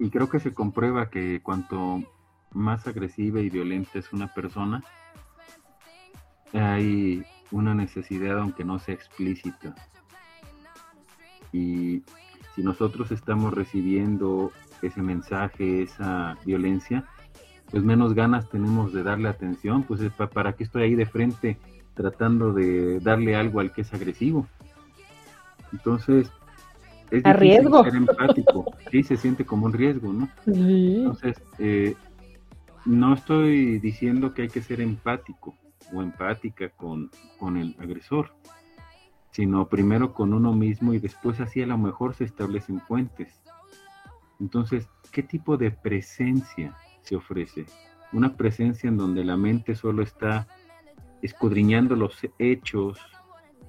Y 0.01 0.11
creo 0.11 0.29
que 0.29 0.41
se 0.41 0.53
comprueba 0.53 1.09
que 1.09 1.41
cuanto 1.45 2.03
más 2.51 2.89
agresiva 2.89 3.39
y 3.41 3.51
violenta 3.51 4.01
es 4.01 4.13
una 4.13 4.35
persona, 4.35 4.83
hay 6.55 7.25
una 7.53 7.73
necesidad 7.73 8.41
aunque 8.41 8.65
no 8.65 8.81
sea 8.81 8.95
explícita. 8.95 9.73
Y 11.53 12.03
si 12.57 12.65
nosotros 12.65 13.13
estamos 13.13 13.55
recibiendo 13.55 14.51
ese 14.83 15.03
mensaje, 15.03 15.83
esa 15.83 16.37
violencia, 16.45 17.05
pues 17.71 17.83
menos 17.83 18.15
ganas 18.15 18.49
tenemos 18.49 18.93
de 18.93 19.03
darle 19.03 19.29
atención, 19.29 19.85
pues 19.85 20.01
para 20.33 20.55
qué 20.55 20.65
estoy 20.65 20.83
ahí 20.83 20.95
de 20.95 21.07
frente 21.07 21.57
tratando 21.95 22.53
de 22.53 23.01
darle 23.01 23.37
algo 23.37 23.61
al 23.61 23.73
que 23.73 23.83
es 23.83 23.93
agresivo. 23.93 24.47
Entonces, 25.73 26.31
es 27.11 27.25
a 27.25 27.33
riesgo. 27.33 27.85
ser 27.85 27.95
empático. 27.95 28.65
Sí, 28.91 29.03
se 29.03 29.17
siente 29.17 29.45
como 29.45 29.67
un 29.67 29.73
riesgo, 29.73 30.13
¿no? 30.13 30.29
Entonces, 30.47 31.41
eh, 31.59 31.95
no 32.87 33.15
estoy 33.15 33.79
diciendo 33.79 34.33
que 34.35 34.43
hay 34.43 34.49
que 34.49 34.63
ser 34.63 34.81
empático 34.81 35.55
o 35.93 36.03
empática 36.03 36.71
con, 36.71 37.11
con 37.39 37.57
el 37.57 37.77
agresor, 37.79 38.33
sino 39.31 39.69
primero 39.69 40.13
con 40.13 40.33
uno 40.33 40.53
mismo 40.53 40.95
y 40.95 40.99
después 40.99 41.41
así 41.41 41.63
a 41.63 41.67
lo 41.67 41.79
mejor 41.79 42.15
se 42.15 42.25
establecen 42.25 42.81
puentes. 42.81 43.43
Entonces, 44.41 44.89
¿qué 45.13 45.23
tipo 45.23 45.57
de 45.57 45.71
presencia 45.71 46.75
se 47.03 47.17
ofrece? 47.17 47.67
Una 48.13 48.37
presencia 48.37 48.89
en 48.89 48.97
donde 48.97 49.25
la 49.25 49.37
mente 49.37 49.75
solo 49.75 50.03
está 50.03 50.47
escudriñando 51.23 51.97
los 51.97 52.17
hechos, 52.39 52.99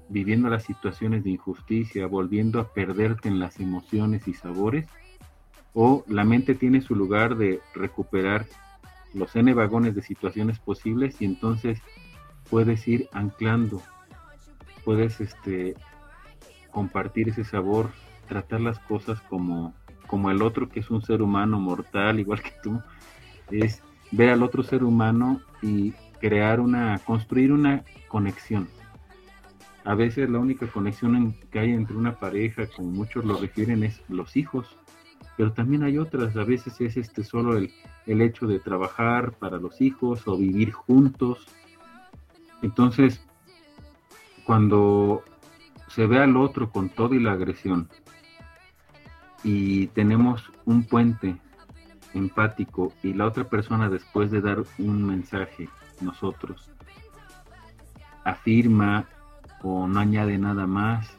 viviendo 0.08 0.48
las 0.48 0.64
situaciones 0.64 1.24
de 1.24 1.30
injusticia, 1.30 2.06
volviendo 2.06 2.60
a 2.60 2.72
perderte 2.72 3.28
en 3.28 3.38
las 3.38 3.60
emociones 3.60 4.26
y 4.28 4.34
sabores, 4.34 4.86
o 5.74 6.04
la 6.06 6.24
mente 6.24 6.54
tiene 6.54 6.80
su 6.80 6.94
lugar 6.94 7.36
de 7.36 7.60
recuperar 7.74 8.46
los 9.14 9.34
n 9.36 9.52
vagones 9.54 9.94
de 9.94 10.02
situaciones 10.02 10.58
posibles 10.58 11.20
y 11.20 11.24
entonces 11.24 11.80
puedes 12.50 12.86
ir 12.88 13.08
anclando, 13.12 13.82
puedes 14.84 15.20
este, 15.20 15.74
compartir 16.70 17.28
ese 17.28 17.44
sabor, 17.44 17.90
tratar 18.28 18.60
las 18.60 18.78
cosas 18.80 19.20
como, 19.22 19.74
como 20.06 20.30
el 20.30 20.42
otro 20.42 20.68
que 20.68 20.80
es 20.80 20.90
un 20.90 21.02
ser 21.02 21.22
humano 21.22 21.58
mortal 21.60 22.20
igual 22.20 22.42
que 22.42 22.52
tú, 22.62 22.80
es 23.52 23.82
ver 24.10 24.30
al 24.30 24.42
otro 24.42 24.62
ser 24.62 24.84
humano 24.84 25.40
y 25.62 25.92
crear 26.20 26.60
una, 26.60 26.98
construir 26.98 27.52
una 27.52 27.84
conexión. 28.08 28.68
A 29.84 29.94
veces 29.94 30.30
la 30.30 30.38
única 30.38 30.66
conexión 30.66 31.36
que 31.50 31.58
hay 31.58 31.72
entre 31.72 31.96
una 31.96 32.18
pareja, 32.18 32.66
como 32.66 32.90
muchos 32.90 33.24
lo 33.24 33.36
refieren, 33.36 33.82
es 33.82 34.00
los 34.08 34.36
hijos 34.36 34.76
pero 35.36 35.52
también 35.52 35.82
hay 35.82 35.98
otras, 35.98 36.36
a 36.36 36.44
veces 36.44 36.80
es 36.80 36.96
este 36.96 37.24
solo 37.24 37.56
el, 37.56 37.72
el 38.06 38.20
hecho 38.20 38.46
de 38.46 38.58
trabajar 38.58 39.32
para 39.32 39.58
los 39.58 39.80
hijos 39.80 40.26
o 40.26 40.36
vivir 40.36 40.72
juntos. 40.72 41.46
Entonces, 42.60 43.24
cuando 44.44 45.22
se 45.88 46.06
ve 46.06 46.18
al 46.18 46.36
otro 46.36 46.70
con 46.70 46.88
todo 46.90 47.14
y 47.14 47.20
la 47.20 47.32
agresión 47.32 47.88
y 49.44 49.88
tenemos 49.88 50.50
un 50.64 50.84
puente 50.84 51.36
empático 52.14 52.92
y 53.02 53.14
la 53.14 53.26
otra 53.26 53.44
persona 53.44 53.88
después 53.88 54.30
de 54.30 54.40
dar 54.40 54.62
un 54.78 55.04
mensaje, 55.04 55.68
nosotros, 56.00 56.70
afirma 58.24 59.06
o 59.62 59.86
no 59.86 60.00
añade 60.00 60.38
nada 60.38 60.66
más, 60.66 61.16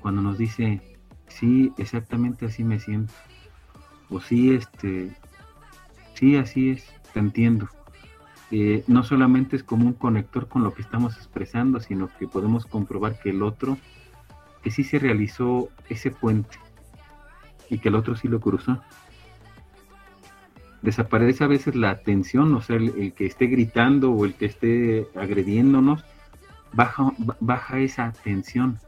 cuando 0.00 0.22
nos 0.22 0.38
dice, 0.38 0.80
sí, 1.28 1.72
exactamente 1.78 2.46
así 2.46 2.64
me 2.64 2.78
siento. 2.78 3.12
O 4.08 4.20
sí, 4.20 4.54
este, 4.54 5.10
sí, 6.14 6.36
así 6.36 6.70
es, 6.70 6.86
te 7.12 7.20
entiendo. 7.20 7.68
Eh, 8.50 8.82
no 8.88 9.04
solamente 9.04 9.54
es 9.54 9.62
como 9.62 9.86
un 9.86 9.92
conector 9.92 10.48
con 10.48 10.64
lo 10.64 10.74
que 10.74 10.82
estamos 10.82 11.16
expresando, 11.16 11.78
sino 11.78 12.08
que 12.18 12.26
podemos 12.26 12.66
comprobar 12.66 13.18
que 13.20 13.30
el 13.30 13.42
otro, 13.42 13.78
que 14.62 14.70
sí 14.70 14.82
se 14.82 14.98
realizó 14.98 15.68
ese 15.88 16.10
puente 16.10 16.58
y 17.68 17.78
que 17.78 17.88
el 17.88 17.94
otro 17.94 18.16
sí 18.16 18.26
lo 18.26 18.40
cruzó. 18.40 18.82
Desaparece 20.82 21.44
a 21.44 21.48
veces 21.48 21.74
la 21.74 21.90
atención, 21.90 22.54
o 22.54 22.62
sea, 22.62 22.76
el, 22.76 23.12
que 23.12 23.26
esté 23.26 23.46
gritando 23.46 24.12
o 24.12 24.24
el 24.24 24.34
que 24.34 24.46
esté 24.46 25.06
agrediéndonos, 25.14 26.04
baja, 26.72 27.12
baja 27.40 27.78
esa 27.78 28.06
atención 28.06 28.78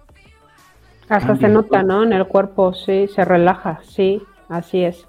hasta 1.09 1.37
se 1.37 1.49
nota, 1.49 1.83
¿no? 1.83 2.03
En 2.03 2.13
el 2.13 2.27
cuerpo, 2.27 2.73
sí, 2.73 3.07
se 3.09 3.25
relaja, 3.25 3.81
sí, 3.85 4.23
así 4.49 4.83
es. 4.83 5.07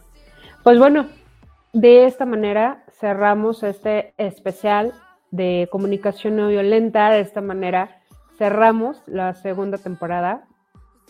Pues 0.61 0.77
bueno, 0.77 1.07
de 1.71 2.05
esta 2.05 2.25
manera 2.25 2.83
cerramos 2.99 3.63
este 3.63 4.13
especial 4.17 4.93
de 5.31 5.69
comunicación 5.71 6.35
no 6.35 6.49
violenta. 6.49 7.09
De 7.09 7.21
esta 7.21 7.39
manera 7.41 8.01
cerramos 8.37 9.01
la 9.07 9.33
segunda 9.33 9.77
temporada 9.77 10.43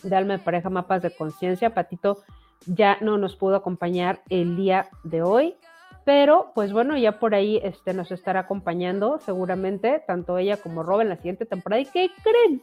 de 0.03 0.15
Alma 0.15 0.33
de 0.33 0.43
Pareja 0.43 0.69
Mapas 0.69 1.01
de 1.01 1.15
Conciencia. 1.15 1.73
Patito 1.73 2.19
ya 2.65 2.97
no 3.01 3.17
nos 3.17 3.35
pudo 3.35 3.55
acompañar 3.55 4.21
el 4.29 4.55
día 4.55 4.89
de 5.03 5.21
hoy, 5.21 5.55
pero 6.05 6.51
pues 6.53 6.73
bueno, 6.73 6.97
ya 6.97 7.19
por 7.19 7.35
ahí 7.35 7.59
este, 7.63 7.93
nos 7.93 8.11
estará 8.11 8.41
acompañando 8.41 9.19
seguramente, 9.19 10.03
tanto 10.05 10.37
ella 10.37 10.57
como 10.57 10.83
Rob 10.83 11.01
en 11.01 11.09
la 11.09 11.17
siguiente 11.17 11.45
temporada. 11.45 11.81
¿Y 11.81 11.85
qué 11.85 12.09
creen? 12.23 12.61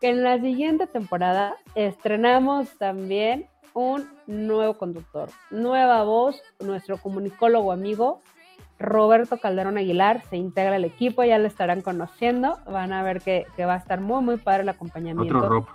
que 0.00 0.10
en 0.10 0.22
la 0.22 0.38
siguiente 0.38 0.86
temporada 0.86 1.56
estrenamos 1.74 2.68
también 2.78 3.46
un 3.74 4.08
nuevo 4.26 4.74
conductor, 4.74 5.28
nueva 5.50 6.02
voz, 6.04 6.40
nuestro 6.60 6.98
comunicólogo 6.98 7.72
amigo 7.72 8.22
Roberto 8.78 9.38
Calderón 9.38 9.76
Aguilar 9.76 10.22
se 10.30 10.36
integra 10.36 10.76
al 10.76 10.84
equipo, 10.84 11.24
ya 11.24 11.38
le 11.38 11.48
estarán 11.48 11.82
conociendo, 11.82 12.58
van 12.66 12.92
a 12.92 13.02
ver 13.02 13.20
que, 13.20 13.46
va 13.58 13.74
a 13.74 13.78
estar 13.78 14.00
muy, 14.00 14.22
muy 14.22 14.36
padre 14.36 14.62
el 14.62 14.68
acompañamiento. 14.68 15.36
Otro 15.36 15.48
Rob. 15.48 15.66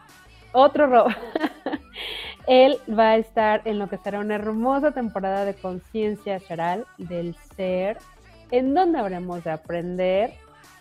Otro 0.53 0.87
Rob. 0.87 1.07
Él 2.47 2.77
va 2.89 3.11
a 3.11 3.17
estar 3.17 3.61
en 3.65 3.79
lo 3.79 3.87
que 3.87 3.97
será 3.97 4.19
una 4.19 4.35
hermosa 4.35 4.91
temporada 4.91 5.45
de 5.45 5.53
conciencia 5.53 6.39
charal 6.39 6.85
del 6.97 7.35
ser, 7.55 7.97
en 8.51 8.73
donde 8.73 8.99
habremos 8.99 9.43
de 9.43 9.51
aprender 9.51 10.33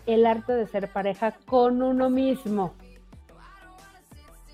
el 0.06 0.26
arte 0.26 0.52
de 0.52 0.66
ser 0.66 0.88
pareja 0.88 1.32
con 1.46 1.82
uno 1.82 2.10
mismo. 2.10 2.74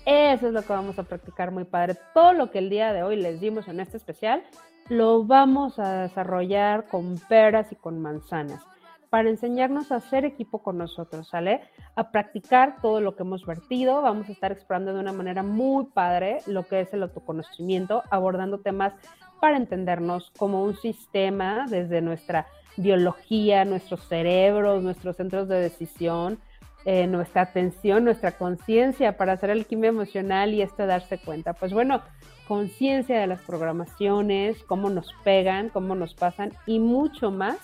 Eso 0.05 0.47
es 0.47 0.53
lo 0.53 0.61
que 0.61 0.73
vamos 0.73 0.97
a 0.99 1.03
practicar 1.03 1.51
muy 1.51 1.65
padre. 1.65 1.95
Todo 2.13 2.33
lo 2.33 2.51
que 2.51 2.59
el 2.59 2.69
día 2.69 2.93
de 2.93 3.03
hoy 3.03 3.15
les 3.15 3.39
dimos 3.39 3.67
en 3.67 3.79
este 3.79 3.97
especial, 3.97 4.43
lo 4.87 5.23
vamos 5.23 5.77
a 5.79 6.03
desarrollar 6.03 6.87
con 6.87 7.17
peras 7.27 7.71
y 7.71 7.75
con 7.75 8.01
manzanas 8.01 8.63
para 9.09 9.29
enseñarnos 9.29 9.91
a 9.91 9.97
hacer 9.97 10.25
equipo 10.25 10.61
con 10.61 10.77
nosotros, 10.77 11.29
¿sale? 11.29 11.61
A 11.95 12.11
practicar 12.11 12.81
todo 12.81 13.01
lo 13.01 13.15
que 13.15 13.23
hemos 13.23 13.45
vertido. 13.45 14.01
Vamos 14.01 14.29
a 14.29 14.31
estar 14.31 14.51
explorando 14.51 14.93
de 14.93 14.99
una 14.99 15.13
manera 15.13 15.43
muy 15.43 15.85
padre 15.85 16.39
lo 16.45 16.67
que 16.67 16.81
es 16.81 16.93
el 16.93 17.03
autoconocimiento, 17.03 18.03
abordando 18.11 18.59
temas 18.59 18.93
para 19.41 19.57
entendernos 19.57 20.31
como 20.37 20.63
un 20.63 20.75
sistema 20.75 21.65
desde 21.69 22.01
nuestra 22.01 22.47
biología, 22.77 23.65
nuestros 23.65 24.07
cerebros, 24.07 24.83
nuestros 24.83 25.17
centros 25.17 25.47
de 25.47 25.59
decisión, 25.59 26.39
eh, 26.85 27.07
nuestra 27.07 27.41
atención, 27.41 28.05
nuestra 28.05 28.37
conciencia 28.37 29.17
para 29.17 29.33
hacer 29.33 29.51
alquimia 29.51 29.89
emocional 29.89 30.53
y 30.53 30.61
esto 30.61 30.85
darse 30.85 31.17
cuenta. 31.17 31.53
Pues 31.53 31.73
bueno, 31.73 32.01
conciencia 32.47 33.19
de 33.19 33.27
las 33.27 33.41
programaciones, 33.41 34.63
cómo 34.63 34.89
nos 34.89 35.13
pegan, 35.23 35.69
cómo 35.69 35.95
nos 35.95 36.13
pasan 36.13 36.51
y 36.65 36.79
mucho 36.79 37.31
más 37.31 37.57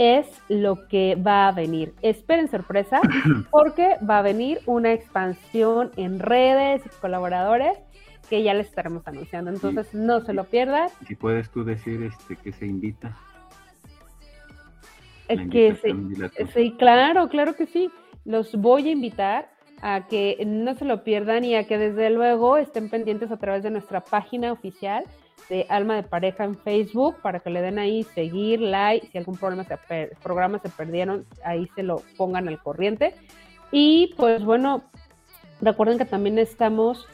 es 0.00 0.26
lo 0.48 0.88
que 0.88 1.14
va 1.14 1.46
a 1.46 1.52
venir. 1.52 1.92
Esperen 2.00 2.48
sorpresa 2.48 3.02
porque 3.50 3.96
va 4.08 4.20
a 4.20 4.22
venir 4.22 4.60
una 4.64 4.94
expansión 4.94 5.90
en 5.96 6.18
redes 6.18 6.80
y 6.86 6.88
colaboradores 7.00 7.78
que 8.30 8.42
ya 8.42 8.54
les 8.54 8.68
estaremos 8.68 9.06
anunciando. 9.06 9.50
Entonces 9.50 9.92
no 9.92 10.22
se 10.22 10.32
lo 10.32 10.44
pierdan. 10.44 10.88
Si 11.06 11.14
puedes 11.16 11.50
tú 11.50 11.64
decir 11.64 12.02
este 12.02 12.36
que 12.36 12.50
se 12.50 12.64
invita. 12.64 13.14
Es 15.28 15.48
que 15.50 15.76
sí, 16.54 16.74
claro, 16.78 17.28
claro 17.28 17.54
que 17.54 17.66
sí 17.66 17.90
los 18.24 18.54
voy 18.56 18.88
a 18.88 18.92
invitar 18.92 19.50
a 19.82 20.06
que 20.06 20.42
no 20.46 20.74
se 20.74 20.86
lo 20.86 21.04
pierdan 21.04 21.44
y 21.44 21.56
a 21.56 21.66
que 21.66 21.76
desde 21.76 22.08
luego 22.08 22.56
estén 22.56 22.88
pendientes 22.88 23.30
a 23.30 23.36
través 23.36 23.62
de 23.62 23.70
nuestra 23.70 24.00
página 24.00 24.50
oficial 24.50 25.04
de 25.48 25.66
Alma 25.68 25.96
de 25.96 26.02
Pareja 26.02 26.44
en 26.44 26.56
Facebook 26.56 27.16
para 27.22 27.40
que 27.40 27.50
le 27.50 27.62
den 27.62 27.78
ahí 27.78 28.02
seguir, 28.02 28.60
like, 28.60 29.08
si 29.08 29.18
algún 29.18 29.36
problema 29.36 29.64
se 29.64 29.78
programa 30.22 30.58
se 30.58 30.68
perdieron, 30.68 31.26
ahí 31.44 31.68
se 31.74 31.82
lo 31.82 32.02
pongan 32.16 32.48
al 32.48 32.62
corriente. 32.62 33.14
Y 33.72 34.14
pues 34.16 34.44
bueno, 34.44 34.82
recuerden 35.60 35.98
que 35.98 36.04
también 36.04 36.38
estamos 36.38 37.06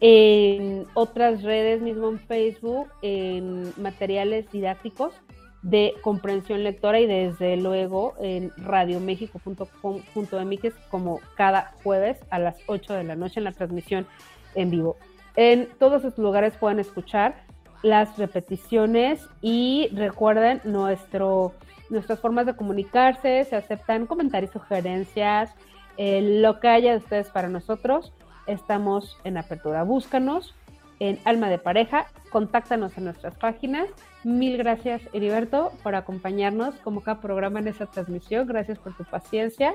en 0.00 0.86
otras 0.94 1.42
redes, 1.42 1.80
mismo 1.80 2.08
en 2.08 2.18
Facebook, 2.18 2.88
en 3.02 3.72
materiales 3.80 4.50
didácticos 4.50 5.14
de 5.62 5.94
comprensión 6.02 6.62
lectora 6.62 7.00
y 7.00 7.06
desde 7.06 7.56
luego 7.56 8.14
en 8.20 8.52
radiomexico.com.mx 8.58 10.74
como 10.90 11.20
cada 11.36 11.72
jueves 11.82 12.18
a 12.28 12.38
las 12.38 12.56
8 12.66 12.92
de 12.92 13.04
la 13.04 13.16
noche 13.16 13.40
en 13.40 13.44
la 13.44 13.52
transmisión 13.52 14.06
en 14.54 14.70
vivo. 14.70 14.98
En 15.36 15.70
todos 15.78 16.04
estos 16.04 16.22
lugares 16.22 16.54
pueden 16.58 16.80
escuchar 16.80 17.46
las 17.84 18.18
repeticiones 18.18 19.24
y 19.40 19.88
recuerden 19.92 20.60
nuestro, 20.64 21.52
nuestras 21.90 22.18
formas 22.18 22.46
de 22.46 22.56
comunicarse, 22.56 23.44
se 23.44 23.54
aceptan 23.54 24.06
comentarios, 24.06 24.50
sugerencias, 24.50 25.54
eh, 25.96 26.40
lo 26.40 26.58
que 26.58 26.66
haya 26.66 26.90
de 26.90 26.98
ustedes 26.98 27.28
para 27.28 27.48
nosotros. 27.48 28.12
Estamos 28.48 29.16
en 29.22 29.36
apertura. 29.38 29.84
Búscanos 29.84 30.56
en 30.98 31.20
Alma 31.24 31.48
de 31.48 31.58
Pareja, 31.58 32.06
contáctanos 32.30 32.98
en 32.98 33.04
nuestras 33.04 33.36
páginas 33.36 33.88
Mil 34.24 34.56
gracias, 34.56 35.02
Heriberto, 35.12 35.70
por 35.82 35.94
acompañarnos 35.94 36.74
como 36.76 37.02
cada 37.02 37.20
programa 37.20 37.60
en 37.60 37.68
esa 37.68 37.84
transmisión. 37.84 38.46
Gracias 38.46 38.78
por 38.78 38.96
tu 38.96 39.04
paciencia. 39.04 39.74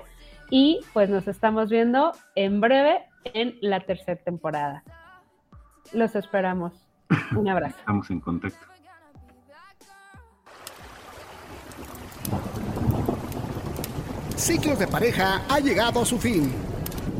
Y 0.49 0.79
pues 0.91 1.07
nos 1.07 1.27
estamos 1.27 1.69
viendo 1.69 2.13
en 2.33 2.59
breve 2.59 3.03
en 3.25 3.59
la 3.61 3.81
tercera 3.81 4.19
temporada. 4.19 4.83
Los 5.93 6.15
esperamos. 6.15 6.88
Un 7.35 7.49
abrazo. 7.49 7.75
Estamos 7.79 8.09
en 8.09 8.19
contacto. 8.19 8.65
Ciclos 14.35 14.79
de 14.79 14.87
pareja 14.87 15.41
ha 15.49 15.59
llegado 15.59 16.01
a 16.01 16.05
su 16.05 16.17
fin, 16.17 16.53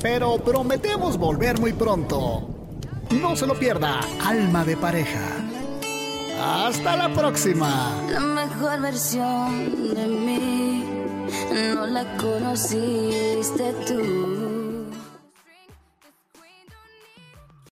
pero 0.02 0.38
prometemos 0.38 1.18
volver 1.18 1.60
muy 1.60 1.74
pronto. 1.74 2.48
No 3.22 3.36
se 3.36 3.46
lo 3.46 3.56
pierda, 3.56 4.00
Alma 4.24 4.64
de 4.64 4.78
Pareja. 4.78 5.28
Hasta 6.42 6.96
la 6.96 7.14
próxima. 7.14 7.92
La 8.10 8.20
mejor 8.20 8.82
versión 8.82 9.94
de 9.94 10.08
mí 10.08 10.86
no 11.76 11.86
la 11.88 12.18
conociste 12.18 13.74
tú. 13.88 14.49